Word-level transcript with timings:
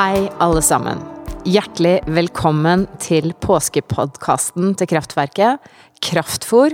Hei, 0.00 0.30
alle 0.40 0.62
sammen. 0.64 0.96
Hjertelig 1.44 1.98
velkommen 2.08 2.86
til 3.02 3.34
påskepodkasten 3.44 4.70
til 4.80 4.88
Kraftverket, 4.88 5.66
Kraftfor. 6.00 6.72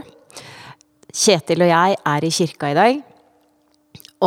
Kjetil 1.10 1.64
og 1.64 1.72
jeg 1.72 1.96
er 2.06 2.26
i 2.28 2.30
kirka 2.36 2.68
i 2.70 2.76
dag. 2.78 3.00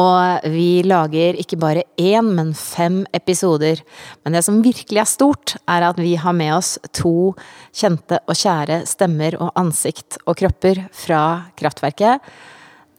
Og 0.02 0.50
vi 0.52 0.82
lager 0.84 1.40
ikke 1.40 1.62
bare 1.62 1.86
én, 1.96 2.28
men 2.28 2.52
fem 2.52 3.06
episoder. 3.16 3.80
Men 4.26 4.36
det 4.36 4.42
som 4.50 4.60
virkelig 4.66 5.00
er 5.00 5.08
stort, 5.08 5.54
er 5.64 5.86
at 5.94 6.02
vi 6.02 6.18
har 6.20 6.36
med 6.36 6.58
oss 6.58 6.74
to 6.92 7.38
kjente 7.72 8.20
og 8.26 8.36
kjære 8.36 8.82
stemmer 8.90 9.38
og 9.40 9.54
ansikt 9.64 10.20
og 10.26 10.42
kropper 10.44 10.84
fra 11.06 11.22
Kraftverket. 11.56 12.20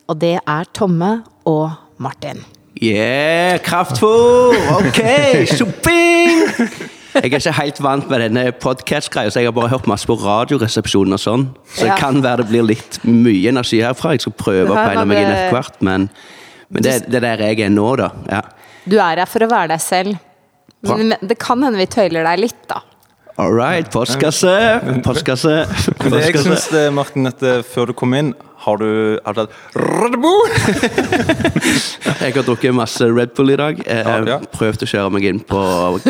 Og 0.08 0.16
det 0.24 0.38
er 0.40 0.72
Tomme 0.72 1.18
og 1.44 1.76
Martin. 2.00 2.40
Yeah, 2.80 3.58
kraftfôr! 3.60 4.54
Ok, 4.78 5.00
shopping! 5.52 6.46
Jeg 7.10 7.26
er 7.26 7.36
ikke 7.36 7.52
helt 7.58 7.80
vant 7.84 8.06
med 8.08 8.22
denne 8.22 8.44
podkast-greia, 8.56 9.28
så 9.34 9.42
jeg 9.42 9.50
har 9.50 9.54
bare 9.56 9.68
hørt 9.72 9.88
masse 9.90 10.08
på 10.08 10.14
Radioresepsjonen 10.22 11.12
og 11.16 11.20
sånn. 11.20 11.44
Så 11.74 11.84
det 11.84 11.90
Ja. 11.90 11.96
kan 12.00 12.22
være 12.24 12.38
det 12.40 12.48
blir 12.48 12.64
litt 12.70 13.00
mye 13.04 13.50
energi 13.50 13.82
herfra. 13.84 14.14
Jeg 14.14 14.22
skal 14.24 14.32
prøve 14.32 14.70
å 14.72 14.78
peile 14.78 15.04
meg 15.10 15.18
inn 15.20 15.28
etter 15.34 15.52
hvert, 15.58 15.76
men, 15.84 16.08
men 16.70 16.82
det, 16.86 16.94
det 17.10 17.20
er 17.20 17.26
der 17.36 17.44
jeg 17.50 17.60
er 17.66 17.74
nå, 17.74 17.88
da. 18.00 18.08
Ja. 18.30 18.40
Du 18.88 18.96
er 18.96 19.20
her 19.24 19.28
for 19.28 19.44
å 19.44 19.50
være 19.50 19.74
deg 19.74 19.80
selv. 19.84 20.16
Bra. 20.80 20.96
Men 20.96 21.12
det 21.20 21.36
kan 21.42 21.60
hende 21.66 21.76
vi 21.82 21.86
tøyler 21.90 22.24
deg 22.30 22.46
litt, 22.46 22.62
da. 22.70 22.80
All 23.40 23.52
right, 23.52 23.90
postkasse, 23.92 24.54
postkasse, 25.04 25.66
Men 26.00 26.12
det 26.16 26.24
jeg 26.30 26.34
postkasse. 26.38 26.70
synes, 26.70 26.94
Martin, 26.96 27.26
at 27.28 27.42
eh, 27.42 27.60
før 27.62 27.90
du 27.90 27.92
kom 27.96 28.14
inn, 28.16 28.32
har 28.60 28.76
du, 28.80 29.18
har 29.24 29.34
du 29.34 29.46
Red 29.74 30.16
Bull? 30.20 30.50
Jeg 32.20 32.34
har 32.34 32.44
drukket 32.44 32.74
masse 32.76 33.06
Red 33.08 33.32
Bull 33.36 33.52
i 33.54 33.56
dag. 33.60 33.80
Ja. 33.86 34.36
Prøvd 34.52 34.84
å 34.84 34.88
kjøre 34.90 35.12
meg 35.14 35.26
inn 35.30 35.40
på 35.48 35.60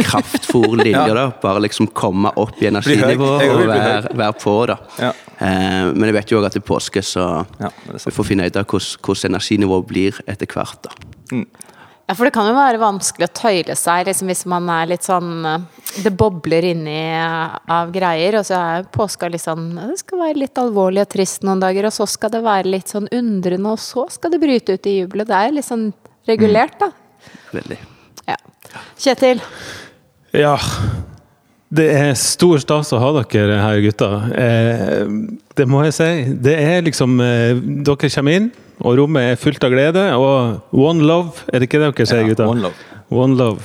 kraftfôrlinja. 0.00 1.06
Ja. 1.10 1.14
da 1.16 1.24
Bare 1.42 1.62
liksom 1.64 1.86
komme 1.96 2.32
opp 2.40 2.58
i 2.62 2.66
energinivå 2.70 3.28
og 3.38 3.62
være, 3.70 4.10
være 4.18 4.34
på. 4.42 4.54
da 4.70 4.76
Ja. 5.00 5.12
eh, 5.38 5.86
Men 5.94 6.08
jeg 6.10 6.16
vet 6.18 6.32
jo 6.34 6.40
òg 6.40 6.48
at 6.50 6.58
det 6.58 6.62
er 6.64 6.68
påske, 6.68 7.02
så 7.06 7.26
Ja, 7.60 7.70
det 7.86 8.00
er 8.00 8.04
vi 8.10 8.14
får 8.18 8.26
finne 8.32 8.46
ut 8.50 8.56
av 8.60 8.66
hvordan, 8.66 9.30
energinivået 9.30 9.86
blir 9.90 10.20
etter 10.28 10.46
hvert. 10.50 10.82
da 10.90 10.90
Ja, 12.10 12.14
for 12.18 12.26
det 12.26 12.32
kan 12.34 12.48
jo 12.48 12.56
være 12.56 12.80
vanskelig 12.82 13.28
å 13.28 13.34
tøyle 13.38 13.74
seg 13.78 14.08
liksom 14.08 14.30
hvis 14.32 14.40
man 14.50 14.64
er 14.74 14.88
litt 14.90 15.04
sånn 15.06 15.44
eh, 15.46 15.66
Det 16.02 16.10
bobler 16.18 16.64
inni 16.72 16.96
eh, 17.14 17.52
av 17.70 17.92
greier, 17.94 18.40
og 18.40 18.48
så 18.48 18.56
er 18.58 18.88
påska 18.90 19.28
litt 19.30 19.44
sånn 19.44 19.68
Det 19.78 20.00
skal 20.00 20.18
være 20.24 20.40
litt 20.42 20.58
alvorlig 20.58 21.04
og 21.04 21.12
trist 21.12 21.46
noen 21.46 21.62
dager, 21.62 21.86
og 21.86 21.94
så 21.94 22.08
skal 22.10 22.32
det 22.34 22.40
være 22.42 22.72
litt 22.72 22.90
sånn 22.90 23.06
undrende, 23.14 23.76
og 23.76 23.78
så 23.78 24.08
skal 24.10 24.34
det 24.34 24.40
bryte 24.42 24.74
ut 24.74 24.88
i 24.90 24.96
jubel. 24.96 25.22
Det 25.28 25.36
er 25.38 25.54
litt 25.54 25.68
sånn 25.68 25.92
regulert, 26.26 26.74
da. 26.82 26.90
Veldig. 27.54 27.78
Ja. 28.26 28.40
Kjetil, 28.98 29.44
Ja. 30.34 30.56
Det 31.70 31.86
er 31.94 32.16
stor 32.18 32.58
stas 32.58 32.88
å 32.90 32.98
ha 32.98 33.12
dere 33.20 33.60
her, 33.62 33.76
gutta. 33.84 34.08
Eh, 34.34 35.04
det 35.54 35.66
må 35.70 35.84
jeg 35.86 35.94
si. 35.94 36.08
Det 36.42 36.56
er 36.58 36.82
liksom 36.82 37.20
eh, 37.22 37.54
Dere 37.86 38.10
kommer 38.10 38.40
inn, 38.40 38.50
og 38.80 38.96
rommet 38.98 39.32
er 39.32 39.38
fullt 39.40 39.64
av 39.64 39.72
glede. 39.74 40.02
Og 40.16 40.60
one 40.72 41.04
love, 41.04 41.44
er 41.48 41.60
det 41.60 41.68
ikke 41.68 41.80
det 41.82 41.92
dere 41.92 42.08
sier, 42.08 42.26
gutta? 42.28 42.48
One 42.48 42.64
love. 42.64 42.74
One 43.10 43.36
love. 43.36 43.60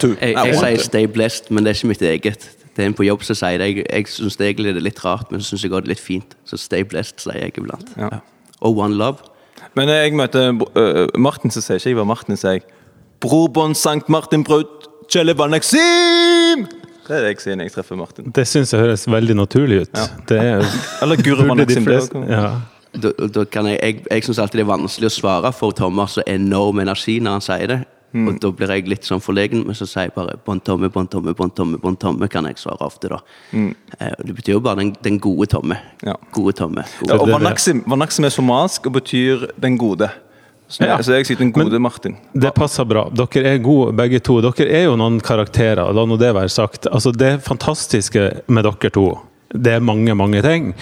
Two. 0.00 0.14
Jeg, 0.20 0.34
jeg 0.34 0.56
sier 0.60 0.82
'stay 0.84 1.06
blessed', 1.06 1.50
men 1.50 1.64
det 1.64 1.70
er 1.70 1.74
ikke 1.74 1.88
mitt 1.92 2.02
eget. 2.02 2.50
Det 2.76 2.82
er 2.82 2.86
en 2.86 2.94
på 2.94 3.04
jobb 3.06 3.22
som 3.22 3.36
sier 3.38 3.58
det. 3.58 3.66
Jeg, 3.76 3.86
jeg 3.90 4.08
syns 4.08 4.36
egentlig 4.40 4.74
det 4.74 4.82
er 4.82 4.88
litt 4.88 5.04
rart, 5.04 5.30
men 5.30 5.40
så 5.40 5.52
syns 5.52 5.64
jeg 5.64 5.72
også 5.72 5.80
det 5.80 5.90
er 5.90 5.94
litt 5.94 6.00
fint. 6.00 6.36
Så 6.44 6.56
'stay 6.56 6.82
blessed' 6.84 7.20
sier 7.20 7.40
jeg 7.40 7.58
iblant. 7.58 7.90
Ja. 7.98 8.08
Og 8.60 8.78
'one 8.78 8.94
love'. 8.94 9.30
Men 9.74 9.88
jeg 9.88 10.14
møter 10.14 10.52
uh, 10.52 11.08
Martin, 11.18 11.50
så 11.50 11.60
sier 11.60 11.76
ikke 11.76 11.88
jeg 11.88 11.96
hva 11.98 12.04
Martin 12.04 12.36
sier. 12.36 12.60
Brobånd 13.20 13.74
Sankt 13.74 14.08
Martin 14.08 14.44
Braut 14.44 14.88
Kjellebaneksim! 15.10 16.66
Det 17.04 17.12
er 17.12 17.20
det 17.20 17.32
jeg 17.34 17.40
sier 17.42 17.56
når 17.56 17.68
jeg 17.68 17.72
treffer 17.74 17.96
Martin. 17.96 18.30
Det 18.32 18.46
syns 18.48 18.72
jeg 18.72 18.80
høres 18.80 19.04
veldig 19.10 19.34
naturlig 19.36 19.82
ut. 19.84 19.90
Ja. 19.92 20.06
Det 20.28 20.38
er 20.40 20.62
Eller 21.02 21.16
de 21.20 21.36
Baneksim. 21.48 21.88
ja. 22.28 22.60
Da, 22.94 23.10
da 23.28 23.44
kan 23.44 23.66
jeg 23.66 23.78
jeg, 23.82 24.04
jeg 24.10 24.24
syns 24.24 24.38
alltid 24.38 24.60
det 24.60 24.66
er 24.66 24.70
vanskelig 24.76 25.10
å 25.10 25.14
svare 25.14 25.52
for 25.52 25.72
Thomas 25.72 26.14
så 26.18 26.22
enorm 26.26 26.78
energi 26.84 27.18
når 27.20 27.38
han 27.38 27.44
sier 27.44 27.66
det. 27.72 27.80
Mm. 28.14 28.28
Og 28.28 28.36
da 28.40 28.50
blir 28.54 28.70
jeg 28.70 28.86
litt 28.86 29.06
sånn 29.08 29.22
forlegen, 29.22 29.64
men 29.66 29.74
så 29.74 29.88
sier 29.90 30.06
jeg 30.06 30.14
bare 30.14 30.36
'bånn 30.46 30.60
tomme, 30.62 30.86
bånn 30.88 31.08
tomme, 31.10 31.34
bånn 31.34 31.50
tomme', 31.50 31.80
bånn 31.82 31.96
tomme, 31.98 32.28
kan 32.30 32.46
jeg 32.46 32.60
svare 32.62 32.86
ofte, 32.86 33.08
da. 33.10 33.18
Mm. 33.52 33.74
det 34.24 34.34
betyr 34.36 34.52
jo 34.54 34.60
bare 34.60 34.76
den, 34.76 34.92
den 35.02 35.18
gode 35.18 35.46
tomme. 35.50 35.74
Mm. 35.74 36.06
Ja. 36.06 36.14
Gode 36.32 36.52
tomme. 36.52 36.84
Ja, 37.08 37.18
og 37.18 37.28
Vanaksim, 37.28 37.82
Vanaksim 37.90 38.24
er 38.24 38.30
somalsk 38.30 38.86
og 38.86 38.92
betyr 39.00 39.50
'den 39.58 39.78
gode'. 39.78 40.10
Så, 40.68 40.84
Ja. 40.84 40.96
så 41.02 41.12
jeg 41.12 41.26
sier 41.26 41.36
den 41.36 41.52
gode 41.52 41.70
Men- 41.72 41.82
Martin. 41.82 42.16
Det 42.32 42.54
passer 42.54 42.84
bra. 42.84 43.10
Dere 43.10 43.54
er 43.54 43.58
gode 43.58 43.92
begge 43.92 44.20
to. 44.20 44.40
Dere 44.40 44.70
er 44.70 44.84
jo 44.84 44.96
noen 44.96 45.20
karakterer, 45.20 45.92
la 45.92 46.04
nå 46.06 46.16
det 46.16 46.32
være 46.34 46.48
sagt. 46.48 46.86
Altså, 46.86 47.12
det 47.12 47.42
fantastiske 47.42 48.42
med 48.48 48.64
dere 48.64 48.90
to, 48.90 49.20
det 49.52 49.72
er 49.72 49.80
mange, 49.80 50.14
mange 50.14 50.40
ting. 50.42 50.74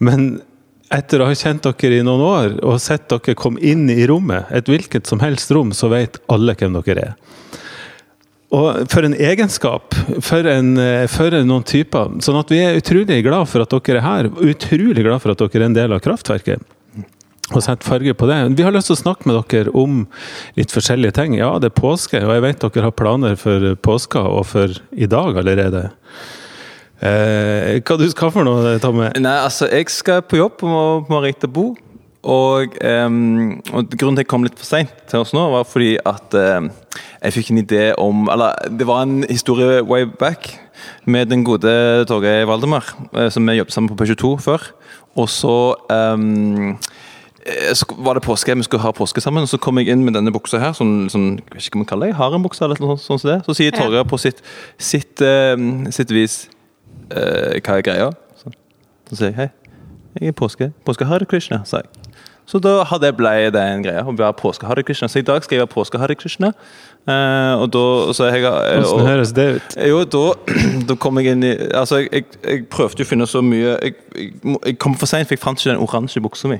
Men 0.00 0.40
etter 0.94 1.20
å 1.20 1.28
ha 1.28 1.36
kjent 1.36 1.66
dere 1.66 2.00
i 2.00 2.04
noen 2.06 2.24
år 2.24 2.54
og 2.64 2.80
sett 2.82 3.08
dere 3.10 3.36
komme 3.38 3.60
inn 3.60 3.88
i 3.92 4.06
rommet, 4.08 4.48
et 4.54 4.68
hvilket 4.70 5.08
som 5.08 5.20
helst 5.24 5.52
rom, 5.54 5.74
så 5.76 5.90
vet 5.92 6.20
alle 6.32 6.56
hvem 6.58 6.78
dere 6.80 7.10
er. 7.10 7.16
Og 8.48 8.88
for 8.88 9.04
en 9.04 9.12
egenskap, 9.12 9.92
for, 10.24 10.46
en, 10.48 10.72
for 11.12 11.34
noen 11.44 11.66
typer. 11.68 12.14
Sånn 12.24 12.38
at 12.40 12.48
vi 12.52 12.62
er 12.64 12.78
utrolig 12.80 13.20
glad 13.26 13.50
for 13.50 13.60
at 13.60 13.74
dere 13.74 14.00
er 14.00 14.06
her. 14.06 14.28
Utrolig 14.40 15.04
glad 15.04 15.20
for 15.20 15.34
at 15.34 15.42
dere 15.42 15.60
er 15.60 15.66
en 15.66 15.76
del 15.76 15.92
av 15.92 16.00
kraftverket. 16.04 16.64
Og 17.48 17.62
sette 17.64 17.84
farge 17.84 18.12
på 18.16 18.28
det. 18.28 18.38
Vi 18.56 18.64
har 18.64 18.72
lyst 18.72 18.88
til 18.90 18.96
å 18.96 19.02
snakke 19.02 19.28
med 19.28 19.36
dere 19.52 19.72
om 19.76 20.02
litt 20.56 20.72
forskjellige 20.72 21.16
ting. 21.20 21.36
Ja, 21.36 21.54
det 21.60 21.70
er 21.70 21.76
påske, 21.76 22.22
og 22.24 22.32
jeg 22.32 22.44
vet 22.44 22.64
dere 22.64 22.88
har 22.88 22.96
planer 22.96 23.36
for 23.40 23.68
påska 23.84 24.24
og 24.32 24.48
for 24.48 24.80
i 24.96 25.08
dag 25.08 25.40
allerede. 25.44 25.90
Eh, 26.98 27.78
hva 27.86 27.94
du 27.94 28.08
skal 28.10 28.32
for 28.34 28.46
noe, 28.46 28.78
Tomme? 28.82 29.12
Nei, 29.22 29.36
altså, 29.44 29.68
jeg 29.70 29.86
skal 29.94 30.24
på 30.26 30.40
jobb 30.40 30.56
på 30.64 30.70
Marita 31.12 31.50
Bo. 31.50 31.70
Og, 32.28 32.74
um, 32.82 33.52
og 33.70 33.92
grunnen 33.94 34.16
til 34.18 34.24
at 34.24 34.24
jeg 34.24 34.28
kom 34.28 34.42
litt 34.44 34.58
for 34.58 34.66
seint 34.66 34.90
til 35.08 35.22
oss 35.22 35.30
nå, 35.32 35.44
var 35.52 35.68
fordi 35.70 35.92
at 36.02 36.34
um, 36.34 36.66
jeg 37.22 37.36
fikk 37.36 37.52
en 37.52 37.60
idé 37.62 37.84
om 38.02 38.26
Eller 38.28 38.58
det 38.74 38.88
var 38.88 39.04
en 39.06 39.22
historie 39.30 39.84
way 39.86 40.02
back 40.04 40.50
med 41.06 41.30
den 41.30 41.44
gode 41.46 41.70
Torgeir 42.10 42.44
Valdemar, 42.50 42.90
eh, 43.14 43.30
som 43.30 43.46
vi 43.46 43.56
jobbet 43.60 43.72
sammen 43.72 43.94
på 43.94 44.02
P22 44.02 44.34
før. 44.42 44.66
Og 45.14 45.30
så 45.30 45.56
så 47.72 47.86
var 48.04 48.18
det 48.18 48.26
påske, 48.26 48.54
vi 48.54 48.66
skulle 48.66 48.82
ha 48.82 48.90
påske 48.92 49.22
sammen, 49.24 49.46
og 49.46 49.48
så 49.48 49.56
kom 49.56 49.78
jeg 49.80 49.88
inn 49.88 50.02
med 50.04 50.12
denne 50.18 50.34
buksa 50.34 50.58
her. 50.60 50.74
Sånn, 50.76 51.08
sånn 51.08 51.38
jeg 51.38 51.54
vet 51.54 51.64
ikke 51.64 51.78
hva 51.78 51.80
man 51.80 51.88
kaller 51.88 52.10
det, 52.10 52.18
harenbuksa 52.18 52.66
eller 52.66 52.82
noe 52.82 52.98
sånt. 52.98 53.06
sånt 53.06 53.22
som 53.22 53.30
det. 53.30 53.38
Så 53.46 53.56
sier. 53.56 53.72
Torgeir 53.72 54.04
på 54.04 54.18
sitt, 54.20 54.42
sitt, 54.76 55.22
sitt 55.96 56.12
vis 56.12 56.42
eh, 57.10 57.60
Hva 57.62 57.78
er 57.78 57.86
greia? 57.86 58.10
Så, 58.40 58.52
så 59.10 59.20
sier 59.20 59.30
jeg 59.32 59.36
hei, 59.42 59.48
jeg 60.20 60.32
er 60.34 60.36
påske. 60.36 60.72
Påske 60.86 61.06
Hare 61.08 61.26
Krishna, 61.28 61.62
sa 61.68 61.82
jeg. 61.84 62.08
Så 62.48 62.56
da 62.64 62.78
hadde 62.88 63.04
jeg 63.10 63.16
ble 63.18 63.30
det 63.52 63.60
en 63.60 63.82
greie 63.84 64.00
å 64.00 64.12
være 64.16 64.32
påske 64.38 64.64
Hare 64.66 64.80
Krishna. 64.82 65.08
Så 65.12 65.20
i 65.20 65.26
dag 65.26 65.44
skal 65.44 65.58
jeg 65.58 65.66
være 65.66 65.72
påske 65.74 65.98
Hare 66.00 66.14
Krishna. 66.16 66.48
Eh, 67.04 67.54
og 67.60 67.68
da 67.74 67.82
så 68.16 68.30
jeg, 68.32 68.40
eh, 68.48 68.80
Hvordan 68.80 69.06
høres 69.06 69.34
det 69.36 69.46
ut? 69.58 69.76
jo, 69.88 70.00
da, 70.08 70.22
da 70.88 70.96
kom 70.96 71.20
jeg 71.20 71.34
inn 71.36 71.44
i 71.44 71.52
Altså, 71.76 72.00
jeg, 72.06 72.08
jeg, 72.12 72.24
jeg 72.44 72.64
prøvde 72.72 73.04
å 73.04 73.08
finne 73.08 73.28
så 73.28 73.40
mye 73.44 73.76
Jeg, 73.84 73.94
jeg, 74.16 74.78
kom 74.80 74.96
for 74.98 75.08
seint, 75.08 75.28
for 75.28 75.36
jeg 75.36 75.42
fant 75.44 75.60
ikke 75.60 75.74
den 75.74 75.84
oransje 75.84 76.24
buksa 76.24 76.48
mi. 76.48 76.58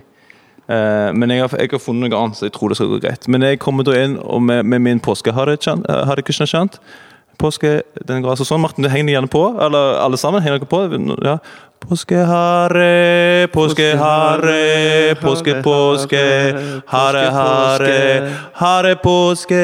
Eh, 0.69 1.11
men 1.17 1.33
jeg 1.33 1.41
har, 1.47 1.57
jeg 1.57 1.73
har 1.73 1.81
funnet 1.81 2.13
noe 2.13 2.21
annet, 2.21 2.37
så 2.37 2.49
jeg 2.51 2.53
tror 2.59 2.69
det 2.69 2.77
skal 2.77 2.93
gå 2.93 3.01
greit. 3.07 3.29
Men 3.33 3.49
jeg 3.49 3.61
kommer 3.65 3.89
da 3.89 3.97
inn 3.97 4.19
og 4.21 4.45
med, 4.45 4.69
med 4.69 4.85
min 4.85 5.01
påske 5.01 5.33
Hare 5.33 5.57
Chan- 5.57 5.85
eh, 5.89 6.21
Krishna-chant. 6.21 6.77
Påske 7.39 7.83
den 8.09 8.23
går 8.25 8.35
altså 8.35 8.47
sånn. 8.49 8.63
Martin, 8.65 8.85
du 8.85 8.91
henger 8.91 9.15
gjerne 9.15 9.31
på. 9.31 9.45
Eller 9.63 9.99
alle 10.03 10.19
sammen 10.21 10.43
henger 10.43 10.59
dere 10.59 10.71
på. 10.71 10.83
Ja. 11.25 11.39
Påske 11.79 12.19
påskehare, 13.55 15.15
påske 15.23 15.63
påske 15.63 16.23
hare 16.91 17.23
hare, 17.33 18.33
hare 18.53 18.97
påske, 18.97 19.63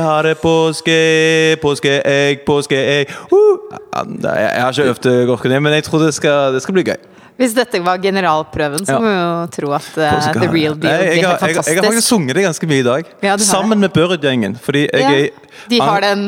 hare 0.00 0.34
påske, 0.34 1.56
påskeegg, 1.62 2.44
påskeegg. 2.46 3.12
Uh! 3.30 3.76
Jeg 4.24 4.62
har 4.62 4.72
ikke 4.72 4.88
øvd 4.88 5.26
godt, 5.26 5.62
men 5.62 5.72
jeg 5.72 5.84
tror 5.84 5.98
det 5.98 6.14
skal, 6.14 6.54
det 6.54 6.62
skal 6.62 6.74
bli 6.74 6.88
gøy. 6.88 6.96
Hvis 7.34 7.54
dette 7.56 7.80
var 7.82 7.98
generalprøven, 7.98 8.84
så 8.86 9.00
må 9.02 9.10
vi 9.10 9.14
jo 9.14 9.30
tro 9.56 9.70
at 9.74 9.86
uh, 9.98 10.26
the 10.36 10.46
real 10.52 10.76
deal 10.78 10.86
Nei, 10.86 11.06
jeg, 11.08 11.14
blir 11.18 11.24
helt 11.26 11.40
fantastisk. 11.40 11.68
jeg, 11.68 11.74
jeg 11.74 11.82
har 11.82 11.88
faktisk 11.88 12.06
sunget 12.06 12.38
det 12.38 12.44
ganske 12.44 12.68
mye 12.70 12.82
i 12.82 12.84
dag. 12.86 13.08
Ja, 13.26 13.32
det. 13.34 13.46
Sammen 13.48 13.82
med 13.82 13.90
Børud-gjengen. 13.96 14.54
Fordi 14.62 14.84
jeg 14.86 15.32
de 15.70 15.80
har 15.82 16.04
den 16.04 16.22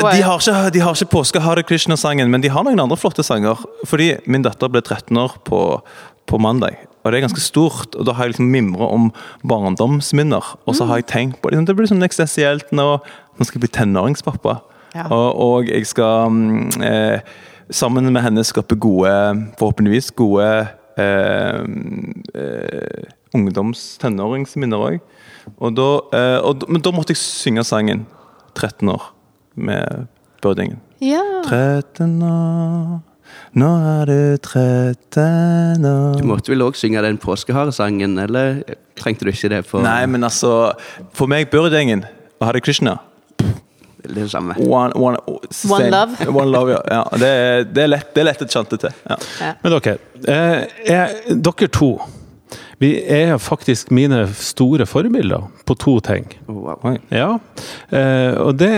De 0.00 0.20
har 0.22 0.40
ikke, 0.40 0.70
de 0.74 0.82
har 0.84 0.98
ikke 0.98 1.12
påske 1.14 1.40
Hare 1.40 1.64
Krishna-sangen, 1.64 2.28
men 2.28 2.44
de 2.44 2.50
har 2.52 2.66
noen 2.66 2.82
andre 2.84 2.98
flotte 3.00 3.24
sanger. 3.24 3.62
Fordi 3.88 4.10
min 4.28 4.44
datter 4.44 4.68
ble 4.68 4.84
13 4.84 5.16
år 5.16 5.38
på, 5.48 5.62
på 6.28 6.42
mandag, 6.42 6.76
og 7.00 7.12
det 7.12 7.22
er 7.22 7.26
ganske 7.26 7.44
stort. 7.44 7.96
Og 7.96 8.04
da 8.04 8.16
har 8.18 8.28
jeg 8.28 8.34
liksom 8.34 8.52
mimra 8.52 8.90
om 8.92 9.08
barndomsminner, 9.48 10.54
og 10.64 10.76
så 10.76 10.90
har 10.90 11.00
jeg 11.00 11.08
tenkt 11.14 11.40
på 11.40 11.54
det. 11.54 11.64
Det 11.64 11.76
blir 11.78 11.88
sånn 11.88 12.04
eksistensielt 12.04 12.68
nå. 12.76 12.98
Nå 13.34 13.48
skal 13.48 13.58
jeg 13.58 13.64
bli 13.64 13.74
tenåringspappa. 13.80 14.58
Ja. 14.94 15.08
Og, 15.08 15.28
og 15.42 15.72
jeg 15.72 15.88
skal 15.90 16.28
mm, 16.30 16.84
eh, 16.86 17.34
sammen 17.70 18.12
med 18.12 18.24
henne 18.24 18.44
skape 18.44 18.76
gode, 18.80 19.12
forhåpentligvis 19.58 20.10
gode 20.16 20.48
eh, 21.00 21.62
eh, 22.34 23.06
ungdoms-tenåringsminner 23.34 24.84
òg. 24.90 25.00
Eh, 25.00 26.52
men 26.68 26.84
da 26.84 26.92
måtte 26.94 27.14
jeg 27.14 27.22
synge 27.22 27.64
sangen 27.66 28.06
13 28.54 28.88
år 28.92 29.10
med 29.54 30.06
Birdingen. 30.44 30.80
Ja. 31.02 31.24
13 31.48 32.22
år, 32.22 33.00
nå 33.56 33.70
er 33.88 34.10
du 34.10 34.18
13 34.42 35.84
år 35.88 36.20
Du 36.20 36.26
måtte 36.28 36.52
vel 36.52 36.64
òg 36.64 36.76
synge 36.78 37.02
den 37.04 37.18
påskeharesangen, 37.20 38.18
eller 38.20 38.62
trengte 38.98 39.26
du 39.26 39.32
ikke 39.32 39.50
det? 39.52 39.64
for 39.68 39.84
Nei, 39.84 40.04
men 40.06 40.24
altså 40.24 40.72
For 41.16 41.30
meg, 41.30 41.50
Birdingen 41.52 42.04
og 42.38 42.48
Hare 42.48 42.62
Krishna 42.64 42.98
Det 44.04 44.26
samme. 44.30 44.56
One, 44.58 44.92
one, 45.00 45.20
one 45.70 45.90
love. 45.90 46.28
One 46.40 46.50
love, 46.50 46.72
ja. 46.72 46.82
ja 46.90 47.04
det, 47.18 47.28
er, 47.28 47.64
det, 47.64 47.86
er 47.86 47.94
lett, 47.94 48.10
det 48.14 48.24
er 48.24 48.28
lett 48.30 48.44
et 48.44 48.58
kjente 48.58 48.80
til. 48.80 49.00
Ja. 49.08 49.16
Men 49.62 49.78
dere, 49.78 49.96
eh, 50.28 50.84
er, 50.96 51.16
dere 51.34 51.70
to 51.72 51.94
vi 52.82 52.90
er 53.08 53.36
faktisk 53.38 53.90
mine 53.94 54.26
store 54.36 54.86
forbilder 54.86 55.46
på 55.64 55.76
to 55.80 55.94
ting. 56.04 56.26
Oh, 56.50 56.66
wow. 56.66 56.96
Ja, 57.08 57.30
eh, 57.94 58.34
og 58.40 58.58
det 58.60 58.72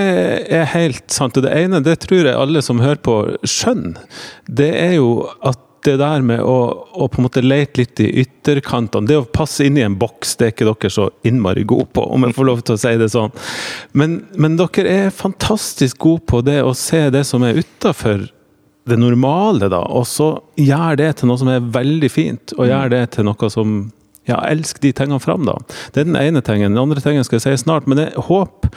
er 0.53 0.69
helt 0.77 1.05
sant. 1.13 1.37
Og 1.37 1.47
det 1.47 1.55
ene, 1.57 1.81
det 1.85 1.99
tror 2.05 2.29
jeg 2.29 2.37
alle 2.37 2.63
som 2.63 2.83
hører 2.85 3.01
på, 3.03 3.17
skjønner. 3.43 4.05
Det 4.47 4.71
er 4.79 4.99
jo 4.99 5.11
at 5.41 5.63
det 5.87 5.97
der 6.03 6.25
med 6.27 6.43
å, 6.45 6.57
å 6.93 7.09
på 7.09 7.21
en 7.21 7.27
måte 7.27 7.43
lete 7.45 7.81
litt 7.81 8.03
i 8.03 8.09
ytterkantene, 8.23 9.09
det 9.09 9.19
å 9.21 9.27
passe 9.27 9.67
inn 9.67 9.79
i 9.79 9.85
en 9.87 9.99
boks, 9.99 10.37
det 10.37 10.49
er 10.49 10.55
ikke 10.55 10.69
dere 10.69 10.93
så 10.93 11.09
innmari 11.27 11.65
gode 11.69 11.89
på, 11.97 12.05
om 12.13 12.27
jeg 12.27 12.37
får 12.37 12.49
lov 12.51 12.63
til 12.67 12.77
å 12.77 12.83
si 12.83 12.95
det 13.01 13.11
sånn. 13.15 13.35
Men, 13.97 14.21
men 14.37 14.59
dere 14.61 14.97
er 15.07 15.15
fantastisk 15.15 16.01
gode 16.05 16.27
på 16.29 16.43
det 16.47 16.61
å 16.65 16.75
se 16.77 17.07
det 17.15 17.25
som 17.29 17.47
er 17.47 17.63
utafor 17.63 18.29
det 18.87 18.99
normale, 19.01 19.71
da, 19.73 19.83
og 19.91 20.07
så 20.07 20.37
gjør 20.61 20.99
det 21.01 21.11
til 21.19 21.31
noe 21.31 21.41
som 21.41 21.51
er 21.51 21.71
veldig 21.75 22.11
fint, 22.13 22.55
og 22.59 22.69
gjør 22.71 22.93
det 22.93 23.03
til 23.17 23.27
noe 23.27 23.51
som 23.51 23.79
ja, 24.27 24.41
elsk 24.51 24.81
de 24.83 24.93
tingene 24.95 25.23
fram, 25.23 25.47
da. 25.47 25.57
Det 25.95 26.03
er 26.03 26.09
den 26.09 26.19
ene 26.19 26.43
tingen. 26.45 26.75
Den 26.75 26.83
andre 26.83 27.03
tingen 27.03 27.27
skal 27.27 27.39
jeg 27.39 27.47
si 27.47 27.65
snart, 27.65 27.87
men 27.87 28.03
jeg 28.03 28.27
håper 28.27 28.73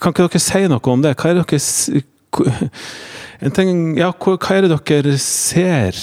Kan 0.00 0.14
ikke 0.14 0.28
dere 0.30 0.40
si 0.42 0.62
noe 0.70 0.90
om 0.90 1.02
det? 1.04 1.12
Hva 1.18 1.30
er 1.30 1.40
det 1.40 1.44
dere 1.50 2.04
en 3.44 3.54
ting, 3.54 3.82
ja, 3.98 4.10
hva 4.10 4.38
er 4.54 4.64
det 4.64 4.78
dere 4.88 5.16
ser 5.22 5.98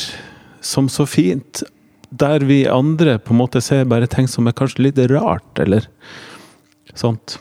som 0.61 0.89
så 0.91 1.05
fint, 1.09 1.63
der 2.11 2.43
vi 2.45 2.63
andre 2.69 3.17
på 3.19 3.33
en 3.33 3.41
måte 3.41 3.61
ser 3.63 3.87
bare 3.89 4.09
ting 4.11 4.27
som 4.29 4.47
er 4.49 4.55
kanskje 4.57 4.87
litt 4.87 4.99
rart, 5.11 5.61
eller 5.61 5.87
sånt? 6.93 7.37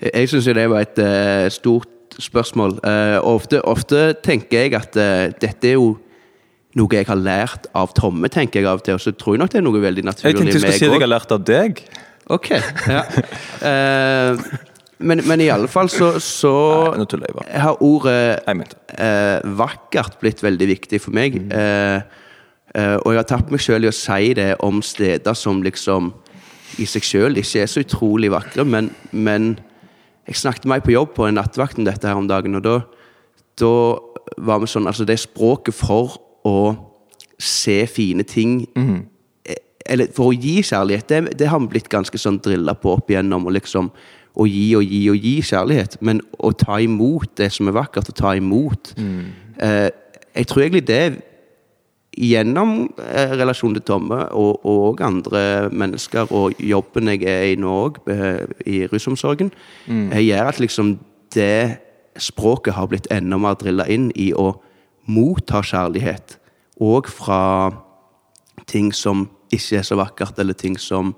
Jeg 0.00 0.30
syns 0.30 0.46
jo 0.48 0.54
det 0.56 0.68
var 0.72 0.86
et 0.86 1.00
uh, 1.02 1.48
stort 1.52 2.16
spørsmål. 2.20 2.78
Uh, 2.84 3.18
ofte, 3.26 3.60
ofte 3.68 4.12
tenker 4.24 4.64
jeg 4.64 4.78
at 4.78 4.96
uh, 4.96 5.28
dette 5.42 5.74
er 5.74 5.76
jo 5.76 5.98
noe 6.78 6.94
jeg 6.94 7.08
har 7.08 7.18
lært 7.18 7.66
av 7.76 7.92
Tomme, 7.98 8.30
tenker 8.30 8.62
jeg 8.62 8.70
av 8.70 8.80
og 8.80 8.86
til. 8.86 8.96
Og 8.96 9.02
så 9.02 9.12
tror 9.12 9.36
jeg 9.36 9.42
nok 9.42 9.52
det 9.52 9.60
er 9.60 9.66
noe 9.66 9.82
veldig 9.82 10.06
naturlig 10.06 10.32
Jeg 10.32 10.38
tenkte 10.38 10.56
jeg 10.56 10.62
skulle 10.62 10.78
si 10.78 10.86
at 10.86 10.96
jeg 10.96 11.04
har 11.04 11.12
lært 11.12 11.34
av 11.34 11.44
deg. 11.44 11.84
Ok, 12.30 12.50
ja. 12.86 13.04
uh, 13.66 14.68
men, 15.00 15.22
men 15.24 15.40
i 15.40 15.48
alle 15.50 15.68
fall 15.70 15.88
så, 15.90 16.12
så 16.22 16.52
Nei, 16.92 17.00
nå 17.00 17.06
tuller 17.08 17.30
jeg 17.30 17.36
bare. 17.38 17.60
har 17.64 17.78
ordet 17.82 18.22
uh, 18.44 18.64
eh, 19.00 19.38
vakkert 19.56 20.18
blitt 20.20 20.42
veldig 20.44 20.68
viktig 20.74 21.00
for 21.00 21.16
meg. 21.16 21.38
Mm. 21.40 21.54
eh, 21.56 22.18
og 22.74 23.12
jeg 23.12 23.18
har 23.18 23.26
tatt 23.26 23.50
meg 23.50 23.62
sjøl 23.62 23.86
i 23.86 23.90
å 23.90 23.94
si 23.94 24.34
det 24.38 24.52
om 24.62 24.82
steder 24.84 25.34
som 25.34 25.62
liksom 25.66 26.12
i 26.78 26.86
seg 26.86 27.02
sjøl 27.02 27.40
ikke 27.40 27.64
er 27.64 27.70
så 27.70 27.82
utrolig 27.82 28.30
vakre, 28.30 28.64
men, 28.64 28.92
men 29.10 29.56
jeg 30.28 30.38
snakket 30.38 30.68
meg 30.70 30.84
på 30.86 30.94
jobb 30.94 31.14
på 31.16 31.26
en 31.26 31.38
nattvakt 31.40 31.80
om 31.80 31.88
dette 31.88 32.06
her 32.06 32.18
om 32.18 32.28
dagen, 32.30 32.54
og 32.58 32.62
da, 32.62 32.76
da 33.58 33.72
var 34.38 34.62
vi 34.62 34.70
sånn 34.70 34.86
Altså, 34.86 35.06
det 35.08 35.16
er 35.16 35.24
språket 35.24 35.74
for 35.74 36.14
å 36.46 36.56
se 37.40 37.82
fine 37.90 38.24
ting 38.28 38.62
eh, 38.76 39.58
Eller 39.90 40.12
for 40.14 40.30
å 40.30 40.36
gi 40.36 40.60
kjærlighet, 40.62 41.08
det, 41.08 41.38
det 41.40 41.48
har 41.50 41.60
vi 41.64 41.72
blitt 41.74 41.90
ganske 41.90 42.20
sånn 42.20 42.38
drilla 42.44 42.76
på 42.78 42.94
opp 42.94 43.10
igjennom. 43.10 43.48
og 43.48 43.56
liksom 43.56 43.90
å 44.40 44.46
gi 44.46 44.68
og 44.78 44.86
gi 44.86 45.00
og 45.10 45.24
gi 45.26 45.32
kjærlighet, 45.42 45.96
men 46.06 46.20
å 46.38 46.52
ta 46.54 46.78
imot 46.80 47.32
det 47.40 47.48
som 47.52 47.66
er 47.66 47.74
vakkert, 47.74 48.12
å 48.12 48.14
ta 48.14 48.36
imot 48.38 48.92
eh, 49.58 49.90
Jeg 50.30 50.46
tror 50.46 50.62
egentlig 50.62 50.86
det 50.86 51.02
gjennom 52.16 52.88
eh, 53.06 53.34
relasjonen 53.38 53.78
til 53.78 53.86
Tomme 53.86 54.24
og, 54.36 54.64
og 54.66 55.02
andre 55.04 55.70
mennesker 55.70 56.32
og 56.34 56.58
jobben 56.58 57.12
jeg 57.12 57.22
er 57.28 57.52
i 57.52 57.58
nå 57.60 57.70
òg, 57.86 58.00
i 58.66 58.82
rusomsorgen, 58.90 59.52
eh, 59.88 60.18
gjør 60.24 60.50
at 60.50 60.60
liksom 60.60 60.96
det 61.34 61.78
språket 62.18 62.74
har 62.74 62.90
blitt 62.90 63.06
enda 63.14 63.38
mer 63.38 63.54
drilla 63.58 63.86
inn 63.88 64.10
i 64.18 64.32
å 64.34 64.52
motta 65.10 65.62
kjærlighet. 65.64 66.36
Og 66.80 67.08
fra 67.10 67.70
ting 68.70 68.90
som 68.94 69.28
ikke 69.52 69.80
er 69.80 69.86
så 69.86 69.98
vakkert, 69.98 70.38
eller 70.38 70.56
ting 70.58 70.78
som 70.78 71.14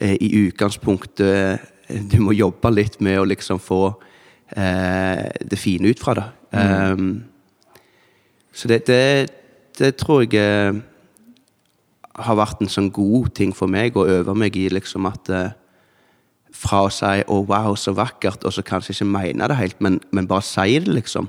eh, 0.00 0.16
i 0.20 0.30
utgangspunktet 0.46 1.60
eh, 1.88 2.02
du 2.10 2.18
må 2.22 2.34
jobbe 2.34 2.70
litt 2.74 3.00
med 3.04 3.20
å 3.20 3.26
liksom 3.28 3.60
få 3.62 3.80
eh, 4.56 5.26
det 5.42 5.58
fine 5.58 5.92
ut 5.92 6.02
fra 6.02 6.16
det. 6.18 6.26
Um, 6.56 7.24
så 8.54 8.68
det, 8.70 8.86
det, 8.88 9.00
det 9.78 9.96
tror 10.00 10.24
jeg 10.24 10.40
eh, 10.40 10.80
har 12.26 12.38
vært 12.38 12.62
en 12.64 12.72
sånn 12.72 12.90
god 12.94 13.32
ting 13.36 13.54
for 13.56 13.70
meg, 13.70 13.96
å 13.96 14.06
øve 14.08 14.34
meg 14.38 14.56
i 14.56 14.68
liksom 14.72 15.08
at 15.10 15.32
eh, 15.32 15.54
Fra 16.56 16.86
å 16.86 16.88
si 16.88 17.20
'å, 17.20 17.42
wow, 17.44 17.74
så 17.76 17.92
vakkert', 17.92 18.46
og 18.48 18.52
så 18.54 18.62
kanskje 18.64 18.94
ikke 18.94 19.04
mene 19.12 19.48
det 19.50 19.56
helt, 19.58 19.80
men, 19.84 19.98
men 20.10 20.26
bare 20.26 20.40
si 20.46 20.78
det, 20.78 20.88
liksom, 20.88 21.28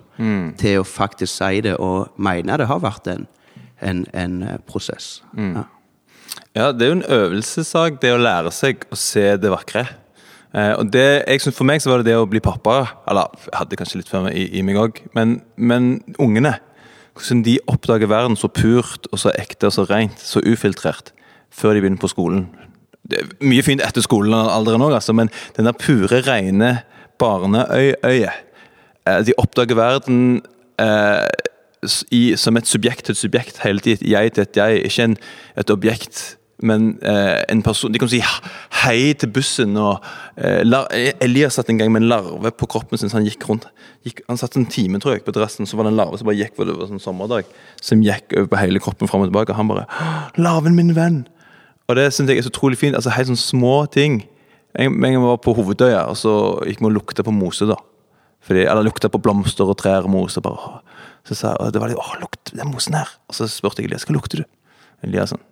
til 0.56 0.80
å 0.80 0.86
faktisk 0.88 1.34
si 1.34 1.60
det 1.66 1.74
og 1.84 2.14
mene 2.16 2.56
det, 2.56 2.68
har 2.70 2.80
vært 2.80 3.10
en, 3.12 3.26
en, 3.82 4.06
en 4.14 4.38
prosess. 4.64 5.20
prosess. 5.36 5.58
Ja. 5.58 5.66
Ja, 6.56 6.72
det 6.72 6.82
er 6.82 6.94
jo 6.94 6.98
en 6.98 7.12
øvelsessak, 7.12 8.00
det 8.02 8.14
å 8.14 8.22
lære 8.22 8.52
seg 8.56 8.86
å 8.90 8.98
se 8.98 9.26
det 9.38 9.52
vakre. 9.52 9.84
Eh, 10.56 10.74
og 10.78 10.88
det, 10.94 11.24
jeg 11.28 11.44
synes 11.44 11.58
For 11.58 11.68
meg 11.68 11.84
så 11.84 11.92
var 11.92 12.02
det 12.02 12.14
det 12.14 12.16
å 12.16 12.28
bli 12.30 12.40
pappa 12.40 12.78
Eller 13.04 13.34
jeg 13.36 13.52
hadde 13.60 13.78
kanskje 13.82 14.00
litt 14.00 14.08
før 14.08 14.24
meg 14.30 14.38
i, 14.40 14.46
i 14.56 14.62
meg 14.64 14.78
òg, 14.80 15.02
men, 15.18 15.42
men 15.60 15.90
ungene 16.24 16.54
Hvordan 17.18 17.44
de 17.46 17.58
oppdager 17.68 18.10
verden 18.12 18.38
så 18.38 18.50
purt 18.54 19.08
og 19.12 19.20
så 19.20 19.34
ekte 19.40 19.70
og 19.70 19.74
så 19.74 19.88
rent, 19.90 20.20
så 20.22 20.42
ufiltrert, 20.46 21.12
før 21.50 21.74
de 21.74 21.82
begynner 21.82 22.02
på 22.02 22.12
skolen. 22.12 22.48
Det 23.08 23.22
er 23.22 23.30
mye 23.48 23.64
fint 23.64 23.82
etter 23.82 24.04
skolealderen 24.04 24.84
òg, 24.86 24.98
altså, 25.00 25.16
men 25.16 25.32
den 25.58 25.66
der 25.66 25.78
pure, 25.78 26.22
rene 26.28 26.78
barneøyet 27.18 28.30
eh, 29.08 29.22
De 29.26 29.34
oppdager 29.42 29.80
verden 29.80 30.42
eh, 30.82 31.26
i, 32.12 32.36
som 32.36 32.58
et 32.58 32.68
subjekt 32.68 33.08
til 33.08 33.16
et 33.16 33.22
subjekt 33.22 33.62
hele 33.64 33.80
tiden. 33.80 34.10
Jeg 34.12 34.34
til 34.34 34.44
et 34.44 34.58
jeg, 34.58 34.84
ikke 34.86 35.04
en, 35.04 35.18
et 35.58 35.72
objekt. 35.72 36.37
Men 36.64 36.98
eh, 37.06 37.44
en 37.54 37.62
person 37.62 37.92
De 37.94 38.00
kan 38.02 38.10
si 38.10 38.18
hei 38.84 39.14
til 39.14 39.30
bussen. 39.30 39.78
og 39.78 40.04
eh, 40.38 40.64
lar, 40.66 40.88
Elias 41.22 41.58
satt 41.60 41.70
en 41.70 41.78
gang 41.78 41.92
med 41.94 42.02
en 42.02 42.10
larve 42.10 42.52
på 42.52 42.70
kroppen 42.70 42.98
sin, 42.98 43.12
så 43.12 43.20
han 43.20 43.28
gikk 43.28 43.46
rundt. 43.50 43.68
Gikk, 44.08 44.24
han 44.28 44.40
satt 44.42 44.58
en 44.58 44.66
time 44.66 45.00
tror 45.00 45.18
jeg, 45.18 45.26
på 45.26 45.36
dressen, 45.36 45.70
så 45.70 45.78
var 45.78 45.86
det 45.86 45.94
en 45.94 46.00
larve 46.02 46.18
som 46.18 46.30
bare 46.30 46.40
gikk 46.40 46.58
det 46.58 46.74
var 46.74 46.90
sånn 46.90 47.04
sommerdag. 47.04 47.50
Som 47.82 48.02
gikk 48.06 48.34
over 48.34 48.50
på 48.54 48.62
hele 48.62 48.82
kroppen 48.82 49.10
fram 49.10 49.26
og 49.26 49.30
tilbake. 49.30 49.54
og 49.54 49.60
Han 49.62 49.68
bare 49.70 49.86
'Larven, 50.38 50.76
min 50.76 50.96
venn!' 50.96 51.28
Og 51.88 51.96
det 51.96 52.14
synes 52.14 52.30
jeg 52.30 52.38
er 52.38 52.42
så 52.42 52.52
utrolig 52.52 52.78
fint. 52.78 52.96
altså 52.96 53.14
Helt 53.14 53.28
sånne 53.28 53.38
små 53.38 53.86
ting. 53.92 54.26
Jeg, 54.78 54.92
jeg 54.92 55.22
var 55.22 55.38
på 55.38 55.54
Hovedøya, 55.54 56.10
og 56.10 56.18
så 56.18 56.34
gikk 56.66 56.82
vi 56.82 56.86
og 56.86 56.98
lukta 56.98 57.24
på 57.24 57.32
mose. 57.32 57.66
da 57.66 57.76
fordi, 58.42 58.66
Eller 58.66 58.84
lukta 58.84 59.10
på 59.10 59.20
blomster 59.20 59.68
og 59.68 59.78
trær 59.78 60.04
og 60.04 60.10
mose. 60.10 60.42
bare, 60.42 60.82
Så 61.26 61.36
sa 61.36 61.56
jeg, 61.60 61.74
det 61.74 61.82
var 61.82 61.88
litt, 61.90 61.98
åh, 61.98 62.16
lukt 62.20 62.52
den 62.56 62.72
mosen 62.72 62.94
her. 62.94 63.08
Og 63.30 63.36
så 63.36 63.48
spurte 63.48 63.82
jeg 63.82 63.90
Elias 63.92 64.06
hva 64.06 64.16
lukter 64.16 64.38
du. 64.38 64.46
Elias 65.04 65.30
sånn 65.30 65.44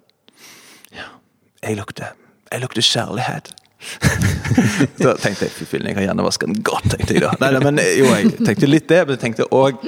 jeg 1.66 1.78
lukter 1.80 2.14
Jeg 2.52 2.62
lukter 2.62 2.86
kjærlighet. 2.86 3.54
så 5.02 5.12
tenkte 5.22 5.46
jeg 5.46 5.52
fy 5.54 5.66
jeg 5.78 5.96
har 5.98 6.06
gjerne 6.08 6.24
den 6.42 6.62
godt, 6.66 6.88
tenkte 6.94 7.16
jeg 7.16 7.24
da. 7.24 7.34
Nei, 7.42 7.52
nei, 7.54 7.62
men 7.66 7.82
jo, 7.84 8.08
jeg 8.14 8.32
tenkte 8.40 8.70
litt 8.70 8.88
det, 8.90 9.02
men 9.06 9.18
jeg 9.18 9.22
tenkte 9.22 9.48
òg 9.54 9.82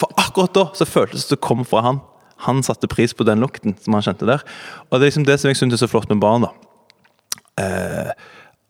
For 0.00 0.10
akkurat 0.18 0.54
da 0.56 0.64
så 0.78 0.86
føltes 0.88 1.22
det 1.22 1.26
som 1.26 1.34
det 1.36 1.42
kom 1.44 1.66
fra 1.68 1.84
han. 1.84 2.00
Han 2.46 2.62
satte 2.66 2.90
pris 2.90 3.14
på 3.14 3.26
den 3.26 3.42
lukten 3.44 3.76
som 3.82 3.96
han 3.96 4.04
kjente 4.06 4.28
der. 4.28 4.42
Og 4.88 4.98
det 4.98 5.02
er 5.02 5.10
liksom 5.10 5.28
det 5.28 5.38
som 5.40 5.50
jeg 5.50 5.60
syns 5.60 5.76
er 5.76 5.84
så 5.84 5.90
flott 5.90 6.10
med 6.10 6.22
barn. 6.22 6.46
da 6.46 7.62
eh, 7.62 8.10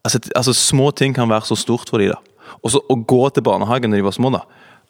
altså, 0.05 0.21
altså 0.35 0.53
Små 0.53 0.91
ting 0.91 1.15
kan 1.15 1.29
være 1.31 1.49
så 1.49 1.57
stort 1.59 1.89
for 1.89 2.03
dem 2.03 2.13
da. 2.13 2.21
Og 2.61 2.77
Å 2.77 2.99
gå 3.07 3.23
til 3.33 3.45
barnehagen 3.45 3.93
når 3.93 4.01
de 4.01 4.09
var 4.09 4.17
små, 4.17 4.33
da 4.33 4.45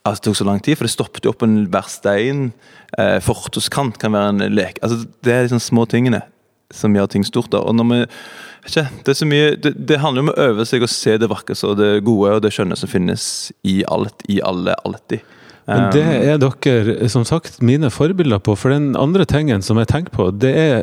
altså, 0.06 0.22
det 0.22 0.28
tok 0.30 0.40
så 0.40 0.48
lang 0.48 0.62
tid, 0.64 0.78
for 0.78 0.88
det 0.88 0.94
stoppet 0.94 1.26
jo 1.26 1.34
opp 1.34 1.44
en 1.46 1.66
hver 1.72 1.90
stein. 1.92 2.48
Eh, 2.98 3.18
Fortauskant 3.24 4.00
kan 4.02 4.14
være 4.16 4.34
en 4.34 4.54
lek. 4.54 4.80
Altså, 4.84 5.06
Det 5.24 5.34
er 5.34 5.48
liksom 5.48 5.64
små 5.64 5.86
tingene 5.90 6.24
som 6.74 6.96
gjør 6.96 7.10
ting 7.12 7.26
stort. 7.28 7.52
da 7.54 7.62
Og 7.62 7.76
når 7.78 7.90
vi 7.92 8.02
ikke, 8.66 8.88
det, 9.06 9.16
så 9.18 9.28
mye, 9.30 9.54
det, 9.62 9.76
det 9.78 10.02
handler 10.02 10.26
om 10.26 10.32
å 10.34 10.40
øve 10.48 10.66
seg 10.66 10.84
å 10.84 10.90
se 10.90 11.18
det 11.22 11.30
vakreste 11.30 11.70
og 11.70 11.78
det 11.78 11.92
gode 12.08 12.38
og 12.38 12.44
det 12.46 12.54
skjønne 12.56 12.78
som 12.80 12.90
finnes 12.90 13.52
i 13.68 13.84
alt, 13.92 14.26
i 14.32 14.40
alle, 14.42 14.74
alltid. 14.88 15.22
Men 15.66 15.88
det 15.94 16.04
er 16.06 16.42
dere 16.42 17.08
som 17.10 17.26
sagt 17.26 17.58
mine 17.66 17.90
forbilder 17.94 18.42
på. 18.46 18.54
For 18.58 18.74
den 18.74 18.94
andre 19.00 19.26
tingen 19.30 19.66
som 19.66 19.80
jeg 19.82 19.90
tenker 19.90 20.14
på, 20.14 20.30
det 20.34 20.54
er 20.54 20.78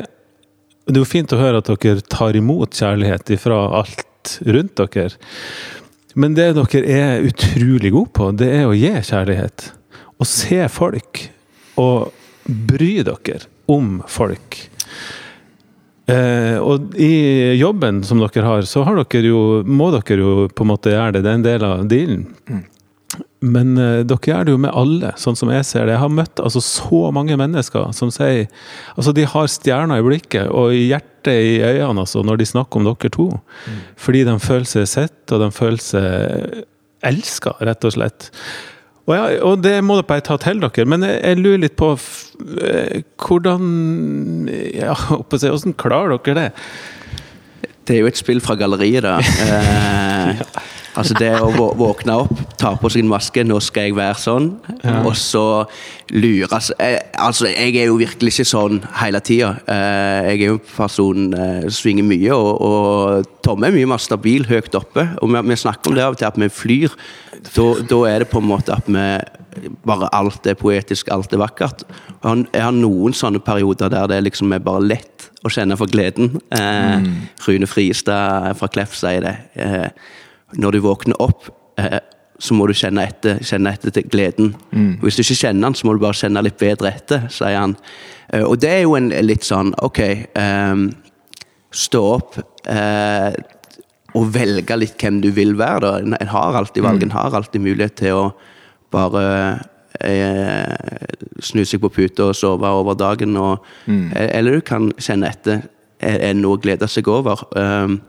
Det 0.83 0.97
er 0.97 1.05
jo 1.05 1.07
fint 1.07 1.31
å 1.31 1.37
høre 1.39 1.61
at 1.61 1.69
dere 1.71 2.01
tar 2.11 2.35
imot 2.35 2.75
kjærlighet 2.75 3.29
fra 3.39 3.55
alt 3.79 4.33
rundt 4.43 4.75
dere. 4.75 5.15
Men 6.19 6.35
det 6.35 6.49
dere 6.57 6.81
er 6.83 7.23
utrolig 7.23 7.93
gode 7.93 8.11
på, 8.11 8.27
det 8.35 8.49
er 8.51 8.67
å 8.67 8.75
gi 8.75 8.91
kjærlighet. 8.91 9.69
Å 10.19 10.27
se 10.27 10.59
folk. 10.67 11.23
Og 11.79 12.11
bry 12.43 12.97
dere 13.07 13.39
om 13.71 14.01
folk. 14.11 14.59
Eh, 16.11 16.57
og 16.59 16.97
i 16.99 17.55
jobben 17.55 18.01
som 18.03 18.19
dere 18.19 18.43
har, 18.43 18.67
så 18.67 18.83
har 18.83 18.99
dere 18.99 19.29
jo, 19.29 19.41
må 19.63 19.87
dere 19.93 20.19
jo 20.19 20.47
på 20.51 20.65
en 20.65 20.71
måte 20.73 20.91
gjøre 20.91 21.15
det. 21.15 21.23
Det 21.23 21.31
er 21.31 21.39
en 21.39 21.45
del 21.45 21.65
av 21.67 21.85
dealen. 21.91 22.25
men 23.55 23.77
eh, 23.77 24.01
dere 24.07 24.33
gjør 24.33 24.43
det 24.47 24.55
jo 24.55 24.61
med 24.65 24.75
alle, 24.75 25.13
sånn 25.21 25.39
som 25.39 25.51
jeg 25.53 25.67
ser 25.69 25.87
det. 25.87 25.95
Jeg 25.95 26.03
har 26.03 26.11
møtt 26.11 26.43
altså, 26.43 26.63
så 26.63 27.05
mange 27.15 27.37
mennesker 27.39 27.93
som 27.95 28.11
sier 28.11 28.49
Altså, 28.97 29.15
de 29.15 29.27
har 29.29 29.51
stjerner 29.51 30.01
i 30.01 30.05
blikket 30.05 30.51
og 30.51 30.75
i 30.75 30.87
hjertet 30.89 31.39
i 31.39 31.55
øynene 31.63 32.03
altså, 32.03 32.23
når 32.25 32.41
de 32.41 32.51
snakker 32.51 32.81
om 32.81 32.89
dere 32.89 33.13
to. 33.13 33.29
Fordi 33.95 34.25
de 34.27 34.37
føler 34.43 34.67
seg 34.67 34.89
sett, 34.91 35.23
og 35.31 35.45
de 35.45 35.51
føler 35.55 35.83
seg 35.83 36.63
elska, 37.03 37.55
rett 37.63 37.87
og 37.87 37.95
slett. 37.95 38.31
Og, 39.03 39.13
ja, 39.17 39.23
og 39.43 39.63
det 39.63 39.75
må 39.83 39.97
dere 39.99 40.07
bare 40.07 40.23
ta 40.23 40.37
til 40.39 40.61
dere. 40.63 40.87
Men 40.87 41.03
jeg, 41.03 41.19
jeg 41.19 41.39
lurer 41.41 41.63
litt 41.65 41.77
på 41.79 41.91
eh, 42.63 43.01
hvordan 43.19 43.63
ja, 44.77 44.95
Hvordan 45.29 45.75
klarer 45.79 46.15
dere 46.23 46.37
det? 46.39 46.49
Det 47.83 47.97
er 47.97 48.05
jo 48.05 48.07
et 48.11 48.19
spill 48.19 48.39
fra 48.43 48.55
galleriet, 48.59 49.03
da. 49.05 49.19
Eh, 50.23 50.39
altså 50.95 51.15
det 51.19 51.29
å 51.35 51.49
våkne 51.75 52.13
opp, 52.21 52.37
ta 52.57 52.69
på 52.79 52.87
seg 52.93 53.01
en 53.03 53.09
maske 53.11 53.43
'Nå 53.43 53.57
skal 53.65 53.89
jeg 53.89 53.95
være 53.97 54.15
sånn', 54.21 54.47
og 55.03 55.15
så 55.19 55.65
lure 56.13 56.47
altså, 56.47 56.75
altså, 56.79 57.49
jeg 57.49 57.75
er 57.81 57.89
jo 57.89 57.97
virkelig 57.99 58.31
ikke 58.31 58.45
sånn 58.47 58.79
hele 59.01 59.19
tida. 59.19 59.55
Eh, 59.67 60.29
jeg 60.29 60.37
er 60.37 60.53
jo 60.53 60.59
en 60.59 60.63
person 60.77 61.33
eh, 61.33 61.67
svinger 61.67 62.07
mye, 62.07 62.31
og, 62.37 62.61
og 62.61 63.31
Tomme 63.43 63.67
er 63.67 63.75
mye 63.75 63.89
mer 63.91 63.99
stabil 63.99 64.45
høyt 64.47 64.75
oppe. 64.79 65.03
Og 65.19 65.33
vi, 65.33 65.41
vi 65.49 65.59
snakker 65.59 65.91
om 65.91 65.97
det 65.97 66.05
av 66.05 66.15
og 66.15 66.21
til, 66.21 66.29
at 66.29 66.39
vi 66.39 66.47
flyr. 66.47 66.93
Da, 67.51 67.65
da 67.89 68.03
er 68.07 68.23
det 68.23 68.29
på 68.31 68.39
en 68.39 68.47
måte 68.53 68.77
at 68.77 68.87
vi 68.87 69.07
bare 69.85 70.09
alt 70.13 70.45
er 70.47 70.55
poetisk, 70.59 71.09
alt 71.11 71.33
er 71.33 71.41
vakkert. 71.41 71.83
Og 72.23 72.29
han- 72.29 72.47
jeg 72.53 72.61
har 72.63 72.71
noen 72.71 73.13
sånne 73.13 73.39
perioder 73.43 73.89
der 73.89 74.07
det 74.07 74.23
liksom 74.23 74.53
er 74.53 74.59
bare 74.59 74.81
lett 74.81 75.29
å 75.45 75.49
kjenne 75.51 75.77
for 75.77 75.87
gleden. 75.87 76.39
Eh, 76.51 76.99
Rune 77.47 77.67
Friestad 77.67 78.55
fra 78.57 78.67
Kleff 78.67 78.95
sier 78.95 79.21
det. 79.21 79.37
Eh, 79.55 79.89
når 80.57 80.71
du 80.71 80.79
våkner 80.81 81.15
opp, 81.19 81.49
eh, 81.77 81.99
så 82.39 82.53
må 82.53 82.67
du 82.67 82.73
kjenne 82.73 83.05
etter, 83.07 83.39
kjenne 83.39 83.71
etter 83.73 83.91
til 83.91 84.03
gleden. 84.03 84.55
Mm. 84.73 84.99
Hvis 85.01 85.15
du 85.15 85.21
ikke 85.23 85.47
kjenner 85.47 85.61
den, 85.67 85.73
så 85.73 85.85
må 85.85 85.93
du 85.93 85.99
bare 85.99 86.13
kjenne 86.17 86.43
litt 86.43 86.57
bedre 86.57 86.91
etter, 86.93 87.27
sier 87.29 87.57
han. 87.57 87.75
Eh, 88.31 88.43
og 88.43 88.59
det 88.59 88.69
er 88.69 88.81
jo 88.83 88.95
en 88.95 89.09
litt 89.09 89.43
sånn 89.43 89.73
OK 89.81 89.99
eh, 89.99 90.75
Stå 91.73 92.01
opp 92.19 92.35
eh, 92.69 93.33
og 94.13 94.27
velge 94.31 94.75
litt 94.77 94.93
hvem 95.01 95.21
du 95.23 95.31
vil 95.31 95.55
være. 95.57 95.79
Da. 95.81 95.93
En, 96.03 96.13
en 96.21 96.27
har 96.27 96.53
alltid 96.59 96.83
valg, 96.85 97.01
en 97.01 97.09
har 97.15 97.33
alltid 97.33 97.61
mulighet 97.65 97.95
til 97.95 98.13
å 98.13 98.25
bare 98.93 99.25
eh, 99.99 101.07
snu 101.43 101.65
seg 101.67 101.81
på 101.83 101.91
puta 101.93 102.29
og 102.29 102.37
sove 102.37 102.69
over 102.69 102.97
dagen. 102.99 103.35
Og, 103.37 103.65
mm. 103.85 104.09
Eller 104.29 104.59
du 104.59 104.65
kan 104.65 104.91
kjenne 105.01 105.29
etter. 105.33 105.67
Er 106.03 106.19
er 106.19 106.33
det 106.33 106.41
noe 106.41 106.57
å 106.57 106.61
glede 106.61 106.87
seg 106.91 107.07
over? 107.07 107.45
Um, 107.55 108.01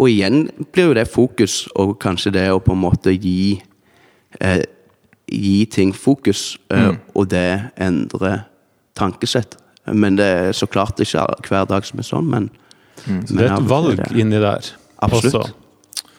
og 0.00 0.08
igjen 0.08 0.48
blir 0.72 0.90
jo 0.90 0.96
det 0.96 1.08
fokus, 1.10 1.64
og 1.76 1.98
kanskje 2.00 2.32
det 2.36 2.46
å 2.52 2.60
på 2.62 2.74
en 2.76 2.84
måte 2.86 3.14
gi 3.16 3.62
eh, 4.40 4.62
Gi 5.30 5.62
ting 5.70 5.92
fokus, 5.94 6.56
eh, 6.74 6.96
og 7.14 7.28
det 7.30 7.70
endrer 7.78 8.48
tankesett. 8.98 9.52
Men 9.86 10.16
det 10.18 10.26
er 10.26 10.56
så 10.58 10.66
klart 10.66 10.98
ikke 10.98 11.22
hver 11.46 11.68
dag 11.70 11.86
som 11.86 12.02
er 12.02 12.08
sånn, 12.08 12.26
men, 12.26 12.48
Så 13.06 13.36
det 13.38 13.46
er 13.46 13.54
et 13.54 13.68
valg 13.70 14.02
inni 14.10 14.40
der. 14.42 14.72
Absolutt. 14.98 15.36
også. 15.38 16.10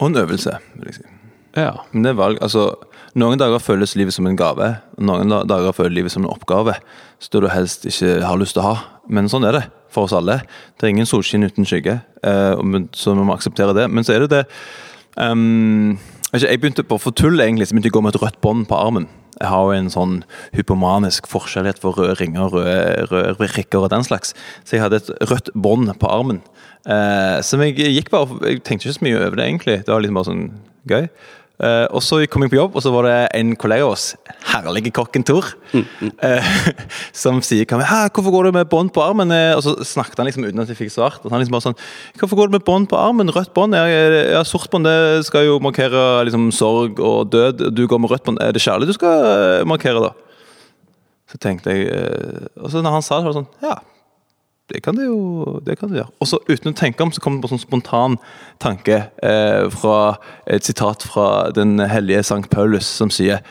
Og 0.00 0.08
en 0.08 0.18
øvelse, 0.24 0.56
vil 0.74 0.90
jeg 0.90 0.98
si. 0.98 1.06
Ja. 1.54 1.76
Men 1.92 2.02
det 2.02 2.10
er 2.10 2.18
valg, 2.18 2.42
altså 2.42 2.72
Noen 3.18 3.40
dager 3.40 3.58
føles 3.62 3.96
livet 3.98 4.14
som 4.14 4.28
en 4.30 4.38
gave, 4.38 4.68
noen 5.02 5.32
dager 5.50 5.74
føles 5.74 5.96
livet 5.96 6.14
som 6.14 6.22
en 6.22 6.30
oppgave. 6.30 6.76
Så 7.18 7.42
du 7.42 7.48
helst 7.50 7.86
ikke 7.88 8.20
har 8.22 8.38
lyst 8.38 8.54
til 8.54 8.62
å 8.62 8.68
ha. 8.70 8.76
Men 9.10 9.28
sånn 9.30 9.46
er 9.48 9.56
det 9.56 9.64
for 9.90 10.06
oss 10.06 10.14
alle. 10.14 10.40
Det 10.78 10.86
er 10.86 10.94
ingen 10.94 11.08
solskinn 11.08 11.44
uten 11.46 11.66
skygge, 11.66 11.98
eh, 12.22 12.76
så 12.94 13.16
vi 13.16 13.26
må 13.26 13.34
akseptere 13.34 13.74
det. 13.76 13.88
Men 13.90 14.06
så 14.06 14.14
er 14.14 14.24
det 14.24 14.30
det 14.30 14.44
um, 15.16 15.98
Jeg 16.32 16.60
begynte 16.62 16.86
på 16.86 17.00
for 17.02 17.10
tull 17.10 17.42
egentlig, 17.42 17.66
så 17.66 17.74
begynte 17.74 17.90
jeg 17.90 17.96
å 17.96 17.98
gå 17.98 18.04
med 18.06 18.14
et 18.14 18.22
rødt 18.22 18.40
bånd 18.44 18.68
på 18.70 18.78
armen. 18.78 19.08
Jeg 19.40 19.48
har 19.48 19.64
jo 19.64 19.74
en 19.74 19.90
sånn 19.90 20.16
hypomanisk 20.54 21.26
forskjellighet 21.30 21.80
for 21.82 21.96
røde 21.96 22.14
ringer, 22.20 22.52
røde, 22.52 23.06
røde 23.10 23.50
rikker 23.56 23.86
og 23.86 23.90
den 23.90 24.04
slags. 24.06 24.34
Så 24.62 24.76
jeg 24.76 24.84
hadde 24.84 25.00
et 25.00 25.10
rødt 25.30 25.50
bånd 25.54 25.90
på 25.98 26.10
armen. 26.12 26.42
Eh, 26.86 27.40
som 27.44 27.60
jeg 27.64 27.76
gikk 27.76 28.08
bare 28.12 28.38
Jeg 28.46 28.62
tenkte 28.64 28.88
ikke 28.88 28.98
så 28.98 29.04
mye 29.04 29.18
over 29.18 29.40
det, 29.40 29.46
egentlig. 29.46 29.78
Det 29.82 29.92
var 29.92 30.04
liksom 30.04 30.20
bare 30.20 30.30
sånn 30.30 30.46
gøy. 30.92 31.08
Eh, 31.60 31.86
og 31.92 32.00
så 32.00 32.22
kom 32.32 32.40
jeg 32.46 32.54
på 32.54 32.56
jobb, 32.56 32.76
og 32.78 32.80
så 32.80 32.90
var 32.94 33.04
det 33.04 33.16
en 33.36 33.50
kollega 33.60 33.84
av 33.84 33.92
oss, 33.92 34.04
herlige 34.48 34.92
kokken 34.96 35.26
Tor, 35.28 35.44
eh, 35.76 36.46
som 37.22 37.42
sier 37.44 37.66
kan 37.68 37.82
vi, 37.82 37.84
'Hvorfor 37.84 38.32
går 38.32 38.48
du 38.48 38.52
med 38.56 38.70
bånd 38.70 38.92
på 38.94 39.02
armen?' 39.04 39.30
Eh, 39.30 39.56
Og 39.56 39.62
så 39.62 39.74
snakket 39.84 40.16
han 40.16 40.26
liksom 40.26 40.44
uten 40.48 40.60
at 40.60 40.68
jeg 40.68 40.78
fikk 40.78 40.92
svart. 40.94 41.20
Og 41.24 41.30
han 41.30 41.40
liksom 41.40 41.52
bare 41.52 41.68
sånn 41.68 41.76
'Hvorfor 42.16 42.36
går 42.36 42.48
du 42.48 42.52
med 42.56 42.64
bånd 42.64 42.88
på 42.88 42.96
armen? 42.96 43.28
Rødt 43.28 43.52
bånd? 43.52 43.74
Ja, 43.76 44.42
sort 44.42 44.70
bånd 44.70 44.84
det 44.88 45.26
skal 45.26 45.44
jo 45.44 45.58
markere 45.60 46.24
liksom 46.24 46.50
sorg 46.50 46.98
og 46.98 47.30
død. 47.30 47.74
Du 47.74 47.86
går 47.86 48.00
med 48.00 48.10
rødt 48.10 48.24
bånd. 48.24 48.40
Er 48.40 48.52
det 48.52 48.62
kjærlighet 48.62 48.88
du 48.88 48.96
skal 48.96 49.64
markere, 49.66 50.00
da?' 50.00 50.14
Så 51.30 51.38
tenkte 51.38 51.70
jeg 51.70 51.92
Og 52.56 52.70
så 52.70 52.80
når 52.82 52.90
han 52.90 53.02
sa 53.02 53.20
det, 53.20 53.22
så 53.22 53.28
var 53.28 53.32
det 53.32 53.40
sånn 53.44 53.68
Ja, 53.68 53.76
det 54.70 54.82
kan 54.84 54.98
det 54.98 55.08
jo 55.08 55.58
det 55.66 55.76
kan 55.80 55.90
det 55.90 56.00
gjøre. 56.00 56.14
Og 56.22 56.30
så 56.30 56.38
uten 56.48 56.70
å 56.72 56.76
tenke 56.76 57.02
om, 57.04 57.12
så 57.12 57.22
kom 57.22 57.40
det 57.40 57.48
en 57.48 57.56
sånn 57.56 57.64
spontan 57.64 58.18
tanke 58.62 59.02
eh, 59.26 59.66
fra 59.74 59.98
et 60.46 60.66
sitat 60.66 61.04
fra 61.06 61.50
den 61.54 61.80
hellige 61.90 62.22
Sankt 62.30 62.52
Paulus, 62.54 62.86
som 62.86 63.12
sier 63.12 63.42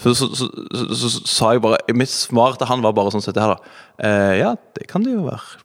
så, 0.00 0.10
så, 0.14 0.26
så, 0.34 0.48
så 0.98 1.10
sa 1.22 1.52
jeg 1.54 1.62
bare 1.62 1.94
Mitt 1.94 2.10
svar 2.10 2.56
til 2.58 2.66
han 2.66 2.82
var 2.82 2.96
bare 2.96 3.12
sånn 3.14 3.22
som 3.22 3.30
dette 3.30 3.44
her, 3.44 3.54
da. 3.54 3.76
Eh, 4.02 4.32
ja, 4.40 4.54
det 4.78 4.88
kan 4.90 5.04
det 5.06 5.14
jo 5.14 5.28
være. 5.28 5.60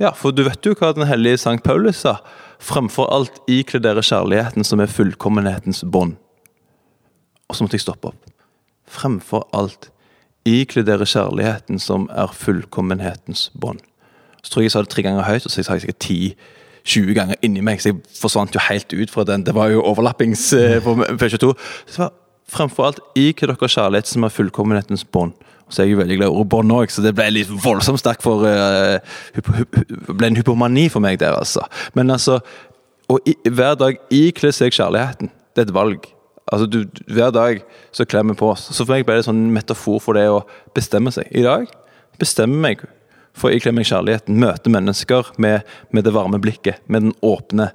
Ja, 0.00 0.12
for 0.16 0.32
du 0.32 0.42
vet 0.44 0.64
jo 0.64 0.74
hva 0.76 0.92
den 0.96 1.08
hellige 1.08 1.40
Sankt 1.40 1.64
Paulus 1.64 2.02
sa. 2.04 2.18
Fremfor 2.62 3.08
alt 3.12 3.40
ikle 3.52 3.80
dere 3.84 4.04
kjærligheten 4.04 4.64
som 4.64 4.80
er 4.80 4.92
fullkommenhetens 4.92 5.82
bånd. 5.84 6.16
Og 7.46 7.56
så 7.56 7.64
måtte 7.64 7.78
jeg 7.78 7.84
stoppe 7.84 8.12
opp. 8.12 8.32
Fremfor 8.90 9.46
alt 9.56 9.90
ikle 10.48 10.84
dere 10.86 11.06
kjærligheten 11.08 11.80
som 11.82 12.08
er 12.12 12.32
fullkommenhetens 12.32 13.48
bånd. 13.56 13.82
Så 14.46 14.52
tror 14.52 14.62
jeg 14.62 14.70
jeg 14.70 14.76
sa 14.76 14.84
det 14.84 14.92
tre 14.94 15.02
ganger 15.02 15.26
høyt, 15.26 15.48
og 15.48 15.50
så 15.50 15.64
sa 15.66 15.74
jeg 15.74 15.86
sikkert 15.86 16.04
ti. 16.06 16.20
20 16.86 17.16
ganger 17.18 17.40
inni 17.42 17.64
meg. 17.66 17.80
Så 17.82 17.90
jeg 17.90 17.98
forsvant 18.14 18.54
jo 18.54 18.62
helt 18.62 18.92
ut 18.94 19.10
fra 19.10 19.24
den. 19.26 19.42
Det 19.42 19.50
var 19.56 19.72
jo 19.72 19.82
overlappings 19.82 20.52
eh, 20.54 20.76
på 20.84 20.94
P22. 21.18 21.50
Så 21.90 22.04
var 22.04 22.12
fremfor 22.46 22.86
alt 22.86 23.02
ikke 23.18 23.48
dere 23.50 23.70
kjærlighet 23.72 24.06
som 24.06 24.22
er 24.22 24.30
fullkommenhetens 24.30 25.02
bånd. 25.10 25.34
Så 25.66 25.82
er 25.82 25.88
jeg 25.88 25.96
jo 25.96 26.02
veldig 26.04 26.18
glad 26.20 26.30
i 26.30 26.30
ordet 26.30 26.50
bånd 26.52 26.74
òg, 26.76 26.92
så 26.94 27.02
det 27.02 27.10
ble 27.18 27.26
litt 27.32 27.48
voldsomt 27.50 27.98
sterkt 27.98 28.22
for 28.22 28.46
uh, 28.46 29.00
ble 30.14 30.28
en 30.28 30.38
hypomani 30.38 30.84
for 30.94 31.02
meg 31.02 31.18
der, 31.18 31.34
altså. 31.34 31.64
Men 31.98 32.14
altså 32.14 32.38
å 33.10 33.18
hver 33.50 33.74
dag 33.78 33.98
ikle 34.14 34.52
seg 34.54 34.74
kjærligheten, 34.74 35.32
det 35.54 35.64
er 35.64 35.66
et 35.66 35.74
valg. 35.74 36.06
Altså, 36.46 36.68
du, 36.70 36.84
Hver 37.10 37.32
dag 37.34 37.64
så 37.94 38.06
kler 38.06 38.22
vi 38.28 38.38
på 38.38 38.52
oss. 38.52 38.68
Så 38.70 38.84
for 38.84 38.94
meg 38.94 39.06
ble 39.06 39.18
det 39.18 39.26
sånn 39.26 39.48
metafor 39.54 39.98
for 40.02 40.18
det 40.18 40.28
å 40.30 40.44
bestemme 40.74 41.10
seg. 41.14 41.26
I 41.34 41.42
dag 41.42 41.66
bestemmer 42.22 42.62
meg 42.62 42.86
for 43.36 43.52
i 43.52 43.60
klemming 43.60 43.84
meg 43.84 43.90
kjærligheten. 43.90 44.38
Møte 44.40 44.72
mennesker 44.72 45.30
med, 45.42 45.66
med 45.94 46.06
det 46.06 46.14
varme 46.16 46.40
blikket, 46.42 46.80
med 46.88 47.08
den 47.08 47.14
åpne 47.26 47.70